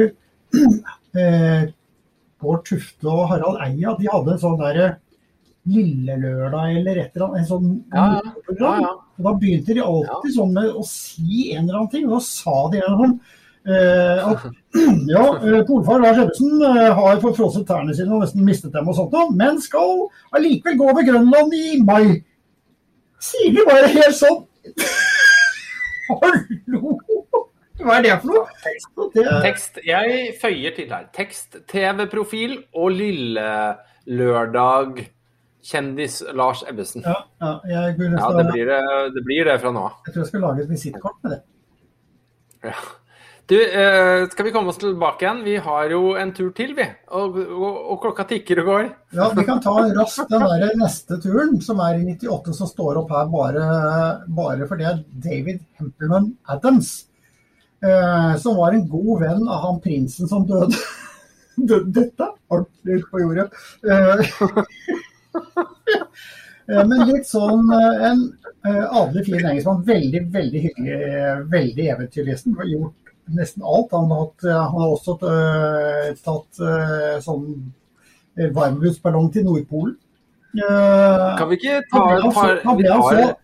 Bård 2.41 2.65
Tufte 2.67 3.07
og 3.09 3.29
Harald 3.31 3.61
Eia, 3.63 3.93
de 3.97 4.09
hadde 4.11 4.33
en 4.35 4.41
sånn 4.41 4.59
derre 4.59 4.89
Lille 5.65 6.15
Lørdag 6.21 6.75
eller 6.77 6.99
et 7.01 7.15
eller 7.15 7.25
annet, 7.27 7.39
en 7.41 7.47
sånn 7.49 7.71
Ja, 7.93 8.05
ja. 8.19 8.33
program. 8.45 8.83
Ja, 8.83 8.89
ja. 8.89 9.23
Da 9.25 9.33
begynte 9.39 9.73
de 9.73 9.81
alltid 9.81 10.35
sånn 10.35 10.53
med 10.53 10.69
å 10.69 10.83
si 10.85 11.49
en 11.55 11.63
eller 11.63 11.79
annen 11.79 11.91
ting. 11.93 12.05
Og 12.05 12.17
da 12.17 12.21
sa 12.27 12.55
de 12.69 12.81
en 12.81 12.85
eller 12.85 12.99
annen 12.99 13.15
eh, 13.65 14.19
at 14.29 14.45
ja, 15.15 15.23
eh, 15.41 15.63
polfar 15.65 16.03
Lars 16.03 16.19
Ebbesen 16.21 16.61
eh, 16.69 16.91
har 16.99 17.21
forfrosset 17.23 17.65
tærne 17.69 17.95
sine 17.97 18.13
og 18.13 18.21
nesten 18.25 18.45
mistet 18.45 18.75
dem 18.75 18.91
og 18.91 18.97
sånt, 18.99 19.15
noe, 19.15 19.33
men 19.33 19.57
skal 19.63 20.05
allikevel 20.37 20.77
gå 20.81 20.91
over 20.93 21.07
Grønland 21.07 21.55
i 21.57 21.79
mai. 21.81 22.19
Sier 23.25 23.55
de 23.55 23.65
bare 23.65 23.89
helt 23.95 24.17
sånn 24.19 24.43
Hallo! 26.11 26.97
Hva 27.81 27.97
er 27.97 28.05
det 28.05 28.13
for 28.21 28.31
noe? 28.31 29.09
Det, 29.15 29.25
Tekst, 29.43 29.79
jeg 29.85 30.29
føyer 30.41 30.75
til 30.77 30.93
her. 30.93 31.09
Tekst, 31.15 31.57
TV-profil 31.71 32.59
og 32.77 32.93
Lille 32.95 33.49
Lørdag 34.05 35.01
kjendis 35.65 36.19
Lars 36.37 36.61
Ebbesen. 36.69 37.01
ja, 37.05 37.17
ja, 37.39 37.55
Ja, 37.69 38.29
det 38.37 38.45
blir 38.51 38.69
det, 38.69 38.81
det 39.15 39.23
blir 39.25 39.45
det 39.49 39.57
fra 39.63 39.71
nå 39.73 39.87
av. 39.89 39.97
jeg 40.05 40.13
tror 40.13 40.23
jeg 40.23 40.31
skal 40.33 40.45
lage 40.45 40.63
et 40.65 40.69
visittkort 40.69 41.17
med 41.23 41.35
det. 41.35 41.41
Ja. 42.69 42.75
Du, 43.45 43.53
eh, 43.61 44.25
skal 44.31 44.45
vi 44.47 44.51
komme 44.51 44.71
oss 44.73 44.79
tilbake 44.81 45.21
igjen? 45.21 45.43
Vi 45.45 45.55
har 45.61 45.91
jo 45.93 46.15
en 46.17 46.31
tur 46.33 46.49
til, 46.57 46.71
vi. 46.77 46.85
Og, 47.13 47.35
og, 47.37 47.75
og 47.93 47.99
klokka 48.01 48.25
tikker 48.31 48.63
og 48.63 48.69
går. 48.71 48.87
Ja, 49.13 49.27
Vi 49.37 49.45
kan 49.45 49.61
ta 49.61 49.73
raskt 49.93 50.31
den 50.33 50.41
der 50.41 50.73
neste 50.79 51.19
turen, 51.21 51.59
som 51.61 51.81
er 51.85 51.99
i 51.99 52.07
98, 52.15 52.55
som 52.57 52.71
står 52.71 53.03
opp 53.03 53.13
her 53.13 53.29
bare, 53.29 53.67
bare 54.33 54.65
for 54.65 54.81
det 54.81 54.95
David 55.21 55.61
Hempelman 55.77 56.31
Adams. 56.49 56.95
Eh, 57.85 58.33
som 58.41 58.57
var 58.57 58.73
en 58.73 58.87
god 58.89 59.21
venn 59.21 59.45
av 59.45 59.61
han 59.67 59.77
prinsen 59.83 60.29
som 60.31 60.47
døde. 60.49 60.73
Dette 61.69 62.09
er 62.25 62.33
ordentlig 62.49 63.03
på 63.11 63.21
jordet. 63.27 63.51
Eh, 66.65 66.81
men 66.89 67.03
litt 67.05 67.27
sånn 67.29 67.67
eh, 67.77 68.05
en 68.07 68.21
eh, 68.65 68.85
adelig 68.97 69.27
fin 69.27 69.35
engelskmann. 69.37 69.83
Veldig, 69.85 70.21
veldig 70.33 70.61
hyggelig. 70.63 70.95
Veldig 71.51 71.83
eventyrlysten. 71.93 72.55
Har 72.57 72.65
Gjort 72.71 73.11
nesten 73.37 73.61
alt. 73.69 73.91
Han 73.93 74.07
har, 74.09 74.23
hatt, 74.23 74.47
han 74.49 74.73
har 74.79 74.93
også 74.95 75.13
tatt 76.25 76.63
sånn 77.21 77.45
varmluftballong 78.57 79.29
til 79.33 79.45
Nordpolen. 79.45 79.93
Kan 81.37 81.49
vi 81.51 81.59
ikke 81.59 81.77
ta 81.91 82.01
et 82.17 82.25
par 82.33 82.49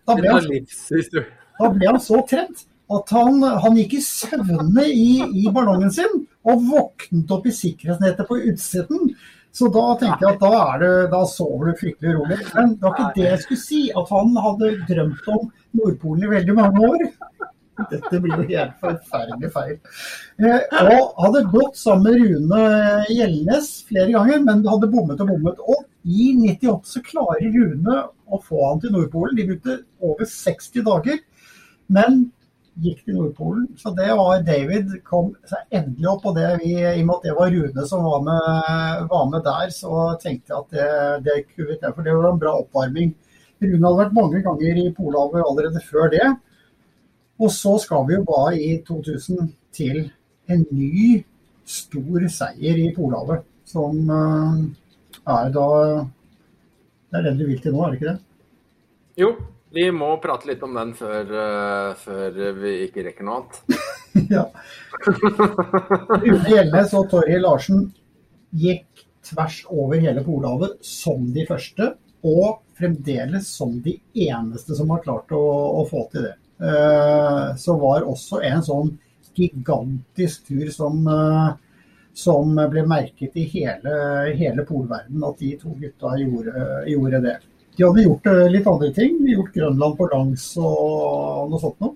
da 0.08 0.14
ble 0.18 0.28
han 0.32 2.00
så- 2.00 2.16
så 2.16 2.26
trent 2.28 2.64
at 2.90 3.10
han, 3.14 3.42
han 3.42 3.76
gikk 3.76 3.94
i 3.94 4.02
søvne 4.02 4.84
i, 4.88 5.22
i 5.44 5.50
ballongen 5.54 5.90
sin 5.94 6.26
og 6.44 6.66
våknet 6.68 7.30
opp 7.30 7.46
i 7.46 7.54
sikkerhetsnettet 7.54 8.26
på 8.28 8.40
utsiden. 8.50 9.14
Så 9.52 9.68
da 9.68 9.84
tenker 10.00 10.24
jeg 10.24 10.36
at 10.38 10.40
da, 10.40 10.52
er 10.72 10.80
det, 10.80 10.92
da 11.12 11.22
sover 11.28 11.68
du 11.68 11.80
fryktelig 11.80 12.14
rolig. 12.16 12.38
Men 12.56 12.72
det 12.72 12.86
var 12.86 12.94
ikke 12.96 13.16
det 13.18 13.26
jeg 13.26 13.42
skulle 13.42 13.64
si, 13.66 13.82
at 14.00 14.12
han 14.16 14.32
hadde 14.46 14.70
drømt 14.88 15.28
om 15.34 15.50
Nordpolen 15.76 16.24
i 16.24 16.30
veldig 16.32 16.56
mange 16.56 16.88
år. 16.88 17.04
Dette 17.90 18.20
blir 18.20 18.40
jo 18.40 18.46
helt 18.48 18.74
forferdelig 18.80 19.50
feil. 19.52 19.76
Eh, 20.40 20.74
og 20.82 21.14
hadde 21.24 21.44
gått 21.52 21.78
sammen 21.80 22.08
med 22.08 22.20
Rune 22.22 23.06
Gjellnes 23.12 23.70
flere 23.88 24.12
ganger, 24.14 24.42
men 24.46 24.64
hadde 24.68 24.90
bommet 24.92 25.20
og 25.24 25.32
bommet. 25.32 25.62
Og 25.64 25.84
i 26.04 26.32
98 26.38 26.94
så 26.94 27.04
klarer 27.06 27.52
Rune 27.56 27.98
å 28.32 28.40
få 28.40 28.60
han 28.70 28.82
til 28.82 28.94
Nordpolen. 28.96 29.36
De 29.36 29.48
brukte 29.50 29.80
over 30.04 30.28
60 30.28 30.86
dager, 30.88 31.20
men 31.92 32.24
gikk 32.80 33.02
til 33.04 33.18
Nordpolen. 33.18 33.66
Så 33.76 33.92
det 33.96 34.08
var 34.16 34.44
David 34.46 34.94
kom 35.06 35.32
seg 35.48 35.76
endelig 35.76 36.08
opp, 36.12 36.28
og 36.30 36.38
det 36.38 36.48
vi, 36.62 36.72
i 36.78 37.02
og 37.02 37.08
med 37.08 37.16
at 37.18 37.26
det 37.26 37.34
var 37.36 37.52
Rune 37.52 37.84
som 37.88 38.06
var 38.06 38.24
med, 38.28 39.10
var 39.10 39.26
med 39.32 39.44
der, 39.46 39.74
så 39.74 40.06
tenkte 40.22 40.54
jeg 40.54 40.60
at 40.62 40.72
det, 40.76 40.88
det 41.26 41.36
kuvet 41.52 41.82
jeg. 41.82 41.92
for 41.92 42.06
det 42.06 42.16
var 42.16 42.30
en 42.30 42.40
bra 42.40 42.54
oppvarming. 42.62 43.12
Rune 43.62 43.84
hadde 43.86 44.00
vært 44.00 44.16
mange 44.16 44.42
ganger 44.46 44.80
i 44.82 44.88
Polhavet 44.96 45.44
allerede 45.44 45.84
før 45.86 46.10
det. 46.12 46.30
Og 47.42 47.50
så 47.52 47.76
skal 47.82 48.06
vi 48.08 48.18
jo 48.18 48.24
bare 48.26 48.56
i 48.58 48.72
2000 48.86 49.52
til 49.74 50.04
en 50.50 50.66
ny 50.70 51.22
stor 51.68 52.26
seier 52.32 52.80
i 52.82 52.90
Polhavet, 52.96 53.44
som 53.68 54.10
eh, 54.10 54.58
er 55.22 55.54
da 55.54 55.68
Det 57.12 57.18
er 57.20 57.24
den 57.28 57.38
du 57.38 57.44
vil 57.44 57.60
til 57.60 57.74
nå, 57.74 57.82
er 57.84 57.90
det 57.92 57.98
ikke 58.00 58.12
det? 58.12 58.20
Jo, 59.20 59.34
vi 59.72 59.86
må 59.92 60.10
prate 60.20 60.50
litt 60.50 60.62
om 60.66 60.74
den 60.76 60.92
før, 60.96 61.30
uh, 61.32 61.94
før 61.96 62.38
vi 62.60 62.74
ikke 62.86 63.06
rekker 63.06 63.26
noe 63.26 63.40
annet. 63.40 63.78
ja. 64.36 64.44
Rune 65.06 66.42
Gjelnes 66.50 66.92
og 66.98 67.08
Torje 67.12 67.40
Larsen 67.40 67.86
gikk 68.52 69.06
tvers 69.24 69.62
over 69.72 70.02
hele 70.02 70.24
Polhavet 70.26 70.76
som 70.84 71.30
de 71.32 71.46
første, 71.48 71.94
og 72.22 72.60
fremdeles 72.78 73.48
som 73.48 73.78
de 73.82 73.96
eneste 74.28 74.76
som 74.78 74.92
har 74.94 75.02
klart 75.02 75.32
å, 75.34 75.42
å 75.80 75.86
få 75.88 76.04
til 76.12 76.28
det. 76.28 76.36
Uh, 76.62 77.56
så 77.58 77.74
var 77.80 78.04
også 78.06 78.42
en 78.46 78.62
sånn 78.62 78.92
gigantisk 79.32 80.50
tur 80.50 80.68
som, 80.74 81.00
uh, 81.08 81.56
som 82.12 82.52
ble 82.70 82.84
merket 82.86 83.40
i 83.40 83.46
hele, 83.54 83.96
hele 84.36 84.66
polverden, 84.68 85.24
at 85.26 85.40
de 85.40 85.54
to 85.58 85.72
gutta 85.80 86.12
gjorde, 86.20 86.68
gjorde 86.92 87.22
det. 87.24 87.38
De 87.76 87.84
hadde 87.86 88.04
gjort 88.04 88.28
eh, 88.28 88.46
litt 88.52 88.68
andre 88.68 88.92
ting, 88.96 89.18
gjort 89.32 89.52
Grønland 89.54 89.98
på 89.98 90.08
langs 90.12 90.46
og 90.60 91.52
noe 91.52 91.60
sånt 91.62 91.84
noe. 91.84 91.94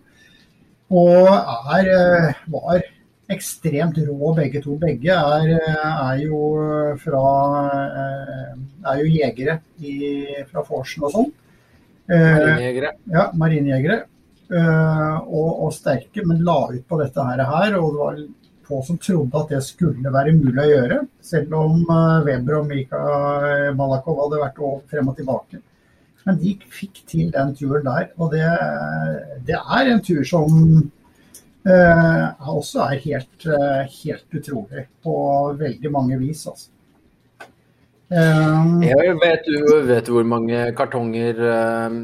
Og 0.97 1.29
er, 1.77 1.91
eh, 1.93 2.45
var 2.53 2.85
ekstremt 3.33 3.99
rå 4.07 4.33
begge 4.37 4.63
to. 4.65 4.77
Begge 4.81 5.13
er, 5.13 5.53
eh, 5.57 6.03
er 6.07 6.23
jo 6.23 6.41
fra 7.03 7.25
er 8.87 9.03
jo 9.03 9.07
jegere 9.11 9.59
i, 9.83 9.97
fra 10.49 10.65
Forsen 10.65 11.05
og 11.05 11.13
sånn. 11.13 11.33
Marinejegere. 12.09 12.93
ja, 13.11 13.31
marinejegere. 13.35 14.05
Og, 14.47 15.49
og 15.67 15.73
sterke, 15.75 16.23
men 16.23 16.45
la 16.47 16.61
ut 16.71 16.85
på 16.87 17.01
dette 17.01 17.25
her, 17.27 17.43
og 17.81 17.89
det 17.91 17.99
var 17.99 18.21
få 18.67 18.83
som 18.87 18.99
trodde 18.99 19.41
at 19.41 19.55
det 19.55 19.63
skulle 19.65 20.13
være 20.13 20.35
mulig 20.37 20.61
å 20.63 20.69
gjøre. 20.73 20.99
Selv 21.25 21.57
om 21.59 21.81
eh, 21.85 22.27
Weber 22.27 22.61
og 22.61 22.69
Mika 22.71 23.01
Malakov 23.79 24.21
hadde 24.25 24.43
vært 24.43 24.63
frem 24.91 25.11
og 25.13 25.19
tilbake. 25.19 25.63
Men 26.27 26.39
de 26.43 26.57
fikk 26.75 27.05
til 27.07 27.31
den 27.35 27.53
turen 27.55 27.87
der. 27.87 28.09
Og 28.19 28.33
det, 28.35 28.47
det 29.47 29.59
er 29.59 29.91
en 29.93 30.03
tur 30.03 30.25
som 30.27 30.49
eh, 31.67 32.25
også 32.51 32.83
er 32.89 33.03
helt, 33.05 33.47
eh, 33.47 33.99
helt 34.03 34.41
utrolig 34.41 34.89
på 35.07 35.19
veldig 35.61 35.93
mange 35.95 36.19
vis. 36.23 36.47
altså. 36.51 36.73
Um, 38.07 38.85
Jeg 38.87 39.17
vet, 39.19 39.47
du, 39.51 39.63
vet 39.83 40.07
du 40.07 40.13
hvor 40.15 40.27
mange 40.31 40.61
kartonger 40.79 41.41
eh, 41.43 41.97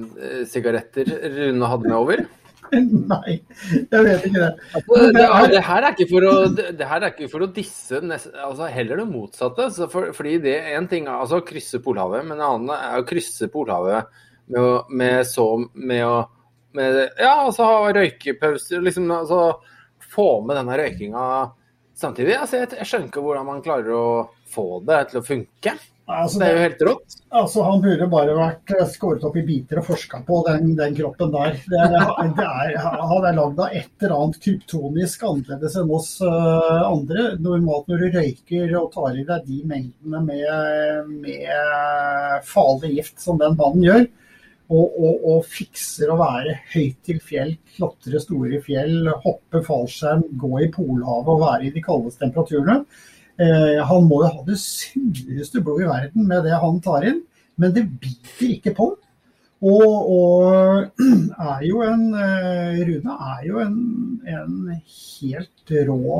sigaretter 0.50 1.06
Rune 1.30 1.68
hadde 1.70 1.86
med 1.86 1.98
over? 1.98 2.24
Nei, 3.12 3.34
jeg 3.68 4.04
vet 4.06 4.26
ikke 4.28 4.40
det. 4.40 4.50
Altså, 4.72 4.98
det, 5.12 5.24
er, 5.24 5.48
det, 5.52 5.62
her 5.66 5.86
er 5.86 5.94
ikke 5.94 6.08
for 6.08 6.26
å, 6.28 6.34
det 6.80 6.88
her 6.88 7.02
er 7.02 7.12
ikke 7.12 7.30
for 7.32 7.44
å 7.44 7.48
disse, 7.52 8.00
nest, 8.06 8.30
altså 8.32 8.68
heller 8.72 9.02
det 9.02 9.08
motsatte. 9.10 9.68
For, 9.92 10.12
fordi 10.16 10.38
det 10.46 10.56
er 10.60 10.78
en 10.78 10.88
ting 10.90 11.10
altså 11.10 11.42
å 11.42 11.46
krysse 11.46 11.82
Polhavet, 11.84 12.24
men 12.28 12.38
en 12.38 12.46
annen 12.48 12.72
er 12.76 13.00
å 13.00 13.08
krysse 13.08 13.50
Polhavet 13.52 14.08
med, 14.48 14.60
å, 14.62 14.70
med 14.88 15.20
så 15.28 15.48
med 15.74 16.06
å 16.06 16.16
med, 16.72 17.02
Ja, 17.20 17.34
altså 17.44 17.66
ha 17.68 17.92
røykepauser, 17.92 18.80
liksom. 18.80 19.10
Altså 19.12 19.42
få 20.12 20.28
med 20.46 20.56
denne 20.56 20.76
røykinga 20.80 21.24
samtidig. 21.96 22.36
Altså, 22.38 22.62
jeg, 22.62 22.72
jeg 22.80 22.88
skjønner 22.88 23.10
ikke 23.10 23.24
hvordan 23.24 23.48
man 23.48 23.64
klarer 23.64 23.96
å 23.96 24.06
få 24.52 24.66
det 24.88 25.02
til 25.10 25.20
å 25.20 25.26
funke. 25.26 25.76
Altså, 26.11 26.40
det 26.40 26.46
er 26.48 26.57
jo 26.57 26.62
helt 26.64 26.80
rått. 26.88 27.14
Altså, 27.30 27.62
Han 27.62 27.82
burde 27.82 28.07
bare 28.11 28.34
vært 28.34 28.72
eh, 28.74 28.86
skåret 28.90 29.22
opp 29.26 29.36
i 29.38 29.44
biter 29.46 29.78
og 29.80 29.86
forska 29.86 30.22
på 30.26 30.40
den, 30.48 30.72
den, 30.78 30.96
kroppen 30.98 31.30
der. 31.34 31.55
Det 31.62 31.78
er, 31.78 31.92
det 32.38 32.46
er, 32.46 32.72
han 32.82 33.26
er 33.28 33.36
lagd 33.36 33.61
av 33.62 33.76
et 33.76 34.03
eller 34.03 34.16
annet 34.16 34.40
kryptonisk 34.42 35.22
annerledes 35.28 35.76
enn 35.78 35.92
oss 35.94 36.16
uh, 36.26 36.82
andre. 36.88 37.28
Normalt 37.42 37.86
når 37.90 38.03
du 38.03 38.18
røyker 38.18 38.74
og 38.80 38.90
tar 38.96 39.20
i 39.20 39.26
deg 39.28 39.46
de 39.46 39.61
mengdene 39.70 40.24
med, 40.26 41.14
med 41.22 42.50
farlig 42.50 42.96
gift 42.98 43.22
som 43.22 43.38
den 43.40 43.57
mannen 43.61 43.86
gjør, 43.86 44.05
og, 44.72 44.84
og, 44.96 45.24
og, 45.28 45.40
fikser 45.53 46.11
å 46.11 46.16
være 46.16 46.57
høyt 46.72 46.98
til 47.05 47.18
fjell, 47.22 47.55
klatre 47.76 48.20
store 48.24 48.61
fjell, 48.64 49.11
hoppe 49.24 49.61
fallskjerm, 49.66 50.24
gå 50.40 50.53
i 50.64 50.70
Polhavet 50.72 51.34
og 51.34 51.42
være 51.42 51.68
i 51.68 51.74
de 51.74 51.82
kaldeste 51.84 52.24
temperaturene, 52.24 52.80
Eh, 52.82 53.11
han 53.39 54.05
må 54.07 54.18
jo 54.22 54.28
ha 54.28 54.43
det 54.47 54.59
sureste 54.61 55.62
blod 55.64 55.80
i 55.83 55.89
verden 55.89 56.26
med 56.28 56.45
det 56.45 56.59
han 56.61 56.76
tar 56.85 57.07
inn, 57.09 57.22
men 57.57 57.72
det 57.74 57.87
biter 58.03 58.51
ikke 58.53 58.74
på. 58.76 58.91
Og, 59.62 59.91
og 60.11 61.03
er 61.39 61.61
jo 61.68 61.85
en 61.87 62.09
eh, 62.18 62.80
Rune 62.89 63.12
er 63.14 63.45
jo 63.47 63.61
en, 63.62 63.76
en, 64.26 64.57
helt 64.72 65.72
rå 65.87 66.16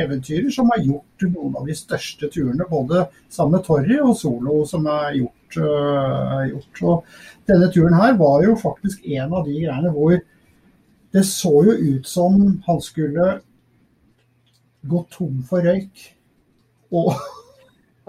eventyrer 0.00 0.48
som 0.54 0.70
har 0.72 0.80
gjort 0.80 1.26
noen 1.26 1.58
av 1.60 1.68
de 1.68 1.76
største 1.76 2.30
turene, 2.32 2.64
både 2.70 3.04
sammen 3.28 3.58
med 3.58 3.66
Torry 3.66 3.98
og 4.00 4.14
solo, 4.16 4.62
som 4.68 4.88
er 4.88 5.18
gjort. 5.20 5.36
Uh, 5.50 6.44
gjort. 6.46 6.80
Og 6.86 7.48
denne 7.50 7.66
turen 7.74 7.96
her 7.98 8.12
var 8.14 8.44
jo 8.44 8.52
faktisk 8.54 9.02
en 9.18 9.32
av 9.34 9.48
de 9.48 9.56
greiene 9.56 9.90
hvor 9.90 10.14
det 11.10 11.24
så 11.26 11.50
jo 11.66 11.74
ut 11.74 12.06
som 12.06 12.36
han 12.68 12.78
skulle 12.84 13.32
gå 14.88 15.04
tom 15.12 15.42
for 15.48 15.66
røyk. 15.66 16.08
Og 16.90 17.12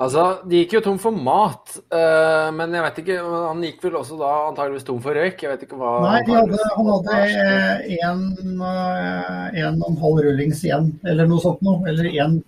Altså, 0.01 0.22
De 0.47 0.61
gikk 0.63 0.78
jo 0.78 0.82
tom 0.86 0.97
for 1.01 1.13
mat, 1.13 1.76
uh, 1.93 2.49
men 2.55 2.74
jeg 2.74 2.86
vet 2.86 3.01
ikke, 3.03 3.17
han 3.22 3.59
gikk 3.65 3.84
vel 3.86 3.99
også 3.99 4.17
da 4.17 4.30
antageligvis 4.47 4.88
tom 4.88 5.01
for 5.03 5.17
røyk? 5.17 5.43
jeg 5.43 5.51
vet 5.51 5.65
ikke 5.67 5.78
hva... 5.78 5.91
Nei, 6.07 6.22
hadde, 6.30 6.61
han 6.78 6.89
hadde 6.89 7.17
en, 7.99 8.24
eh, 8.72 9.59
en 9.61 9.78
og 9.78 9.91
en 9.91 9.99
halv 10.01 10.24
rullings 10.26 10.63
igjen, 10.65 10.89
eller 11.05 11.30
noe 11.30 11.43
sånt 11.43 11.61
noe. 11.65 11.84
Eller 11.91 12.09
en, 12.15 12.39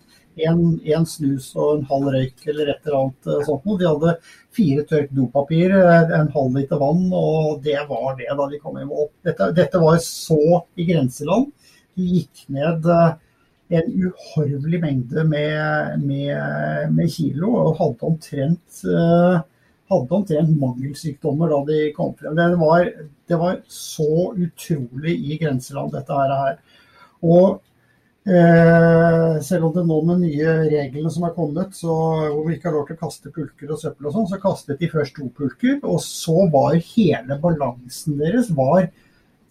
en, 0.47 0.63
en, 0.95 1.05
snus 1.09 1.51
og 1.53 1.75
en 1.75 1.85
halv 1.91 2.09
røyk, 2.15 2.41
eller 2.47 2.71
et 2.73 2.87
eller 2.87 2.99
annet 3.01 3.29
eh, 3.29 3.43
sånt 3.45 3.67
noe. 3.69 3.81
De 3.81 3.89
hadde 3.91 4.15
fire 4.57 4.87
tørk 4.89 5.13
dopapir, 5.13 5.75
en 5.75 6.33
halv 6.33 6.57
liter 6.57 6.81
vann, 6.81 7.05
og 7.13 7.61
det 7.67 7.77
var 7.91 8.15
det 8.17 8.31
da 8.31 8.49
de 8.49 8.61
kom 8.63 8.81
hjem. 8.81 8.95
Dette, 9.27 9.51
dette 9.59 9.83
var 9.83 10.01
så 10.01 10.41
i 10.73 10.87
grenseland. 10.89 11.51
De 11.93 12.09
gikk 12.15 12.47
ned 12.55 12.89
en 13.69 13.89
uhorvelig 13.89 14.79
mengde 14.81 15.23
med, 15.23 15.99
med, 16.03 16.93
med, 16.93 17.09
kilo 17.11 17.53
og 17.61 17.77
hadde 17.79 18.07
omtrent, 18.09 18.79
uh, 18.85 19.39
hadde 19.91 20.17
omtrent 20.19 20.55
mangelsykdommer 20.59 21.53
da 21.53 21.61
de 21.69 21.79
kom 21.95 22.11
frem. 22.19 22.35
Det 22.37 22.59
var, 22.61 22.89
det 23.31 23.39
var 23.39 23.61
så 23.71 24.33
utrolig 24.33 25.15
i 25.31 25.39
grenseland, 25.41 25.93
dette 25.95 26.19
her. 26.19 26.59
Og 27.23 27.61
Eh, 28.25 29.41
selv 29.41 29.65
om 29.65 29.73
det 29.75 29.81
nå 29.83 29.97
med 30.07 30.21
nye 30.21 30.51
reglene 30.71 31.09
som 31.11 31.25
er 31.27 31.33
kommet, 31.35 31.73
så, 31.75 31.91
hvor 32.31 32.45
vi 32.47 32.55
ikke 32.55 32.69
har 32.69 32.77
lov 32.77 32.85
til 32.87 32.95
å 32.95 33.01
kaste 33.01 33.31
pulker 33.35 33.73
og 33.75 33.81
søppel 33.81 34.07
og 34.07 34.15
sånn, 34.15 34.29
så 34.31 34.39
kastet 34.39 34.79
de 34.79 34.91
først 34.91 35.17
to 35.17 35.27
pulker. 35.35 35.81
Og 35.83 35.99
så 36.05 36.45
var 36.53 36.77
hele 36.93 37.39
balansen 37.43 38.15
deres 38.21 38.53
var 38.55 38.87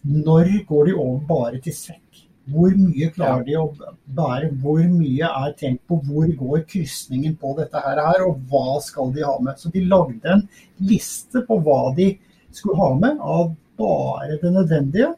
når 0.03 0.55
går 0.69 0.89
de 0.89 0.97
over 0.97 1.21
bare 1.29 1.61
til 1.63 1.77
sekk? 1.77 2.02
Hvor 2.51 2.75
mye 2.75 3.09
klarer 3.15 3.45
de 3.47 3.55
å 3.61 3.69
bære? 4.17 4.51
Hvor 4.63 4.83
mye 4.91 5.29
er 5.29 5.53
tenkt 5.59 5.85
på? 5.87 6.01
Hvor 6.03 6.31
går 6.41 6.65
krysningen 6.73 7.37
på 7.39 7.55
dette 7.59 7.83
her, 7.85 8.25
og 8.27 8.41
hva 8.51 8.81
skal 8.83 9.13
de 9.15 9.23
ha 9.27 9.37
med? 9.39 9.61
Så 9.61 9.71
de 9.71 9.85
lagde 9.87 10.33
en 10.35 10.47
liste 10.83 11.45
på 11.47 11.61
hva 11.63 11.93
de 11.99 12.09
skulle 12.53 12.81
ha 12.81 12.91
med 12.99 13.21
av 13.23 13.53
bare 13.79 14.41
det 14.43 14.51
nødvendige. 14.53 15.13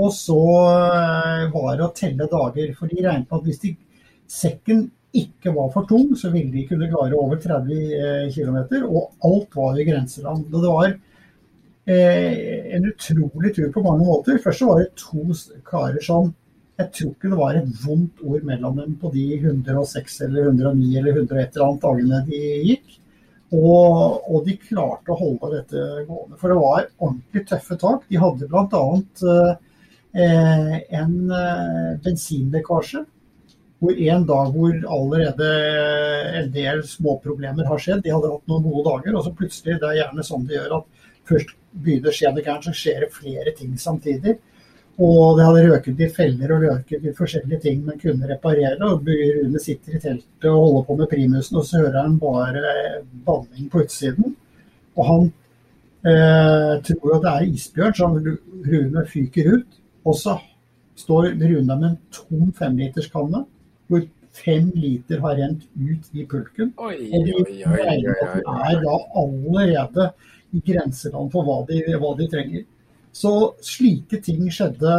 Og 0.00 0.14
så 0.16 0.40
eh, 0.40 1.44
var 1.52 1.76
det 1.76 1.84
å 1.84 1.92
telle 1.96 2.30
dager. 2.30 2.72
For 2.78 2.88
de 2.88 3.04
regnet 3.04 3.28
med 3.28 3.36
at 3.36 3.46
hvis 3.48 3.62
de, 3.66 3.74
sekken 4.30 4.86
ikke 5.16 5.52
var 5.52 5.70
for 5.74 5.88
tung, 5.90 6.14
så 6.16 6.30
ville 6.32 6.52
de 6.54 6.66
kunne 6.68 6.88
klare 6.88 7.18
over 7.18 7.40
30 7.42 7.94
eh, 7.98 8.26
km. 8.32 8.58
Og 8.88 9.26
alt 9.26 9.56
var 9.60 9.76
i 9.76 9.86
grenseland. 9.88 10.46
Og 10.48 10.64
det 10.64 10.72
var 10.72 10.90
eh, 11.90 12.76
en 12.78 12.88
utrolig 12.88 13.54
tur 13.56 13.72
på 13.74 13.84
mange 13.84 14.06
måter. 14.06 14.40
Først 14.42 14.62
så 14.62 14.70
var 14.70 14.80
det 14.80 14.92
to 14.96 15.26
karer 15.68 16.00
som 16.04 16.32
jeg 16.80 16.88
tror 16.96 17.12
ikke 17.12 17.30
det 17.32 17.38
var 17.40 17.58
et 17.58 17.70
vondt 17.84 18.22
ord 18.24 18.46
mellom 18.48 18.80
dem 18.80 18.96
på 19.00 19.10
de 19.12 19.26
106 19.36 20.20
eller 20.26 20.48
109 20.48 20.90
eller 21.00 21.20
101 21.20 21.54
eller 21.56 21.66
annet 21.66 21.84
dagene 21.84 22.20
de 22.28 22.42
gikk. 22.70 22.96
Og, 23.50 24.28
og, 24.30 24.44
de 24.46 24.54
klarte 24.62 25.10
å 25.10 25.18
holde 25.18 25.56
dette 25.56 25.86
gående. 26.06 26.38
For 26.38 26.52
det 26.52 26.58
var 26.60 26.84
ordentlig 27.02 27.42
tøffe 27.50 27.76
tak. 27.80 28.04
De 28.06 28.20
hadde 28.22 28.46
bl.a. 28.50 28.82
Eh, 30.10 30.76
en 31.00 31.16
eh, 31.34 31.88
bensinlekkasje. 32.04 33.02
Hvor 33.80 34.00
en 34.12 34.26
dag 34.28 34.54
hvor 34.54 34.76
allerede 34.94 35.50
en 36.36 36.50
del 36.54 36.84
småproblemer 36.86 37.66
har 37.66 37.82
skjedd. 37.82 38.04
De 38.04 38.14
hadde 38.14 38.30
hatt 38.30 38.50
noen 38.50 38.66
gode 38.68 38.84
dager, 38.86 39.16
og 39.16 39.26
så 39.26 39.34
plutselig, 39.34 39.80
det 39.80 39.88
er 39.88 40.02
gjerne 40.02 40.26
sånn 40.26 40.46
det 40.46 40.58
gjør 40.58 40.76
at 40.78 41.06
først 41.30 41.54
begynner 41.72 42.06
det 42.06 42.12
å 42.12 42.18
skje 42.18 42.32
det 42.36 42.44
gærent, 42.46 42.68
så 42.68 42.76
skjer 42.76 43.04
det 43.06 43.10
flere 43.16 43.54
ting 43.56 43.74
samtidig. 43.80 44.36
Og 45.00 45.38
det 45.38 45.46
hadde 45.46 45.64
røket 45.64 46.00
i 46.04 46.08
feller 46.12 46.52
og 46.52 46.64
røket 46.66 47.04
i 47.08 47.14
forskjellige 47.16 47.60
ting 47.62 47.84
man 47.86 47.98
kunne 48.00 48.28
reparere. 48.28 48.76
og 48.84 49.06
Rune 49.06 49.60
sitter 49.62 49.96
i 49.96 50.00
teltet 50.00 50.48
og 50.50 50.60
holder 50.60 50.86
på 50.88 50.96
med 50.98 51.10
primusen, 51.12 51.56
og 51.56 51.64
så 51.64 51.84
hører 51.84 52.02
han 52.02 52.18
bare 52.20 52.64
banning 53.24 53.70
på 53.70 53.84
utsiden. 53.84 54.34
Og 54.96 55.06
han 55.06 55.26
eh, 56.04 56.74
tror 56.84 57.16
at 57.16 57.24
det 57.24 57.32
er 57.32 57.48
isbjørn, 57.54 57.94
så 57.94 58.10
Rune 58.72 59.06
fyker 59.08 59.52
ut. 59.54 59.80
Og 60.04 60.16
så 60.16 60.36
står 61.00 61.32
Rune 61.40 61.76
med 61.76 61.88
en 61.90 61.98
tom 62.12 62.52
femliterskanne 62.56 63.44
hvor 63.90 64.04
fem 64.36 64.68
liter 64.74 65.20
har 65.24 65.38
rent 65.40 65.64
ut 65.74 66.12
i 66.12 66.26
pulken. 66.28 66.74
Oi, 66.78 66.96
og 67.10 67.24
de 67.26 67.62
er 67.64 68.82
da 68.84 68.98
allerede 69.22 70.10
i 70.52 70.60
grenseland 70.66 71.32
for 71.32 71.46
hva 71.46 71.62
de, 71.68 71.80
hva 71.96 72.12
de 72.18 72.28
trenger. 72.30 72.68
Så 73.12 73.32
slike 73.64 74.20
ting 74.22 74.44
skjedde. 74.52 74.96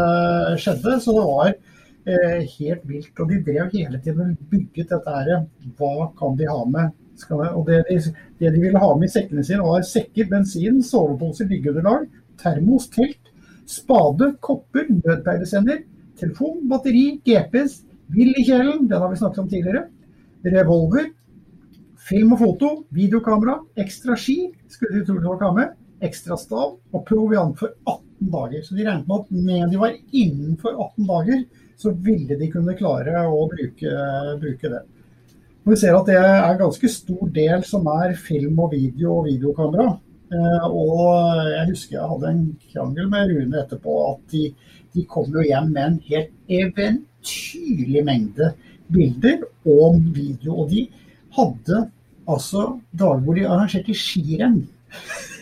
skjedde 0.60 0.98
så 1.04 1.14
det 1.16 1.28
var 1.28 1.52
eh, 1.52 2.42
helt 2.58 2.88
vilt. 2.90 3.14
Og 3.20 3.30
de 3.30 3.44
drev 3.46 3.70
hele 3.74 4.02
tiden 4.02 4.34
og 4.34 4.50
bygget 4.52 4.92
dette 4.92 5.16
her. 5.16 5.46
Hva 5.80 6.10
kan 6.20 6.36
de 6.40 6.50
ha 6.50 6.66
med? 6.66 6.98
og 7.30 7.68
det 7.68 7.84
de, 7.90 8.00
det 8.40 8.50
de, 8.54 8.62
ville 8.62 8.80
ha 8.80 8.96
med 8.98 9.06
i 9.06 9.12
sekkene 9.14 9.44
sine, 9.46 9.62
var 9.62 9.84
sekker, 9.86 10.26
bensin, 10.32 10.80
sovepose, 10.82 11.46
byggeunderlag, 11.46 12.08
termos, 12.42 12.88
telt, 12.90 13.30
spade, 13.70 14.32
kopper, 14.42 14.88
nødpeilesender, 14.90 15.84
telefon, 16.20 16.64
batteri, 16.70 17.22
GPS, 17.26 17.84
vill 18.12 18.34
i 18.38 18.46
kjelen, 18.48 18.88
den 18.90 18.98
har 18.98 19.12
vi 19.12 19.20
snakket 19.20 19.44
om 19.44 19.52
tidligere, 19.52 19.84
revolver, 20.56 21.12
film 22.10 22.34
og 22.34 22.42
foto, 22.42 22.72
videokamera, 22.90 23.60
ekstra 23.80 24.18
ski, 24.18 24.50
skulle 24.72 25.00
de 25.00 25.06
trolig 25.06 25.46
ha 25.46 25.54
med, 25.56 25.78
ekstra 26.02 26.38
stav 26.40 26.78
og 26.92 27.04
proviant 27.08 27.58
for 27.60 27.74
18 27.86 28.32
dager. 28.34 28.64
Så 28.66 28.78
de 28.78 28.86
regnet 28.86 29.10
med 29.10 29.20
at 29.20 29.32
med 29.50 29.74
de 29.74 29.82
var 29.82 29.98
innenfor 30.12 30.76
18 30.76 31.10
dager, 31.10 31.44
så 31.82 31.94
ville 32.06 32.38
de 32.38 32.50
kunne 32.52 32.78
klare 32.78 33.26
å 33.26 33.46
bruke, 33.50 33.94
bruke 34.42 34.72
det. 34.74 34.82
Og 35.62 35.74
vi 35.74 35.78
ser 35.78 35.98
at 35.98 36.08
det 36.10 36.18
er 36.18 36.40
en 36.48 36.62
ganske 36.62 36.90
stor 36.90 37.28
del 37.34 37.66
som 37.70 37.86
er 37.94 38.16
film 38.18 38.60
og 38.64 38.74
video 38.74 39.20
og 39.20 39.28
videokamera. 39.30 39.92
Eh, 40.32 40.66
og 40.66 41.42
jeg 41.52 41.68
husker 41.70 41.98
jeg 41.98 42.12
hadde 42.14 42.32
en 42.32 42.44
krangel 42.72 43.10
med 43.12 43.34
Rune 43.34 43.60
etterpå 43.62 43.96
at 44.08 44.22
de, 44.34 44.46
de 44.96 45.06
kom 45.10 45.28
jo 45.34 45.44
hjem 45.44 45.74
med 45.76 45.84
en 45.84 45.98
helt 46.08 46.32
eventyrlig 46.62 48.06
mengde 48.08 48.54
bilder 48.92 49.44
og 49.68 50.00
video. 50.16 50.64
Og 50.64 50.72
de 50.72 50.88
hadde 51.38 51.84
altså 52.30 52.66
dager 52.96 53.22
hvor 53.26 53.38
de 53.38 53.46
arrangerte 53.50 53.98
skirenn. 53.98 54.64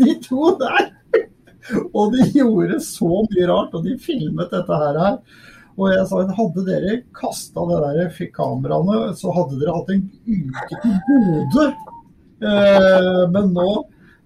de 0.00 0.14
to 0.24 0.54
der. 0.60 0.92
Og 1.96 2.12
de 2.12 2.26
gjorde 2.34 2.78
så 2.84 3.08
mye 3.24 3.48
rart, 3.48 3.74
og 3.76 3.86
de 3.86 3.96
filmet 4.00 4.52
dette 4.52 4.78
her. 4.82 5.00
Og 5.74 5.90
jeg 5.90 6.04
sa 6.06 6.20
at 6.22 6.34
hadde 6.36 6.66
dere 6.68 6.98
kasta 7.16 7.64
det 7.70 7.80
der 7.82 8.28
kameraene, 8.34 9.14
så 9.18 9.32
hadde 9.34 9.58
dere 9.58 9.74
hatt 9.78 9.90
en 9.94 10.04
uke 10.28 10.80
til 10.82 10.98
gode. 11.08 11.66
Eh, 12.44 13.22
men 13.32 13.50
nå 13.56 13.68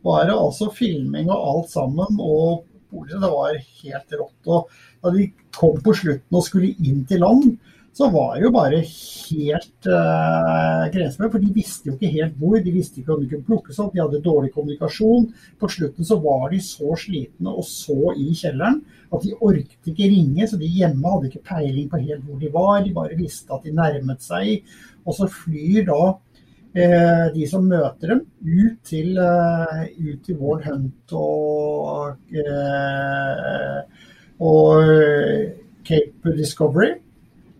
var 0.04 0.26
det 0.28 0.36
altså 0.36 0.68
filming 0.74 1.30
og 1.30 1.46
alt 1.52 1.72
sammen, 1.72 2.20
og 2.20 2.66
det 3.08 3.20
var 3.22 3.56
helt 3.56 4.18
rått. 4.18 4.50
Og 4.50 4.68
da 5.04 5.14
de 5.14 5.30
kom 5.56 5.80
på 5.84 5.94
slutten 5.96 6.38
og 6.38 6.44
skulle 6.46 6.74
inn 6.84 7.04
til 7.08 7.24
land, 7.24 7.56
så 7.99 8.07
var 8.14 8.36
det 8.36 8.44
jo 8.44 8.51
bare 8.55 8.78
helt 8.86 9.86
uh, 9.90 10.84
grensområdet. 10.92 11.32
For 11.32 11.42
de 11.42 11.55
visste 11.57 11.88
jo 11.88 11.96
ikke 11.96 12.12
helt 12.12 12.36
hvor. 12.38 12.61
De 12.62 12.74
visste 12.74 13.01
ikke 13.01 13.16
om 13.16 13.24
de 13.24 13.30
kunne 13.32 13.46
plukkes 13.49 13.80
opp. 13.82 13.90
De 13.94 14.03
hadde 14.05 14.20
dårlig 14.22 14.53
kommunikasjon. 14.55 15.26
På 15.59 15.70
slutten 15.72 16.07
så 16.07 16.20
var 16.22 16.44
de 16.53 16.61
så 16.62 16.94
slitne 17.03 17.51
og 17.51 17.66
så 17.66 18.14
i 18.14 18.28
kjelleren 18.38 18.78
at 19.11 19.24
de 19.24 19.34
orket 19.34 19.90
ikke 19.90 20.11
ringe. 20.12 20.46
Så 20.46 20.61
de 20.61 20.70
hjemme 20.70 21.11
hadde 21.11 21.32
ikke 21.32 21.42
peiling 21.51 21.88
på 21.90 21.99
helt 22.05 22.22
hvor 22.28 22.38
de 22.38 22.53
var. 22.55 22.76
De 22.84 22.94
bare 23.01 23.18
visste 23.18 23.51
at 23.57 23.66
de 23.66 23.74
nærmet 23.74 24.22
seg. 24.22 24.62
Og 25.03 25.18
så 25.18 25.26
flyr 25.40 25.88
da 25.90 25.99
uh, 26.14 27.26
de 27.34 27.51
som 27.51 27.66
møter 27.66 28.14
dem, 28.14 28.22
ut 28.46 28.78
til, 28.86 29.18
uh, 29.18 29.82
ut 29.99 30.22
til 30.22 30.38
Ward 30.38 30.70
Hunt 30.70 31.18
og, 31.18 32.14
eh, 32.30 34.07
og 34.38 34.94
eh, 34.94 35.44
Cape 35.82 36.38
Discovery. 36.38 36.94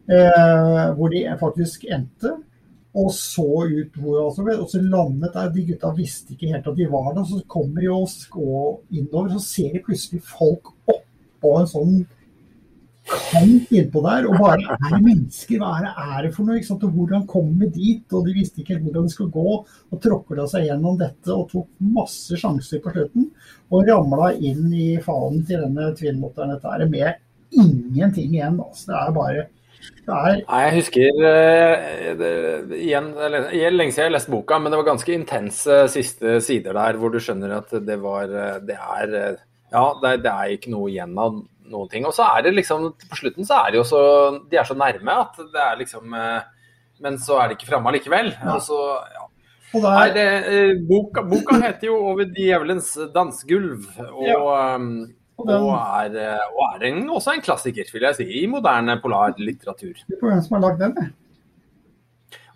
Eh, 0.09 0.85
hvor 0.97 1.13
de 1.13 1.25
faktisk 1.41 1.85
endte. 1.85 2.37
Og 2.99 3.11
så 3.13 3.45
ut 3.69 3.97
hvor 4.01 4.23
altså, 4.25 4.45
og 4.55 4.69
så 4.73 4.81
landet 4.81 5.35
der. 5.35 5.51
De 5.53 5.65
gutta 5.69 5.91
visste 5.97 6.35
ikke 6.35 6.53
helt 6.55 6.69
at 6.71 6.79
de 6.79 6.87
var 6.91 7.11
der. 7.15 7.25
Så 7.29 7.43
kommer 7.47 7.85
de 7.85 7.91
og 7.93 8.81
innover, 8.91 9.35
så 9.37 9.43
ser 9.45 9.75
de 9.75 9.85
plutselig 9.85 10.23
folk 10.25 10.73
oppå 10.89 11.59
en 11.59 11.69
sånn 11.69 11.99
kant 13.09 13.71
innpå 13.73 14.01
der. 14.05 14.31
Og 14.31 14.41
bare 14.41 14.65
er 14.65 14.81
det 14.95 15.03
mennesker? 15.05 15.61
Hva 15.61 15.75
er 15.77 15.87
det, 15.87 15.93
er 16.07 16.25
det 16.25 16.33
for 16.37 16.49
noe? 16.49 16.57
Ikke 16.57 16.71
sant? 16.71 16.89
Og 16.89 16.97
hvordan 16.97 17.29
kommer 17.29 17.67
vi 17.67 17.71
dit? 17.77 18.17
Og 18.17 18.25
de 18.27 18.37
visste 18.37 18.63
ikke 18.63 18.77
helt 18.77 18.89
hvordan 18.89 19.07
de 19.11 19.15
skulle 19.15 19.37
gå. 19.37 19.61
Og 19.93 20.03
tråkla 20.05 20.49
seg 20.49 20.67
gjennom 20.71 20.99
dette 21.01 21.37
og 21.37 21.47
tok 21.53 21.69
masse 22.01 22.41
sjanser 22.41 22.83
på 22.85 22.97
slutten. 22.97 23.29
Og 23.69 23.85
ramla 23.89 24.33
inn 24.41 24.73
i 24.73 24.91
fanen 25.05 25.45
til 25.45 25.69
denne 25.69 25.93
twin-motoren. 26.01 26.57
Dette 26.57 26.75
er 26.75 26.91
med 26.97 27.61
ingenting 27.61 28.35
igjen. 28.35 28.61
Altså. 28.65 28.89
Det 28.89 28.99
er 29.05 29.17
bare 29.21 29.47
det 30.09 30.17
er 30.17 30.39
Nei, 30.41 30.61
jeg 30.65 30.75
husker 30.79 31.21
uh, 31.21 32.09
det, 32.19 32.31
igjen, 32.79 33.11
eller, 33.13 33.51
lenge 33.75 33.93
siden 33.93 34.07
jeg 34.07 34.11
har 34.11 34.17
lest 34.17 34.33
boka, 34.33 34.59
men 34.61 34.73
det 34.73 34.81
var 34.81 34.89
ganske 34.89 35.15
intense 35.15 35.79
siste 35.93 36.39
sider 36.45 36.77
der 36.79 36.99
hvor 37.01 37.13
du 37.13 37.21
skjønner 37.23 37.59
at 37.59 37.75
det 37.85 37.99
var 38.03 38.33
eh, 38.33 38.59
Det 38.65 38.79
er 38.79 39.15
eh, 39.21 39.45
Ja, 39.75 39.85
det, 40.03 40.15
det 40.25 40.33
er 40.33 40.55
ikke 40.55 40.73
noe 40.73 40.89
igjen 40.89 41.13
av 41.21 41.37
noen 41.69 41.91
ting. 41.93 42.07
Og 42.09 42.15
så 42.17 42.25
er 42.33 42.47
det 42.47 42.55
liksom 42.57 42.87
På 43.11 43.19
slutten 43.21 43.45
så 43.49 43.63
er 43.63 43.75
det 43.75 43.83
jo 43.83 43.87
så 43.89 44.03
De 44.49 44.57
er 44.57 44.69
så 44.69 44.77
nærme 44.79 45.19
at 45.27 45.37
det 45.53 45.65
er 45.67 45.81
liksom 45.83 46.17
uh, 46.17 46.41
Men 47.05 47.21
så 47.21 47.43
er 47.43 47.51
de 47.51 47.59
ikke 47.59 47.69
framme 47.69 47.93
likevel. 47.99 48.33
Ja. 48.33 48.57
Og 48.57 48.65
så, 48.65 48.81
ja. 49.13 49.27
og 49.75 49.85
der... 49.85 49.93
Nei, 49.93 50.09
det, 50.17 50.27
uh, 50.49 50.73
boka, 50.89 51.27
boka 51.29 51.61
heter 51.67 51.91
jo 51.91 52.01
'Over 52.01 52.33
djevelens 52.33 52.95
dansegulv'. 53.15 53.93
Og, 54.09 54.49
um, 54.57 54.89
Og 55.39 55.47
den- 55.47 55.55
og 55.63 55.75
er, 55.79 56.15
eh, 56.19 56.47
og 56.51 56.63
er 56.75 56.87
en, 56.89 57.09
også 57.15 57.33
en 57.37 57.41
klassiker, 57.43 57.85
vil 57.93 58.03
jeg 58.03 58.15
si, 58.19 58.25
i 58.43 58.47
moderne 58.51 58.99
polarlitteratur. 59.03 59.95
Lurer 60.09 60.21
på 60.21 60.27
hvem 60.33 60.43
som 60.43 60.57
har 60.57 60.65
lagd 60.69 60.81
den. 60.83 60.95
jeg. 60.99 61.11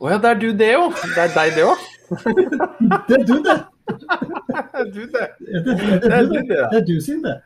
Å 0.02 0.10
ja, 0.10 0.16
det 0.18 0.30
er 0.32 0.38
du 0.42 0.48
det 0.58 0.70
òg. 0.76 0.96
Det 1.14 1.22
er 1.22 1.34
deg 1.36 1.54
det 1.54 1.66
òg. 1.70 1.78
Det 3.08 3.16
er 3.20 3.24
du, 3.24 3.36
det. 3.46 3.58
Du 4.94 5.00
det. 5.06 5.28
Det, 5.38 5.62
det, 5.64 5.76
det, 5.78 6.00
det, 6.02 6.42
det, 6.48 6.58
det 6.72 6.78
er 6.80 6.86
du 6.86 7.00
sin, 7.00 7.22
det. 7.22 7.36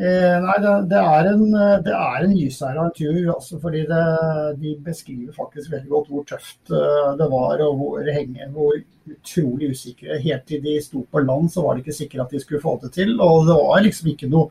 Eh, 0.00 0.06
eh, 0.06 0.36
nei, 0.40 0.54
det, 0.88 0.96
er 0.96 1.28
en, 1.28 1.42
det 1.84 1.92
er 1.92 2.24
en 2.24 2.32
gysere 2.32 2.86
tur. 2.96 3.18
Altså, 3.34 3.58
fordi 3.60 3.84
det, 3.90 4.04
de 4.62 4.74
beskriver 4.86 5.36
faktisk 5.36 5.74
veldig 5.74 5.92
godt 5.92 6.10
hvor 6.12 6.26
tøft 6.30 6.72
eh, 6.72 7.10
det 7.20 7.28
var, 7.34 7.60
og 7.66 7.76
hvor, 7.82 8.08
henge, 8.08 8.48
hvor 8.54 8.78
utrolig 9.10 9.74
usikre. 9.74 10.20
Helt 10.24 10.46
til 10.48 10.64
de 10.64 10.78
sto 10.84 11.04
på 11.04 11.24
land, 11.26 11.50
så 11.52 11.66
var 11.66 11.76
det 11.76 11.84
ikke 11.84 11.98
sikkert 11.98 12.26
at 12.26 12.36
de 12.36 12.40
skulle 12.40 12.64
få 12.64 12.78
det 12.82 12.94
til. 12.96 13.16
Og 13.20 13.44
det 13.48 13.56
var 13.60 13.84
liksom 13.84 14.12
ikke 14.14 14.30
noe 14.32 14.48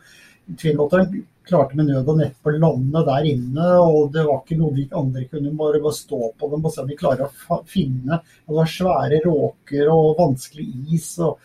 Twin-Otteren 0.50 1.24
klarte 1.50 1.78
med 1.78 1.89
nød 1.89 2.10
og 2.10 2.20
nett 2.20 2.36
på 2.45 2.54
landet 2.54 3.08
der 3.08 3.26
inne, 3.32 3.70
og 3.82 4.12
det 4.14 4.22
var 4.26 4.43
ikke 4.43 4.58
noe 4.58 4.76
de 4.76 4.86
andre 4.97 5.24
kunne 5.30 5.54
bare, 5.58 5.82
bare 5.82 5.97
stå 5.97 6.30
på 6.38 6.50
dem 6.52 6.66
og 6.66 6.74
se 6.74 6.84
om 6.84 6.89
de 6.89 6.97
klarer 6.97 7.26
å 7.26 7.60
finne. 7.70 8.22
Og 8.45 8.54
det 8.54 8.60
var 8.60 8.72
svære 8.76 9.22
råker 9.26 9.89
og 9.93 10.20
vanskelig 10.20 10.68
is. 10.93 11.10
og 11.26 11.41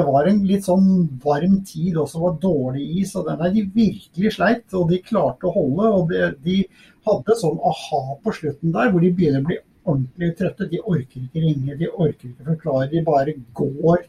det 0.00 0.06
var 0.08 0.28
en 0.28 0.38
litt 0.48 0.64
sånn 0.64 0.86
varm 1.20 1.58
tid 1.68 1.98
også, 2.00 2.20
var 2.22 2.38
dårlig 2.42 2.86
is. 3.02 3.12
og 3.18 3.26
den 3.28 3.40
der 3.40 3.52
De 3.54 3.64
virkelig 3.74 4.32
sleit, 4.36 4.64
og 4.72 4.88
de 4.88 5.00
klarte 5.04 5.48
å 5.48 5.54
holde. 5.54 5.90
og 5.98 6.12
De, 6.12 6.30
de 6.44 6.56
hadde 7.08 7.36
sånn 7.40 7.58
aha 7.70 8.00
på 8.24 8.32
slutten 8.38 8.72
der, 8.72 8.88
hvor 8.90 9.04
de 9.04 9.12
begynner 9.16 9.44
å 9.44 9.48
bli 9.50 9.58
ordentlig 9.84 10.30
trøtte. 10.38 10.68
De 10.70 10.80
orker 10.80 11.26
ikke 11.26 11.44
ringe, 11.44 11.76
de 11.76 11.90
orker 11.90 12.30
ikke 12.30 12.48
forklare. 12.52 12.88
De 12.94 13.04
bare 13.04 13.36
går 13.60 14.06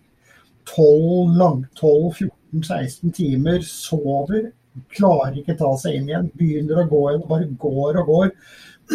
12, 0.71 1.35
lang, 1.41 1.65
12-14-16 1.81 3.15
timer, 3.17 3.59
sover, 3.67 4.51
klarer 4.95 5.41
ikke 5.41 5.57
ta 5.59 5.73
seg 5.79 5.97
inn 5.99 6.07
igjen. 6.11 6.31
Begynner 6.37 6.83
å 6.83 6.87
gå 6.91 7.03
igjen, 7.09 7.27
bare 7.27 7.51
går 7.65 8.01
og 8.03 8.15
går. 8.15 8.33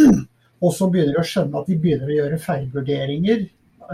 Og 0.64 0.72
så 0.72 0.88
begynner 0.88 1.18
de 1.18 1.20
å 1.20 1.28
skjønne 1.28 1.60
at 1.60 1.66
de 1.68 1.76
begynner 1.76 2.08
å 2.08 2.14
gjøre 2.16 2.40
feilvurderinger 2.40 3.42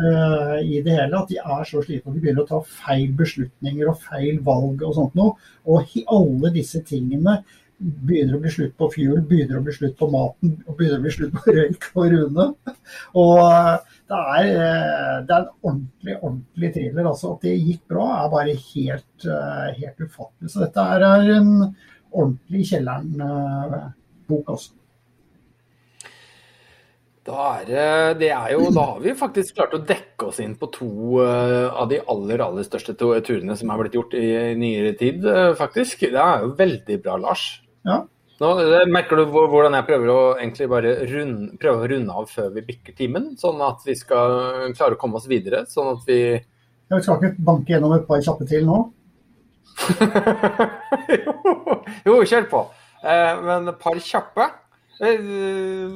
eh, 0.00 0.58
i 0.64 0.82
det 0.84 0.94
hele. 0.96 1.18
At 1.18 1.32
de 1.32 1.38
er 1.40 1.64
så 1.68 1.82
slitne. 1.84 2.14
De 2.14 2.22
begynner 2.22 2.44
å 2.44 2.50
ta 2.50 2.60
feil 2.84 3.10
beslutninger 3.18 3.90
og 3.90 4.00
feil 4.04 4.40
valg 4.46 4.84
og 4.86 4.94
sånt 4.98 5.18
noe. 5.18 5.36
Og 5.68 5.96
alle 6.16 6.52
disse 6.54 6.82
tingene 6.86 7.40
begynner 7.82 8.36
å 8.36 8.42
bli 8.42 8.50
slutt 8.54 8.76
på 8.78 8.88
fuel, 8.92 9.22
begynner 9.26 9.58
å 9.58 9.64
bli 9.66 9.72
slutt 9.74 9.96
på 9.98 10.06
maten 10.12 10.52
og 10.68 10.76
begynner 10.78 11.00
å 11.00 11.02
bli 11.02 11.14
slutt 11.16 11.32
på 11.34 11.54
røyk 11.56 11.88
og 11.92 12.12
Rune. 12.12 12.48
Og 13.22 13.40
eh, 13.46 13.96
det 14.12 14.20
er, 14.36 14.50
eh, 14.52 15.16
det 15.28 15.38
er 15.38 15.40
en 15.40 15.48
ordentlig, 15.70 16.18
ordentlig 16.20 16.74
thriller. 16.76 17.08
Altså, 17.14 17.32
at 17.34 17.48
det 17.48 17.56
gikk 17.56 17.82
bra, 17.94 18.06
er 18.20 18.36
bare 18.36 18.60
helt, 18.60 19.26
helt 19.80 20.04
ufattelig. 20.04 20.52
Så 20.52 20.66
dette 20.66 20.86
er 20.98 21.08
en 21.38 21.50
ordentlig 22.12 22.68
Kjelleren-bok, 22.70 24.46
altså. 24.46 24.76
Da 27.22 27.42
er 27.60 27.68
det, 28.18 28.30
er 28.34 28.48
jo, 28.56 28.64
da 28.74 28.84
har 28.94 29.02
vi 29.02 29.12
faktisk 29.14 29.54
klart 29.54 29.76
å 29.76 29.82
dekke 29.86 30.26
oss 30.26 30.40
inn 30.42 30.56
på 30.58 30.66
to 30.74 31.20
eh, 31.22 31.68
av 31.70 31.86
de 31.92 32.00
aller 32.10 32.42
aller 32.42 32.66
største 32.66 32.96
turene 32.98 33.54
som 33.58 33.70
er 33.70 33.78
blitt 33.78 33.94
gjort 33.94 34.16
i 34.18 34.30
nyere 34.58 34.96
tid, 34.98 35.22
eh, 35.30 35.52
faktisk. 35.58 36.02
Det 36.10 36.18
er 36.18 36.42
jo 36.42 36.56
veldig 36.58 36.96
bra, 37.04 37.14
Lars. 37.22 37.44
Ja. 37.86 38.00
Nå, 38.42 38.48
eh, 38.58 38.88
merker 38.90 39.20
du 39.20 39.28
hvordan 39.30 39.76
jeg 39.78 39.86
prøver 39.86 40.10
å 40.10 40.18
egentlig 40.32 40.66
bare 40.72 40.96
runde, 41.12 41.52
prøve 41.62 41.84
å 41.84 41.90
runde 41.92 42.16
av 42.22 42.26
før 42.26 42.48
vi 42.56 42.64
bikker 42.72 42.96
timen? 42.98 43.36
Sånn 43.38 43.62
at 43.62 43.86
vi 43.86 43.94
skal 43.98 44.72
klare 44.74 44.96
å 44.96 44.98
komme 44.98 45.20
oss 45.20 45.30
videre. 45.30 45.62
Sånn 45.70 45.92
at 45.94 46.02
vi 46.08 46.18
Jeg 46.34 47.04
skal 47.06 47.22
ikke 47.22 47.46
banke 47.46 47.70
gjennom 47.70 47.94
et 47.94 48.08
par 48.08 48.18
kjappe 48.24 48.48
til 48.50 48.66
nå. 48.66 48.80
jo, 51.22 51.36
jo, 52.08 52.18
kjør 52.26 52.50
på. 52.50 52.64
Eh, 53.02 53.40
men 53.46 53.70
et 53.70 53.78
par 53.80 54.02
kjappe. 54.02 54.48
Eh, 55.02 55.90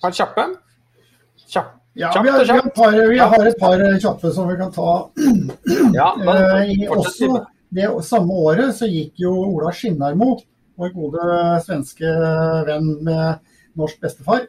par 0.00 0.12
kjappe. 0.16 0.46
Kjapp. 1.48 1.76
Ja, 1.92 2.10
vi 2.22 2.30
har, 2.30 2.40
og 2.40 2.46
vi, 2.46 2.52
har 2.52 2.66
et 2.66 2.74
par, 2.74 2.94
vi 3.10 3.18
har 3.18 3.46
et 3.48 3.58
par 3.60 3.80
kjappe 4.00 4.30
som 4.32 4.46
vi 4.48 4.56
kan 4.56 4.70
ta. 4.72 4.92
Ja, 5.98 6.14
men, 6.16 6.38
Eh, 6.80 6.86
også 6.88 7.28
det 7.70 7.88
samme 8.06 8.38
året 8.46 8.72
så 8.78 8.88
gikk 8.88 9.20
jo 9.20 9.34
Ola 9.50 9.72
Skinnarmo, 9.74 10.38
vår 10.80 10.94
gode 10.94 11.26
svenske 11.66 12.14
venn 12.68 12.88
med 13.04 13.42
norsk 13.78 14.00
bestefar, 14.00 14.46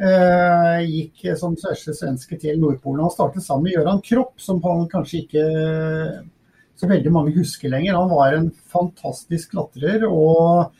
eh, 0.00 0.86
gikk 0.86 1.36
som 1.36 1.58
største 1.58 1.92
svenske 1.98 2.38
til 2.40 2.56
Nordpolen. 2.62 3.04
Han 3.04 3.12
startet 3.12 3.44
sammen 3.44 3.68
med 3.68 3.76
Gøran 3.76 4.02
Kropp, 4.06 4.40
som 4.40 4.62
han 4.64 4.88
kanskje 4.88 5.26
ikke 5.26 5.44
så 6.76 6.88
veldig 6.88 7.12
mange 7.12 7.36
husker 7.36 7.72
lenger. 7.72 7.98
Han 7.98 8.14
var 8.14 8.38
en 8.38 8.50
fantastisk 8.72 9.52
klatrer 9.52 10.08
og 10.08 10.72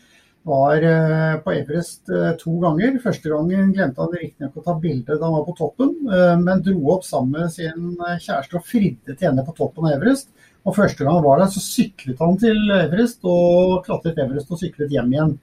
var 0.47 0.83
eh, 0.83 1.37
på 1.43 1.53
Everest 1.53 2.09
eh, 2.09 2.33
to 2.39 2.53
ganger. 2.63 3.01
Første 3.03 3.31
gangen 3.33 3.73
glemte 3.75 4.05
han 4.05 4.15
riktignok 4.15 4.61
å 4.61 4.63
ta 4.63 4.77
bilde 4.79 5.17
da 5.17 5.27
han 5.27 5.35
var 5.41 5.47
på 5.49 5.57
toppen, 5.59 5.91
eh, 6.07 6.35
men 6.39 6.63
dro 6.63 6.93
opp 6.95 7.07
sammen 7.07 7.43
med 7.43 7.51
sin 7.55 7.97
kjæreste 7.99 8.61
og 8.61 8.69
fridde 8.69 9.17
til 9.17 9.27
henne 9.27 9.47
på 9.47 9.57
toppen 9.59 9.89
av 9.89 9.97
Everest. 9.97 10.31
Og 10.67 10.79
første 10.79 11.03
gang 11.03 11.19
han 11.19 11.27
var 11.27 11.43
der, 11.43 11.51
så 11.51 11.63
syklet 11.63 12.23
han 12.23 12.39
til 12.43 12.63
Everest 12.79 13.27
og 13.27 13.83
klatret 13.87 14.23
Everest 14.23 14.55
og 14.55 14.63
syklet 14.63 14.95
hjem 14.95 15.13
igjen. 15.17 15.37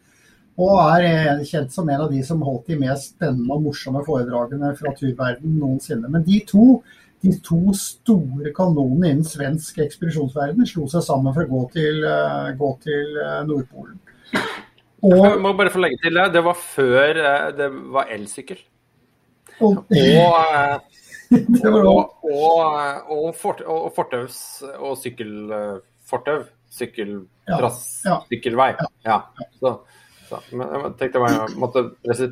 Og 0.64 0.74
er 0.80 1.44
kjent 1.50 1.74
som 1.74 1.88
en 1.90 2.04
av 2.06 2.12
de 2.14 2.24
som 2.24 2.44
holdt 2.46 2.68
de 2.72 2.80
mest 2.80 3.16
spennende 3.16 3.56
og 3.56 3.64
morsomme 3.68 4.04
foredragene 4.08 4.72
fra 4.80 4.92
turverden 4.96 5.56
noensinne. 5.60 6.12
Men 6.14 6.24
de 6.28 6.44
to, 6.48 6.78
de 7.26 7.34
to 7.44 7.74
store 7.76 8.56
kanonene 8.56 9.16
innen 9.18 9.28
svensk 9.28 9.82
ekspedisjonsverden 9.84 10.70
slo 10.70 10.88
seg 10.92 11.04
sammen 11.04 11.36
for 11.36 11.44
å 11.44 11.56
gå 11.56 11.64
til, 11.80 12.06
gå 12.60 12.76
til 12.86 13.18
eh, 13.24 14.63
Nordpolen. 15.04 15.32
Jeg 15.34 15.42
må 15.44 15.54
bare 15.60 15.74
få 15.74 15.82
legge 15.84 16.00
til 16.04 16.16
det. 16.18 16.26
Det 16.34 16.44
var 16.46 16.60
før 16.60 17.20
eh, 17.22 17.48
det 17.58 17.70
var 17.96 18.12
elsykkel. 18.14 18.62
og, 19.60 19.84
Og, 19.92 20.38
eh, 20.58 20.78
Og, 21.66 22.12
og, 22.30 23.06
og, 23.10 23.64
og 23.66 23.88
fortaus 23.96 24.38
og 24.78 24.98
sykkelfortau. 25.02 26.44
Sykkeltrass, 26.74 27.82
sykkelvei. 28.30 28.72
Ja. 29.06 29.20
Så, 30.34 30.40
men 30.58 30.72
jeg 30.74 30.92
tenkte 30.98 31.22
bare 31.22 31.34
jeg 31.36 31.58
måtte 31.62 31.82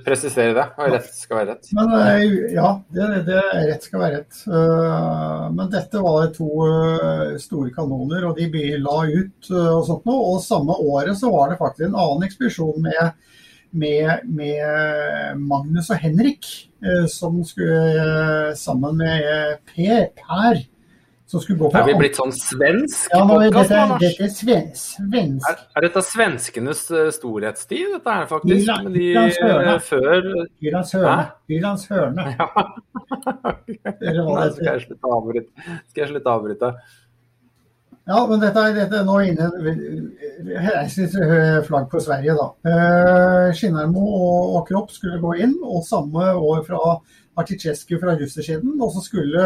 presisere 0.06 0.56
det. 0.58 0.64
Og 0.82 0.94
rett 0.96 1.10
skal 1.14 1.38
være 1.38 1.54
rett. 1.54 1.68
Men 1.78 1.92
eh, 2.00 2.24
ja, 2.56 2.70
det, 2.96 3.10
det 3.28 3.42
rett 3.70 3.86
skal 3.86 4.02
være 4.02 4.22
rett. 4.22 4.40
Eh, 4.50 5.44
Men 5.58 5.70
dette 5.74 6.02
var 6.02 6.32
to 6.34 6.50
eh, 6.66 7.36
store 7.42 7.74
kanoner, 7.76 8.26
og 8.30 8.40
de 8.40 8.64
la 8.82 8.98
ut 9.12 9.52
og 9.52 9.86
sånt 9.86 10.10
noe. 10.10 10.32
Og 10.34 10.42
samme 10.46 10.78
året 10.82 11.20
så 11.20 11.30
var 11.34 11.52
det 11.52 11.60
faktisk 11.62 11.90
en 11.90 12.00
annen 12.08 12.26
ekspedisjon 12.26 12.82
med, 12.88 13.14
med, 13.72 14.26
med 14.26 15.40
Magnus 15.46 15.92
og 15.94 16.02
Henrik, 16.02 16.50
som 17.14 17.36
skulle 17.46 18.56
sammen 18.58 18.98
med 18.98 19.60
Per, 19.70 20.08
Per, 20.18 20.64
som 21.32 21.40
skulle 21.44 21.60
gå 21.62 21.70
på 21.72 21.80
Er 21.80 21.86
vi 21.88 21.94
blitt 22.02 22.18
sånn 22.20 22.34
svensk 22.36 23.14
ja, 23.14 23.22
nå, 23.24 23.38
podcast, 23.40 23.72
dette, 23.72 23.98
dette 24.04 24.26
er 24.28 24.32
sven- 24.36 24.72
svensk. 24.78 25.48
Er, 25.50 25.62
er 25.80 25.86
dette 25.88 26.04
svenskenes 26.06 26.82
eh, 26.92 27.10
storhetstid, 27.16 27.94
dette 27.96 28.16
her 28.18 28.26
faktisk? 28.30 28.66
Irland- 28.66 28.90
Men 28.90 28.98
de 28.98 29.06
eh, 29.16 29.78
før 29.88 30.28
Bylands 30.62 30.92
hørne. 30.98 31.14
Hæ? 31.16 31.30
Bylands 31.54 31.86
hørne. 31.92 32.26
Eller 34.02 34.28
Nei, 34.28 34.50
skal 34.58 34.68
jeg 34.74 34.84
slutte 34.90 35.08
å 35.08 35.16
avbryte? 35.22 35.72
Skal 35.94 36.04
jeg 36.04 36.12
slutte 36.12 36.28
å 36.30 36.36
avbryte? 36.42 36.74
Ja, 38.12 38.20
men 38.28 38.42
dette 38.42 38.62
er, 38.66 38.74
dette 38.76 39.04
nå 39.06 39.20
inne 39.24 39.46
reiseflagg 40.66 41.86
på 41.92 42.00
Sverige, 42.02 42.34
da. 42.38 42.48
Eh, 42.68 43.52
Skinnarmo 43.56 44.02
og, 44.04 44.56
og 44.58 44.64
Kropp 44.68 44.92
skulle 44.92 45.20
gå 45.22 45.36
inn, 45.46 45.54
og 45.64 45.84
samme 45.88 46.32
år 46.36 46.64
fra 46.68 46.80
Articescu 47.40 47.96
fra 48.02 48.16
russersiden. 48.20 48.74
Og 48.82 48.92
så 48.96 49.04
skulle 49.06 49.46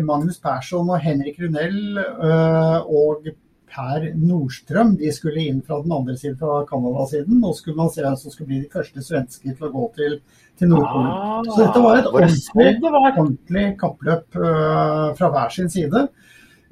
Magnus 0.00 0.38
Persson 0.40 0.88
og 0.88 1.00
Henrik 1.04 1.36
Runell 1.42 1.98
eh, 2.00 2.78
og 2.88 3.28
Per 3.72 4.04
Nordstrøm 4.20 4.94
de 5.00 5.08
skulle 5.16 5.46
inn 5.48 5.62
fra 5.64 5.78
den 5.80 5.92
andre 5.96 6.12
siden, 6.20 6.36
fra 6.40 6.58
Canada-siden. 6.68 7.38
Nå 7.40 7.52
skulle 7.56 7.78
man 7.78 7.88
se 7.92 8.02
hvem 8.04 8.16
som 8.20 8.32
skulle 8.34 8.50
bli 8.50 8.58
de 8.66 8.72
første 8.72 9.00
svensker 9.04 9.54
til 9.56 9.68
å 9.68 9.72
gå 9.72 9.86
til, 9.96 10.18
til 10.60 10.68
Nordpolen. 10.68 11.48
Så 11.48 11.62
dette 11.62 11.80
var 11.84 11.96
et 12.02 12.08
Ah, 12.10 12.12
ordentlig, 12.18 12.74
det 12.82 12.92
var? 12.92 13.08
ordentlig 13.14 13.64
kappløp 13.80 14.36
uh, 14.36 15.08
fra 15.16 15.30
hver 15.32 15.56
sin 15.56 15.72
side. 15.72 16.04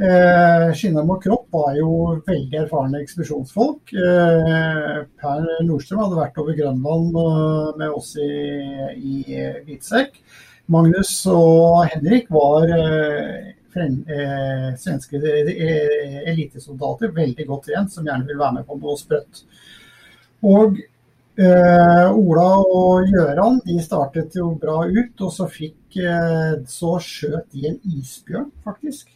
Eh, 0.01 0.67
Skinnarm 0.77 1.11
og 1.13 1.19
Kropp 1.21 1.49
var 1.53 1.75
jo 1.77 1.91
veldig 2.25 2.63
erfarne 2.63 3.03
ekspedisjonsfolk. 3.03 3.91
Eh, 3.93 5.01
per 5.21 5.43
Nordstrøm 5.69 6.01
hadde 6.01 6.21
vært 6.21 6.39
over 6.41 6.57
Grønland 6.57 7.19
med 7.77 7.89
oss 7.93 8.15
i, 8.17 8.31
i 8.97 9.43
Hvitserk. 9.67 10.17
Magnus 10.71 11.15
og 11.31 11.83
Henrik 11.91 12.31
var 12.31 12.71
eh, 12.77 13.51
eh, 13.81 14.69
svenske 14.79 15.19
eh, 15.19 16.21
elitesoldater, 16.31 17.13
veldig 17.17 17.47
godt 17.49 17.69
trent, 17.71 17.93
som 17.93 18.07
gjerne 18.07 18.29
vil 18.29 18.39
være 18.41 18.61
med 18.61 18.69
på 18.69 18.79
noe 18.79 18.97
sprøtt. 19.01 19.45
Og 20.47 20.79
Eh, 21.41 22.09
Ola 22.21 22.49
og 22.59 23.07
Gjøran 23.09 23.61
de 23.65 23.79
startet 23.81 24.35
jo 24.37 24.51
bra 24.61 24.83
ut, 24.85 25.23
og 25.25 25.31
så 25.33 25.47
fikk 25.49 25.97
eh, 26.03 26.59
så 26.69 26.97
skjøt 27.01 27.55
de 27.55 27.69
en 27.71 27.79
isbjørn, 27.87 28.51
faktisk. 28.67 29.15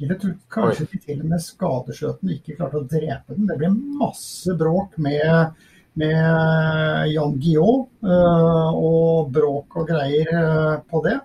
Jeg 0.00 0.16
tror, 0.16 0.32
kanskje 0.50 0.86
de 0.88 0.98
til 1.04 1.20
og 1.20 1.28
med 1.30 1.44
skadeskjøt 1.44 2.24
den, 2.24 2.32
ikke 2.38 2.56
klarte 2.56 2.80
å 2.80 2.88
drepe 2.88 3.36
den. 3.36 3.46
Det 3.46 3.58
ble 3.60 3.70
masse 4.00 4.56
bråk 4.58 4.96
med, 5.04 5.60
med 5.98 7.10
Jan 7.10 7.34
Guillaud, 7.40 7.88
eh, 8.04 8.70
og 8.78 9.32
bråk 9.34 9.80
og 9.80 9.90
greier 9.90 10.30
eh, 10.30 10.78
på 10.90 11.02
det. 11.06 11.18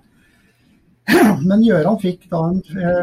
Men 1.50 1.64
Gjøran 1.64 2.00
fikk 2.02 2.26
da 2.32 2.42
en 2.50 2.62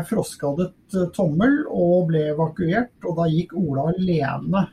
froskadet 0.09 0.73
eh, 0.97 1.09
tommel 1.15 1.63
og 1.71 2.09
ble 2.11 2.29
evakuert, 2.33 2.95
og 3.07 3.21
da 3.21 3.29
gikk 3.31 3.55
Ola 3.61 3.91
alene 3.93 4.67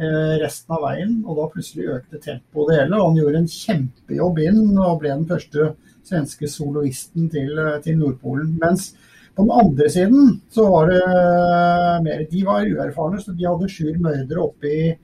eh, 0.00 0.34
resten 0.40 0.76
av 0.76 0.84
veien, 0.86 1.20
og 1.26 1.38
da 1.38 1.50
plutselig 1.52 1.90
økte 1.98 2.22
tempoet 2.24 2.72
det 2.72 2.80
hele. 2.80 2.96
og 2.96 3.10
Han 3.10 3.20
gjorde 3.20 3.42
en 3.42 3.54
kjempejobb 3.54 4.42
inn 4.46 4.64
og 4.78 4.98
ble 5.02 5.14
den 5.14 5.28
første 5.28 5.72
svenske 6.06 6.48
soloisten 6.50 7.28
til, 7.32 7.52
eh, 7.58 7.78
til 7.84 8.00
Nordpolen. 8.00 8.56
Mens 8.62 8.92
på 9.36 9.44
den 9.44 9.52
andre 9.54 9.90
siden 9.90 10.40
så 10.50 10.66
var 10.70 10.90
det 10.90 11.02
eh, 11.04 12.02
mer 12.06 12.26
De 12.30 12.44
var 12.44 12.66
uerfarne, 12.66 13.20
så 13.20 13.36
de 13.36 13.46
hadde 13.46 13.70
Sjur 13.70 14.00
Mørdre 14.00 14.42
oppe 14.42 14.70
i 14.70 14.82
eh, 14.90 14.98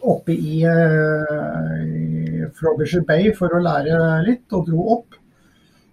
oppe 0.00 0.32
i, 0.32 0.62
eh, 0.62 1.84
i 1.86 2.46
Frobisher 2.54 3.00
Bay 3.06 3.32
for 3.34 3.52
å 3.54 3.62
lære 3.62 3.98
litt, 4.26 4.46
og 4.52 4.66
dro 4.68 4.86
opp. 4.98 5.18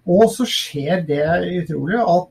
Og 0.06 0.28
så 0.30 0.46
skjer 0.46 1.06
det 1.08 1.26
utrolig 1.64 2.02
at 2.02 2.30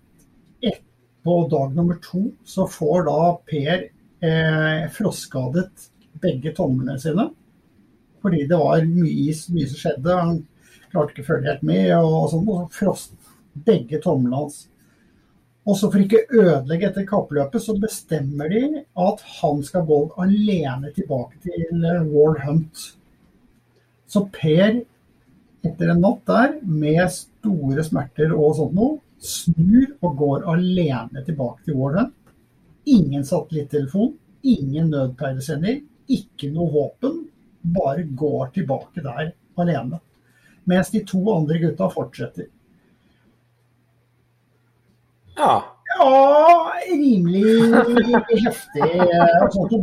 et, 0.70 0.83
på 1.25 1.39
dag 1.51 1.75
nummer 1.75 1.99
to 2.05 2.29
så 2.47 2.68
får 2.70 3.07
da 3.09 3.18
Per 3.49 3.89
eh, 4.25 4.85
frostskadet 4.95 5.89
begge 6.22 6.55
tomlene 6.57 6.99
sine. 7.01 7.29
Fordi 8.22 8.47
det 8.49 8.59
var 8.61 8.85
mye 8.87 9.35
mye 9.57 9.68
som 9.68 9.81
skjedde. 9.81 10.20
Han 10.20 10.39
klarte 10.93 11.12
ikke 11.12 11.25
å 11.27 11.31
følge 11.33 11.51
helt 11.51 11.66
med. 11.66 11.91
Og 11.99 12.31
sånn, 12.33 12.47
og 12.49 12.62
så 12.62 12.79
frost 12.79 13.33
begge 13.66 14.01
tomlene 14.05 14.45
hans. 14.45 14.62
Og 15.65 15.79
så 15.81 15.89
for 15.89 16.03
ikke 16.03 16.27
ødelegge 16.29 16.91
etter 16.91 17.07
kappløpet, 17.09 17.62
så 17.65 17.73
bestemmer 17.81 18.51
de 18.53 18.83
at 19.01 19.23
han 19.39 19.62
skal 19.65 19.87
gå 19.89 20.01
alene 20.21 20.91
tilbake 20.93 21.41
til 21.47 21.87
eh, 21.89 22.03
Wall 22.12 22.37
Hunt. 22.45 22.83
Så 24.07 24.27
Per, 24.35 24.83
etter 25.65 25.93
en 25.93 26.03
natt 26.05 26.21
der, 26.29 26.59
med 26.69 27.01
store 27.17 27.87
smerter 27.87 28.35
og 28.37 28.59
sånt 28.59 28.77
noe, 28.77 28.99
snur 29.25 29.89
og 30.05 30.19
går 30.21 30.45
alene 30.53 31.25
tilbake 31.25 31.65
til 31.65 31.81
Wall 31.81 31.97
Hunt. 32.03 32.35
Ingen 32.85 33.25
satellittelefon, 33.25 34.12
ingen 34.45 34.93
nødpeilesender, 34.93 35.81
ikke 36.12 36.51
noe 36.53 36.69
våpen. 36.75 37.23
Bare 37.65 38.05
går 38.05 38.51
tilbake 38.59 39.01
der 39.01 39.33
alene. 39.57 40.03
Mens 40.69 40.93
de 40.93 41.01
to 41.09 41.23
andre 41.33 41.57
gutta 41.62 41.89
fortsetter. 41.93 42.51
Ja. 45.37 45.70
Ja, 45.95 46.72
rimelig 46.91 47.70
heftig. 48.45 48.87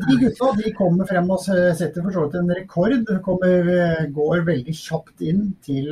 de 0.07 0.15
gutta 0.19 0.49
de 0.57 0.71
kommer 0.75 1.07
frem 1.07 1.29
og 1.31 1.39
setter 1.45 2.03
for 2.03 2.11
så 2.11 2.25
vidt 2.25 2.35
en 2.39 2.51
rekord. 2.51 3.11
Kommer, 3.23 3.69
går 4.11 4.43
veldig 4.49 4.75
kjapt 4.75 5.23
inn 5.23 5.45
til, 5.63 5.87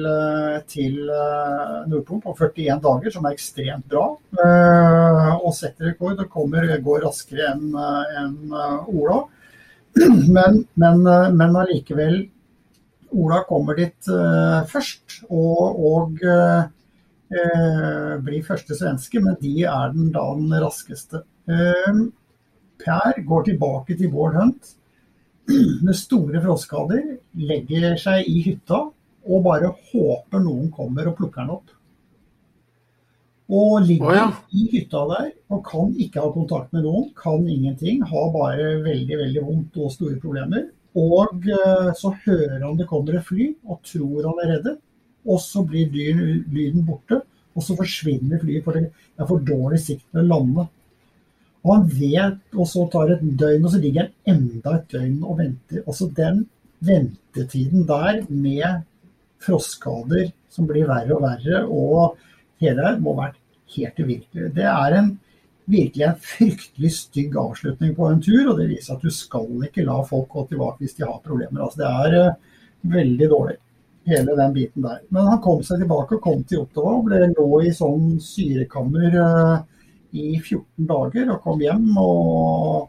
til 0.67 0.97
Nordpolen 1.07 2.23
på 2.25 2.35
41 2.35 2.81
dager, 2.83 3.15
som 3.15 3.29
er 3.29 3.37
ekstremt 3.37 3.87
bra. 3.91 4.09
Eh, 4.43 5.29
Og 5.39 5.53
setter 5.55 5.93
rekord 5.93 6.19
og 6.19 6.33
kommer, 6.33 6.67
går 6.83 7.05
raskere 7.07 7.53
enn 7.53 7.79
en 8.23 8.57
Ola. 8.91 9.21
Men, 10.35 10.59
men, 10.79 10.99
men 11.35 11.55
allikevel 11.57 12.19
Ola 13.17 13.39
kommer 13.47 13.75
dit 13.79 14.09
eh, 14.13 14.59
først, 14.69 15.23
og, 15.33 15.79
og 15.81 16.19
eh, 16.21 16.59
eh, 16.59 16.67
blir 17.29 18.45
første 18.45 18.73
svenske, 18.73 19.21
men 19.21 19.35
de 19.41 19.51
er 19.69 19.91
den 19.93 20.07
da 20.15 20.23
den 20.33 20.53
raskeste. 20.63 21.21
Eh, 21.49 21.99
Per 22.79 23.23
går 23.27 23.49
tilbake 23.49 23.97
til 23.99 24.11
Bård 24.13 24.37
Hunt 24.39 24.75
med 25.85 25.95
store 25.97 26.39
frostskader, 26.43 27.17
legger 27.35 27.97
seg 27.99 28.29
i 28.29 28.39
hytta 28.45 28.85
og 29.29 29.43
bare 29.45 29.73
håper 29.91 30.41
noen 30.41 30.69
kommer 30.71 31.09
og 31.09 31.17
plukker 31.19 31.43
den 31.43 31.53
opp. 31.57 31.75
Og 33.49 33.79
ligger 33.81 34.11
oh, 34.11 34.15
ja. 34.15 34.27
i 34.53 34.67
hytta 34.75 35.01
der 35.09 35.29
og 35.49 35.63
kan 35.65 35.91
ikke 35.97 36.21
ha 36.21 36.31
kontakt 36.31 36.73
med 36.75 36.85
noen, 36.85 37.09
kan 37.17 37.47
ingenting, 37.49 38.03
har 38.05 38.29
bare 38.35 38.75
veldig, 38.85 39.17
veldig 39.25 39.45
vondt 39.47 39.79
og 39.81 39.93
store 39.93 40.19
problemer. 40.21 40.69
Og 40.99 41.49
eh, 41.49 41.89
så 41.97 42.13
hører 42.23 42.61
han 42.61 42.77
det 42.77 42.87
kommer 42.89 43.17
et 43.17 43.25
fly 43.25 43.51
og 43.67 43.81
tror 43.85 44.29
han 44.29 44.43
er 44.45 44.53
reddet, 44.55 44.79
og 45.27 45.41
så 45.43 45.63
blir 45.67 45.89
lyden, 45.91 46.83
borte. 46.87 47.21
Og 47.57 47.65
så 47.65 47.75
forsvinner 47.75 48.39
flyet, 48.39 48.63
fordi 48.63 48.85
det 48.85 49.23
er 49.23 49.27
for 49.27 49.43
dårlig 49.43 49.79
sikt 49.83 50.05
til 50.07 50.21
å 50.21 50.27
lande. 50.27 50.67
Og 51.65 51.73
han 51.73 51.87
vet, 51.91 52.39
og 52.55 52.69
så 52.71 52.85
tar 52.91 53.11
et 53.15 53.23
døgn, 53.23 53.65
og 53.65 53.73
så 53.73 53.81
ligger 53.83 54.07
han 54.07 54.35
enda 54.35 54.77
et 54.77 54.93
døgn 54.93 55.17
og 55.25 55.41
venter. 55.41 55.81
Altså 55.83 56.07
den 56.15 56.45
ventetiden 56.85 57.87
der 57.89 58.21
med 58.29 58.85
frostskader 59.43 60.29
som 60.51 60.67
blir 60.69 60.87
verre 60.87 61.17
og 61.17 61.25
verre, 61.25 61.63
og 61.67 62.19
hele 62.63 62.85
her 62.85 63.01
må 63.03 63.15
ha 63.17 63.25
vært 63.25 63.41
helt 63.75 63.99
uvirkelig. 63.99 64.53
Det 64.55 64.67
er 64.67 64.97
en 64.99 65.11
virkelig 65.69 66.05
en 66.07 66.21
fryktelig 66.23 66.91
stygg 66.95 67.35
avslutning 67.37 67.93
på 67.97 68.07
en 68.09 68.21
tur, 68.23 68.51
og 68.51 68.57
det 68.59 68.69
viser 68.71 68.95
at 68.95 69.05
du 69.05 69.11
skal 69.13 69.67
ikke 69.67 69.85
la 69.85 69.99
folk 70.07 70.29
gå 70.33 70.45
tilbake 70.49 70.83
hvis 70.83 70.97
de 70.97 71.05
har 71.05 71.19
problemer. 71.25 71.61
Altså, 71.65 71.83
det 71.83 71.89
er 71.89 72.17
eh, 72.19 72.61
veldig 72.95 73.29
dårlig, 73.29 73.57
hele 74.09 74.35
den 74.37 74.53
biten 74.55 74.85
der. 74.85 75.01
Men 75.13 75.27
han 75.31 75.41
kom 75.43 75.63
seg 75.65 75.81
tilbake 75.83 76.17
og 76.17 76.23
kom 76.23 76.45
til 76.47 76.63
Ottawa 76.63 76.97
og 76.97 77.09
ble 77.09 77.31
lå 77.31 77.49
i 77.65 77.73
sånn 77.75 78.15
syrekammer 78.23 79.19
eh, 79.23 79.57
i 80.19 80.29
14 80.39 80.89
dager 80.89 81.33
og 81.35 81.43
kom 81.45 81.61
hjem 81.61 81.91
og 82.01 82.87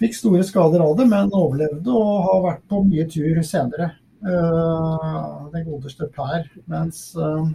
fikk 0.00 0.14
store 0.16 0.44
skader 0.46 0.82
av 0.84 0.94
det, 0.98 1.06
men 1.10 1.32
overlevde 1.36 1.92
og 1.92 2.22
har 2.28 2.44
vært 2.46 2.62
på 2.70 2.84
mye 2.86 3.08
tur 3.10 3.42
senere. 3.46 3.94
Uh, 4.20 5.48
den 5.52 5.64
godeste 5.64 6.06
Per. 6.12 6.44
Mens 6.68 7.06
uh, 7.16 7.46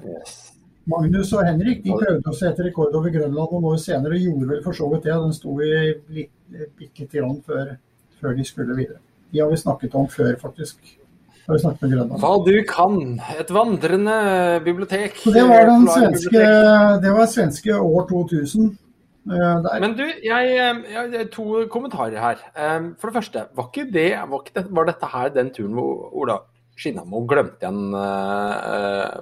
Magnus 0.90 1.34
og 1.34 1.46
Henrik 1.46 1.84
de 1.84 1.94
prøvde 1.94 2.30
å 2.30 2.38
sette 2.38 2.66
rekord 2.66 2.94
over 2.98 3.14
Grønland 3.14 3.54
noen 3.54 3.68
år 3.72 3.80
senere, 3.82 4.18
og 4.18 4.28
gjorde 4.28 4.50
vel 4.52 4.64
for 4.66 4.78
så 4.78 4.90
vidt 4.92 5.06
det. 5.08 5.14
Den 5.14 5.34
sto 5.34 5.56
i 5.62 6.26
bitte 6.78 7.06
i 7.06 7.10
grann 7.18 7.42
før, 7.46 7.76
før, 8.20 8.38
de 8.38 8.46
skulle 8.46 8.78
videre. 8.78 9.02
De 9.32 9.42
har 9.42 9.50
vi 9.52 9.62
snakket 9.62 9.98
om 9.98 10.10
før, 10.10 10.36
faktisk. 10.42 10.96
Hva 11.46 12.32
du 12.46 12.56
kan. 12.70 12.96
Et 13.38 13.52
vandrende 13.54 14.16
bibliotek. 14.66 15.20
Så 15.22 15.34
det 15.36 15.44
var 15.50 15.70
den 15.70 15.86
svenske, 15.88 16.48
det 17.04 17.14
var 17.14 17.30
svenske 17.30 17.78
år 17.78 18.08
2000. 18.10 18.74
Der. 19.26 19.80
Men 19.82 19.96
du, 19.98 20.04
jeg, 20.06 20.50
jeg, 20.94 21.30
to 21.34 21.64
kommentarer 21.74 22.18
her. 22.22 22.42
For 23.00 23.10
det 23.10 23.16
første, 23.16 23.46
var, 23.58 23.70
ikke 23.72 23.88
det, 23.94 24.12
var, 24.30 24.42
ikke 24.44 24.60
det, 24.60 24.66
var 24.70 24.90
dette 24.90 25.10
her 25.14 25.32
den 25.34 25.50
turen 25.54 25.74
hvor 25.78 26.12
Ola 26.14 26.40
Skinnamo 26.76 27.22
glemte 27.30 27.64
igjen 27.64 27.94
uh, 27.96 29.16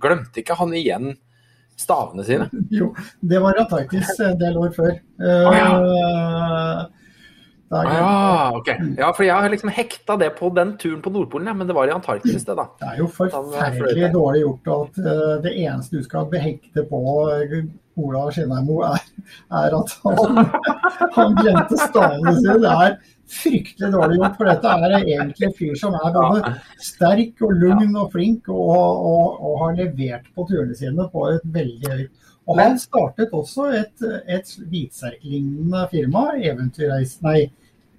Glemte 0.00 0.40
ikke 0.40 0.56
han 0.58 0.72
igjen 0.74 1.12
stavene 1.78 2.24
sine? 2.26 2.48
Jo, 2.72 2.90
det 3.20 3.40
var 3.42 3.60
Antarktis 3.60 4.14
en 4.24 4.38
del 4.40 4.58
år 4.60 4.72
før. 4.76 4.96
Oh, 5.20 5.54
ja. 5.56 5.68
Ah, 7.70 8.52
ja. 8.66 8.74
Ja, 8.98 9.12
for 9.14 9.22
jeg 9.22 9.34
har 9.34 9.52
liksom 9.52 9.70
hekta 9.70 10.16
det 10.18 10.32
på 10.40 10.48
den 10.54 10.72
turen 10.78 11.02
på 11.04 11.12
Nordpolen, 11.14 11.46
ja, 11.46 11.54
men 11.54 11.68
det 11.68 11.76
var 11.76 11.86
i 11.86 11.92
Antarktis, 11.94 12.42
det, 12.44 12.56
da. 12.58 12.64
Det 12.80 12.88
er 12.88 12.96
jo 12.98 13.06
forferdelig 13.14 14.08
dårlig 14.10 14.40
gjort 14.42 14.70
at 14.74 14.98
uh, 15.04 15.36
det 15.44 15.52
eneste 15.54 16.00
du 16.00 16.02
skal 16.02 16.26
behekte 16.32 16.82
på 16.90 16.98
Ola 18.00 18.24
Skinnheimo, 18.34 18.80
er, 18.88 19.06
er, 19.60 19.76
at 19.78 19.94
han, 20.02 20.50
han 21.16 21.38
glemte 21.38 21.78
stavene 21.84 22.34
sine. 22.40 22.58
Det 22.64 22.72
er 22.74 22.96
fryktelig 23.30 23.92
dårlig 23.94 24.18
gjort, 24.18 24.34
for 24.40 24.50
dette 24.50 24.74
er 24.74 24.96
egentlig 24.98 25.46
en 25.46 25.56
fyr 25.60 25.78
som 25.78 25.94
er 26.00 26.16
både 26.16 26.54
sterk 26.82 27.46
og 27.46 27.54
lugn 27.54 27.94
og 27.94 28.10
flink, 28.16 28.50
og, 28.50 29.06
og, 29.12 29.38
og 29.46 29.62
har 29.62 29.78
levert 29.78 30.26
på 30.34 30.48
turene 30.50 30.74
sine 30.74 31.06
på 31.14 31.28
et 31.36 31.46
veldig 31.54 31.94
høyt 31.94 32.29
og 32.48 32.58
han 32.58 32.78
startet 32.80 33.34
også 33.36 33.68
et, 33.78 34.04
et 34.26 34.52
hvitserklignende 34.70 35.84
firma, 35.92 36.30
eventyrreis, 36.38 37.18
nei, 37.24 37.50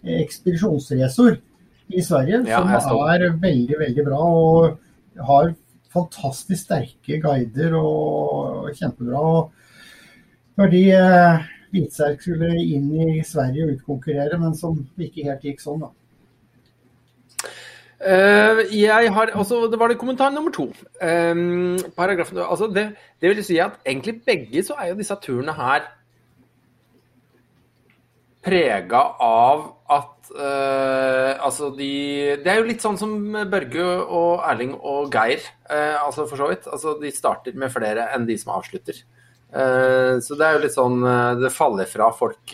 ekspedisjonsresor 0.02 1.38
i 1.92 2.04
Sverige, 2.04 2.42
ja, 2.50 2.62
som 2.82 3.04
er 3.06 3.28
veldig, 3.42 3.78
veldig 3.84 4.06
bra. 4.08 4.20
Og 4.26 5.26
har 5.30 5.54
fantastisk 5.92 6.66
sterke 6.66 7.20
guider 7.22 7.76
og 7.78 8.72
kjempebra. 8.78 9.24
Når 10.60 10.72
de 10.72 10.84
eh, 10.96 11.50
Hvitserk 11.72 12.20
skulle 12.20 12.52
inn 12.60 12.90
i 13.00 13.22
Sverige 13.24 13.64
og 13.64 13.78
utkonkurrere, 13.78 14.40
men 14.42 14.56
som 14.58 14.82
ikke 15.00 15.30
helt 15.30 15.46
gikk 15.48 15.62
sånn, 15.64 15.86
da. 15.86 15.92
Uh, 18.02 18.66
jeg 18.74 19.12
har, 19.14 19.30
altså, 19.38 19.68
det 19.70 19.78
var 19.80 19.92
det 19.92 20.00
kommentar 20.02 20.32
nummer 20.34 20.52
to. 20.52 20.72
Um, 21.02 21.78
paragrafen, 21.98 22.40
altså 22.42 22.66
det, 22.74 22.96
det, 23.22 23.30
vil 23.30 23.44
si 23.46 23.60
at 23.62 23.78
egentlig 23.86 24.24
begge 24.26 24.64
så 24.66 24.74
er 24.82 24.90
jo 24.90 24.98
disse 24.98 25.18
turene 25.22 25.54
her 25.54 25.86
prega 28.42 29.04
av 29.22 29.68
at 29.86 30.32
uh, 30.34 31.46
Altså 31.46 31.70
de 31.78 31.92
Det 32.42 32.50
er 32.50 32.58
jo 32.58 32.70
litt 32.72 32.82
sånn 32.82 32.98
som 32.98 33.14
Børge 33.52 33.86
og 33.86 34.42
Erling 34.50 34.74
og 34.80 35.14
Geir, 35.14 35.46
uh, 35.70 36.02
altså 36.02 36.26
for 36.26 36.42
så 36.42 36.50
vidt. 36.50 36.66
Altså 36.74 36.96
de 36.98 37.14
starter 37.14 37.54
med 37.54 37.70
flere 37.74 38.10
enn 38.16 38.26
de 38.26 38.40
som 38.42 38.56
avslutter. 38.58 39.04
så 39.52 40.36
det 40.40 40.46
er 40.48 40.54
jo 40.56 40.60
litt 40.64 40.74
sånn 40.78 41.02
Det 41.42 41.50
faller 41.52 41.86
fra 41.86 42.06
folk 42.16 42.54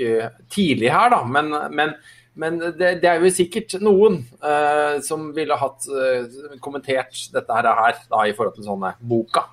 tidlig 0.50 0.90
her, 0.90 1.12
da. 1.14 1.20
Men, 1.30 1.52
men 1.70 1.92
men 2.38 2.60
det, 2.62 3.00
det, 3.02 3.10
er 3.10 3.22
jo 3.22 3.32
sikkert 3.34 3.76
noen 3.82 4.20
uh, 4.44 4.98
som 5.06 5.32
ville 5.36 5.58
hatt 5.58 5.88
uh, 5.90 6.58
kommentert 6.64 7.28
dette 7.34 7.58
her, 7.58 7.70
her 7.80 8.00
da, 8.12 8.24
i 8.26 8.36
forhold 8.38 8.58
til 8.58 8.68
sånne 8.68 8.94
boka. 9.02 9.48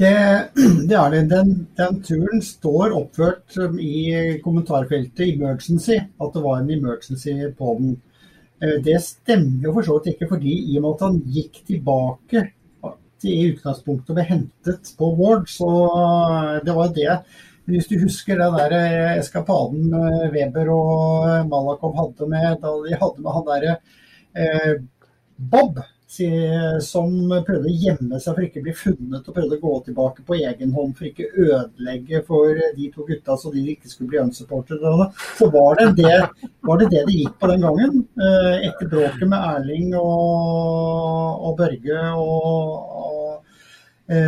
Det, 0.00 0.12
det 0.90 0.96
er 0.98 1.14
det. 1.14 1.24
Den, 1.30 1.54
den, 1.78 1.98
turen 2.06 2.44
står 2.44 2.96
oppført 2.98 3.58
um, 3.62 3.78
i 3.78 4.38
kommentarfeltet 4.44 5.26
'emergency', 5.26 6.00
at 6.00 6.32
det 6.34 6.44
var 6.46 6.60
en 6.60 6.72
emergency 6.76 7.36
på 7.58 7.76
den. 7.78 7.98
Uh, 8.60 8.78
det 8.84 8.98
stemmer 9.06 9.68
jo 9.68 9.76
for 9.76 9.86
så 9.86 9.98
vidt 9.98 10.16
ikke, 10.16 10.32
fordi 10.34 10.56
i 10.72 10.80
og 10.80 10.86
med 10.86 10.96
at 10.96 11.06
han 11.08 11.20
gikk 11.36 11.62
tilbake 11.68 12.48
til 13.20 13.36
i 13.36 13.50
utgangspunktet 13.52 14.16
ble 14.16 14.24
hentet 14.24 14.90
på 14.96 15.10
Ward, 15.18 15.44
så 15.52 15.68
det 16.64 16.72
var 16.72 16.92
det 16.96 17.18
hvis 17.68 17.88
du 17.90 17.98
husker 18.00 18.40
den 18.40 18.56
der 18.56 18.76
eh, 18.76 19.18
eskapaden 19.20 19.92
Weber 20.32 20.72
og 20.74 21.48
Malakov 21.50 21.96
hadde 21.98 22.28
med 22.30 22.60
da 22.62 22.74
de 22.84 22.98
hadde 23.00 23.24
med 23.24 23.36
han 23.36 23.48
derre 23.48 23.78
eh, 24.34 24.74
Bob, 25.40 25.80
som 26.10 27.12
prøvde 27.46 27.70
å 27.70 27.78
gjemme 27.84 28.18
seg 28.20 28.34
for 28.34 28.44
ikke 28.44 28.60
å 28.60 28.64
bli 28.66 28.72
funnet, 28.76 29.22
og 29.22 29.36
prøvde 29.36 29.56
å 29.56 29.62
gå 29.62 29.74
tilbake 29.86 30.24
på 30.26 30.36
egen 30.36 30.72
hånd 30.74 30.96
for 30.98 31.06
ikke 31.06 31.28
ødelegge 31.30 32.20
for 32.26 32.58
de 32.76 32.88
to 32.92 33.06
gutta 33.06 33.36
så 33.38 33.52
de 33.54 33.62
ikke 33.72 33.88
skulle 33.88 34.10
bli 34.10 34.20
unsupportere. 34.24 35.06
Så 35.38 35.48
var 35.54 35.78
det, 35.78 35.86
det 36.02 36.18
var 36.66 36.82
det 36.82 36.90
det 36.90 37.04
det 37.06 37.14
gikk 37.14 37.38
på 37.40 37.52
den 37.52 37.64
gangen. 37.64 38.02
Eh, 38.26 38.66
etter 38.68 38.90
bråket 38.90 39.30
med 39.30 39.46
Erling 39.52 39.94
og, 40.00 41.46
og 41.46 41.56
Børge, 41.62 42.02
og, 42.18 42.74
og, 43.06 43.54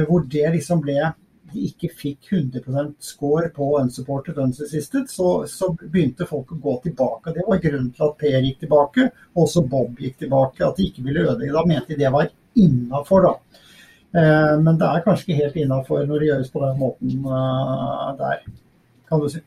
hvor 0.07 0.25
det 0.31 0.47
liksom 0.55 0.81
ble 0.85 1.11
de 1.55 1.67
ikke 1.69 1.91
fikk 1.95 2.33
100% 2.33 2.95
score 3.05 3.51
på 3.55 3.69
unsupported 3.81 4.39
unsassisted, 4.43 5.09
så, 5.11 5.31
så, 5.51 5.71
begynte 5.83 6.29
folk 6.29 6.55
å 6.55 6.61
gå 6.63 6.77
tilbake. 6.87 7.35
Det 7.37 7.47
var 7.47 7.63
grunnen 7.63 7.93
til 7.95 8.07
at 8.09 8.19
Per 8.21 8.39
gikk 8.39 8.63
tilbake, 8.65 9.09
og 9.35 9.45
også 9.47 9.65
Bob 9.69 10.01
gikk 10.01 10.19
tilbake. 10.25 10.65
At 10.67 10.81
de 10.81 10.89
ikke 10.89 11.05
ville 11.07 11.27
ødelegge. 11.27 11.55
Da 11.55 11.65
mente 11.69 11.95
de 11.95 12.01
det 12.03 12.13
var 12.15 12.33
innafor, 12.59 13.29
da. 13.29 13.61
Eh, 14.13 14.57
men 14.61 14.81
det 14.81 14.89
er 14.89 15.05
kanskje 15.07 15.29
ikke 15.29 15.41
helt 15.41 15.63
innafor 15.63 16.05
når 16.09 16.21
det 16.21 16.29
gjøres 16.29 16.53
på 16.53 16.65
den 16.67 16.79
måten 16.81 17.31
eh, 17.39 18.09
der, 18.19 18.45
kan 19.09 19.23
du 19.23 19.31
si. 19.33 19.45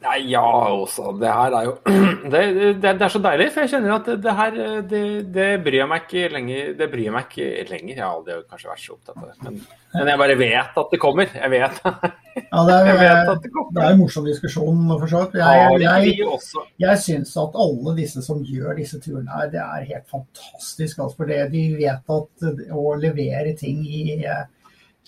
Nei, 0.00 0.20
ja, 0.30 0.42
også. 0.72 1.10
Det 1.20 1.28
her 1.28 1.54
er 1.58 1.66
jo 1.66 1.72
det, 2.32 2.40
det, 2.80 2.80
det, 2.82 3.04
er 3.04 3.12
så 3.12 3.20
deilig, 3.20 3.50
for 3.52 3.64
jeg 3.64 3.72
kjenner 3.74 3.96
at 3.98 4.06
det, 4.24 4.34
her 4.38 4.54
det, 4.88 5.02
det, 5.34 5.48
bryr 5.64 5.88
meg 5.90 6.06
ikke 6.06 6.30
lenger. 6.32 6.70
Det 6.78 6.88
bryr 6.92 7.12
meg 7.12 7.26
ikke 7.28 7.66
lenger. 7.68 7.92
Jeg 7.92 8.00
har 8.00 8.14
aldri 8.14 8.38
kanskje 8.48 8.70
vært 8.70 8.82
så 8.84 8.94
opptatt 8.96 9.18
av 9.18 9.26
det. 9.28 9.36
Men, 9.44 9.58
men 9.96 10.12
jeg 10.12 10.22
bare 10.22 10.36
vet 10.40 10.78
at 10.82 10.94
det 10.94 11.00
kommer. 11.02 11.34
Jeg 11.36 11.52
vet, 11.52 11.82
ja, 11.84 12.62
det 12.68 12.76
er, 12.78 12.88
jeg 12.88 13.00
vet 13.02 13.32
at 13.34 13.42
det 13.44 13.52
kommer. 13.56 13.74
Det 13.76 13.82
er 13.84 13.96
en 13.96 14.00
morsom 14.00 14.30
diskusjon, 14.30 14.86
for 14.94 15.12
så 15.12 15.24
vidt. 15.26 15.36
Jeg, 15.42 15.82
jeg, 15.84 16.14
jeg, 16.22 16.70
jeg 16.86 17.02
syns 17.04 17.34
at 17.44 17.58
alle 17.66 17.96
disse 17.98 18.24
som 18.24 18.40
gjør 18.46 18.78
disse 18.80 19.02
turene 19.04 19.36
her, 19.36 19.52
det 19.52 19.60
er 19.66 19.90
helt 19.90 20.08
fantastisk. 20.08 21.02
Altså, 21.04 21.20
for 21.20 21.28
det 21.28 21.42
de 21.52 21.66
vet 21.76 22.16
at 22.16 22.72
å 22.72 22.86
levere 23.00 23.52
ting 23.58 23.84
i 23.84 24.16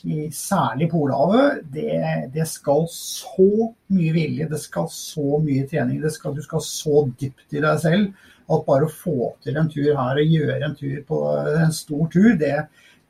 i 0.05 0.27
særlig 0.35 0.89
Polhavet, 0.91 1.63
det, 1.75 2.03
det, 2.35 2.47
skal 2.51 2.87
så 2.91 3.71
mye 3.93 4.13
vilje, 4.15 4.49
det 4.51 4.61
skal 4.61 4.89
så 4.91 5.39
mye 5.43 5.67
trening. 5.71 6.03
Skal, 6.11 6.35
du 6.37 6.43
skal 6.45 6.63
så 6.67 7.05
dypt 7.21 7.55
i 7.55 7.63
deg 7.63 7.81
selv 7.83 8.29
at 8.53 8.65
bare 8.67 8.89
å 8.89 8.93
få 8.93 9.33
til 9.45 9.57
en 9.57 9.71
tur 9.71 9.93
her 9.95 10.19
og 10.21 10.35
gjøre 10.37 10.67
en 10.67 10.75
tur 10.77 10.97
på 11.09 11.21
en 11.63 11.75
stor 11.75 12.09
tur, 12.13 12.33
det, 12.41 12.57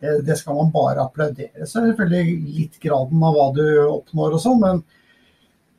det, 0.02 0.18
det 0.26 0.36
skal 0.38 0.58
man 0.60 0.72
bare 0.74 1.06
applaudere. 1.06 1.66
Så 1.66 1.80
er 1.80 1.88
det 1.88 1.94
selvfølgelig 1.94 2.54
litt 2.60 2.78
graden 2.82 3.24
av 3.24 3.38
hva 3.38 3.48
du 3.56 3.64
oppnår 3.86 4.36
og 4.36 4.44
sånn, 4.44 4.62
men, 4.62 4.84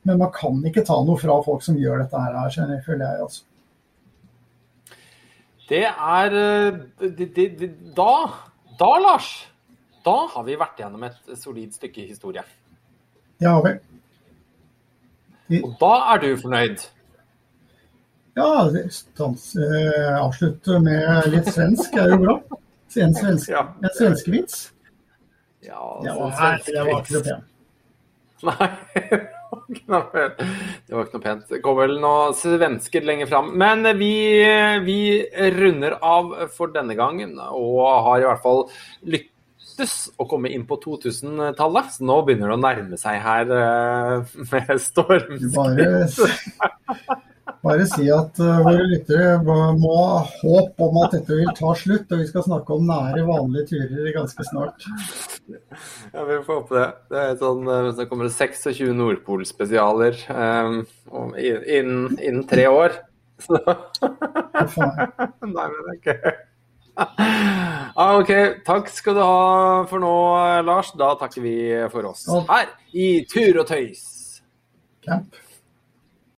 men, 0.03 0.19
man 0.19 0.33
kan 0.35 0.59
ikke 0.67 0.85
ta 0.87 0.99
noe 1.05 1.21
fra 1.21 1.39
folk 1.45 1.63
som 1.65 1.79
gjør 1.79 2.03
dette 2.03 2.25
her, 2.25 2.83
føler 2.85 3.05
jeg. 3.05 3.29
altså. 3.29 3.49
Det 5.69 5.85
er 5.87 6.33
eh, 6.35 7.75
Da, 7.95 8.13
da 8.81 8.93
Lars 8.99 9.31
da 10.03 10.17
har 10.33 10.43
vi 10.47 10.57
vært 10.59 10.81
gjennom 10.83 11.05
et 11.07 11.33
solid 11.39 11.73
stykke 11.75 12.07
historie. 12.07 12.43
Har 13.43 13.63
vi. 13.65 13.73
vi... 15.51 15.61
Og 15.63 15.75
da 15.81 15.93
er 16.13 16.23
du 16.23 16.29
fornøyd? 16.41 16.83
Ja, 18.33 18.49
stans, 18.89 19.51
eh, 19.55 20.15
avslutte 20.17 20.79
med 20.81 21.29
litt 21.29 21.49
svensk 21.53 21.93
er 22.01 22.15
jo 22.15 22.21
bra. 22.23 22.37
En, 22.97 23.13
svensk, 23.17 23.49
ja. 23.49 23.67
en 23.81 23.93
svenskevits. 23.93 24.67
Ja, 25.63 25.79
var, 26.03 26.59
det 26.65 26.83
var 26.83 26.99
ikke 27.01 27.19
noe 27.19 27.23
pent. 27.29 27.49
Nei. 28.43 28.69
Det 29.53 29.85
var 29.87 31.05
ikke 31.05 31.19
noe 31.19 31.21
pent. 31.21 31.43
Det 31.51 31.59
går 31.61 31.75
vel 31.77 31.91
noen 32.01 32.33
svensker 32.33 33.05
lenger 33.05 33.29
fram. 33.29 33.51
Men 33.59 33.85
vi, 33.99 34.09
vi 34.81 34.97
runder 35.53 35.93
av 36.01 36.33
for 36.55 36.73
denne 36.73 36.95
gangen, 36.97 37.35
og 37.37 37.83
har 38.07 38.23
i 38.23 38.27
hvert 38.31 38.41
fall 38.41 38.63
lykke 39.05 39.32
lyktes 39.73 40.11
å 40.17 40.27
komme 40.29 40.51
inn 40.53 40.65
på 40.67 40.77
2000-tallet. 40.81 41.91
Så 41.93 42.05
nå 42.05 42.21
begynner 42.25 42.51
det 42.51 42.57
å 42.57 42.61
nærme 42.61 42.97
seg 42.97 43.19
her 43.23 43.49
uh, 43.49 44.23
med 44.51 44.81
stormskritt. 44.81 45.53
Bare, 45.55 47.17
bare 47.63 47.87
si 47.89 48.09
at 48.11 48.39
uh, 48.39 48.61
våre 48.65 48.85
lyttere 48.91 49.39
må 49.43 49.95
ha 49.97 50.21
håp 50.41 50.83
om 50.83 50.99
at 51.03 51.15
dette 51.17 51.39
vil 51.39 51.49
ta 51.57 51.73
slutt, 51.77 52.11
og 52.11 52.21
vi 52.21 52.27
skal 52.29 52.45
snakke 52.45 52.75
om 52.75 52.85
nære, 52.87 53.25
vanlige 53.27 53.73
turer 53.73 54.11
ganske 54.15 54.45
snart. 54.51 54.87
Ja, 56.13 56.23
vi 56.27 56.39
får 56.45 56.61
håpe 56.61 56.77
det. 56.77 56.87
Det 57.09 57.23
er 57.23 57.41
sånn, 57.41 57.65
uh, 57.67 57.91
så 57.97 58.07
kommer 58.09 58.29
det 58.29 58.37
26 58.37 58.93
Nordpol-spesialer 58.99 60.21
um, 60.29 60.83
innen, 61.33 62.13
innen 62.19 62.45
tre 62.49 62.69
år. 62.69 63.01
Så. 63.41 63.57
Nei, 65.43 65.67
men 65.67 65.79
det 65.83 65.91
er 65.91 65.95
ikke 65.97 66.35
ah, 67.97 68.17
OK. 68.19 68.31
Takk 68.65 68.89
skal 68.93 69.17
du 69.17 69.21
ha 69.23 69.85
for 69.89 70.03
nå, 70.03 70.13
Lars. 70.65 70.93
Da 70.97 71.13
takker 71.19 71.45
vi 71.45 71.55
for 71.93 72.11
oss 72.11 72.27
her 72.49 72.73
i 72.93 73.07
Tur 73.29 73.63
og 73.63 73.69
tøys. 73.69 74.03
Camp. 75.05 75.42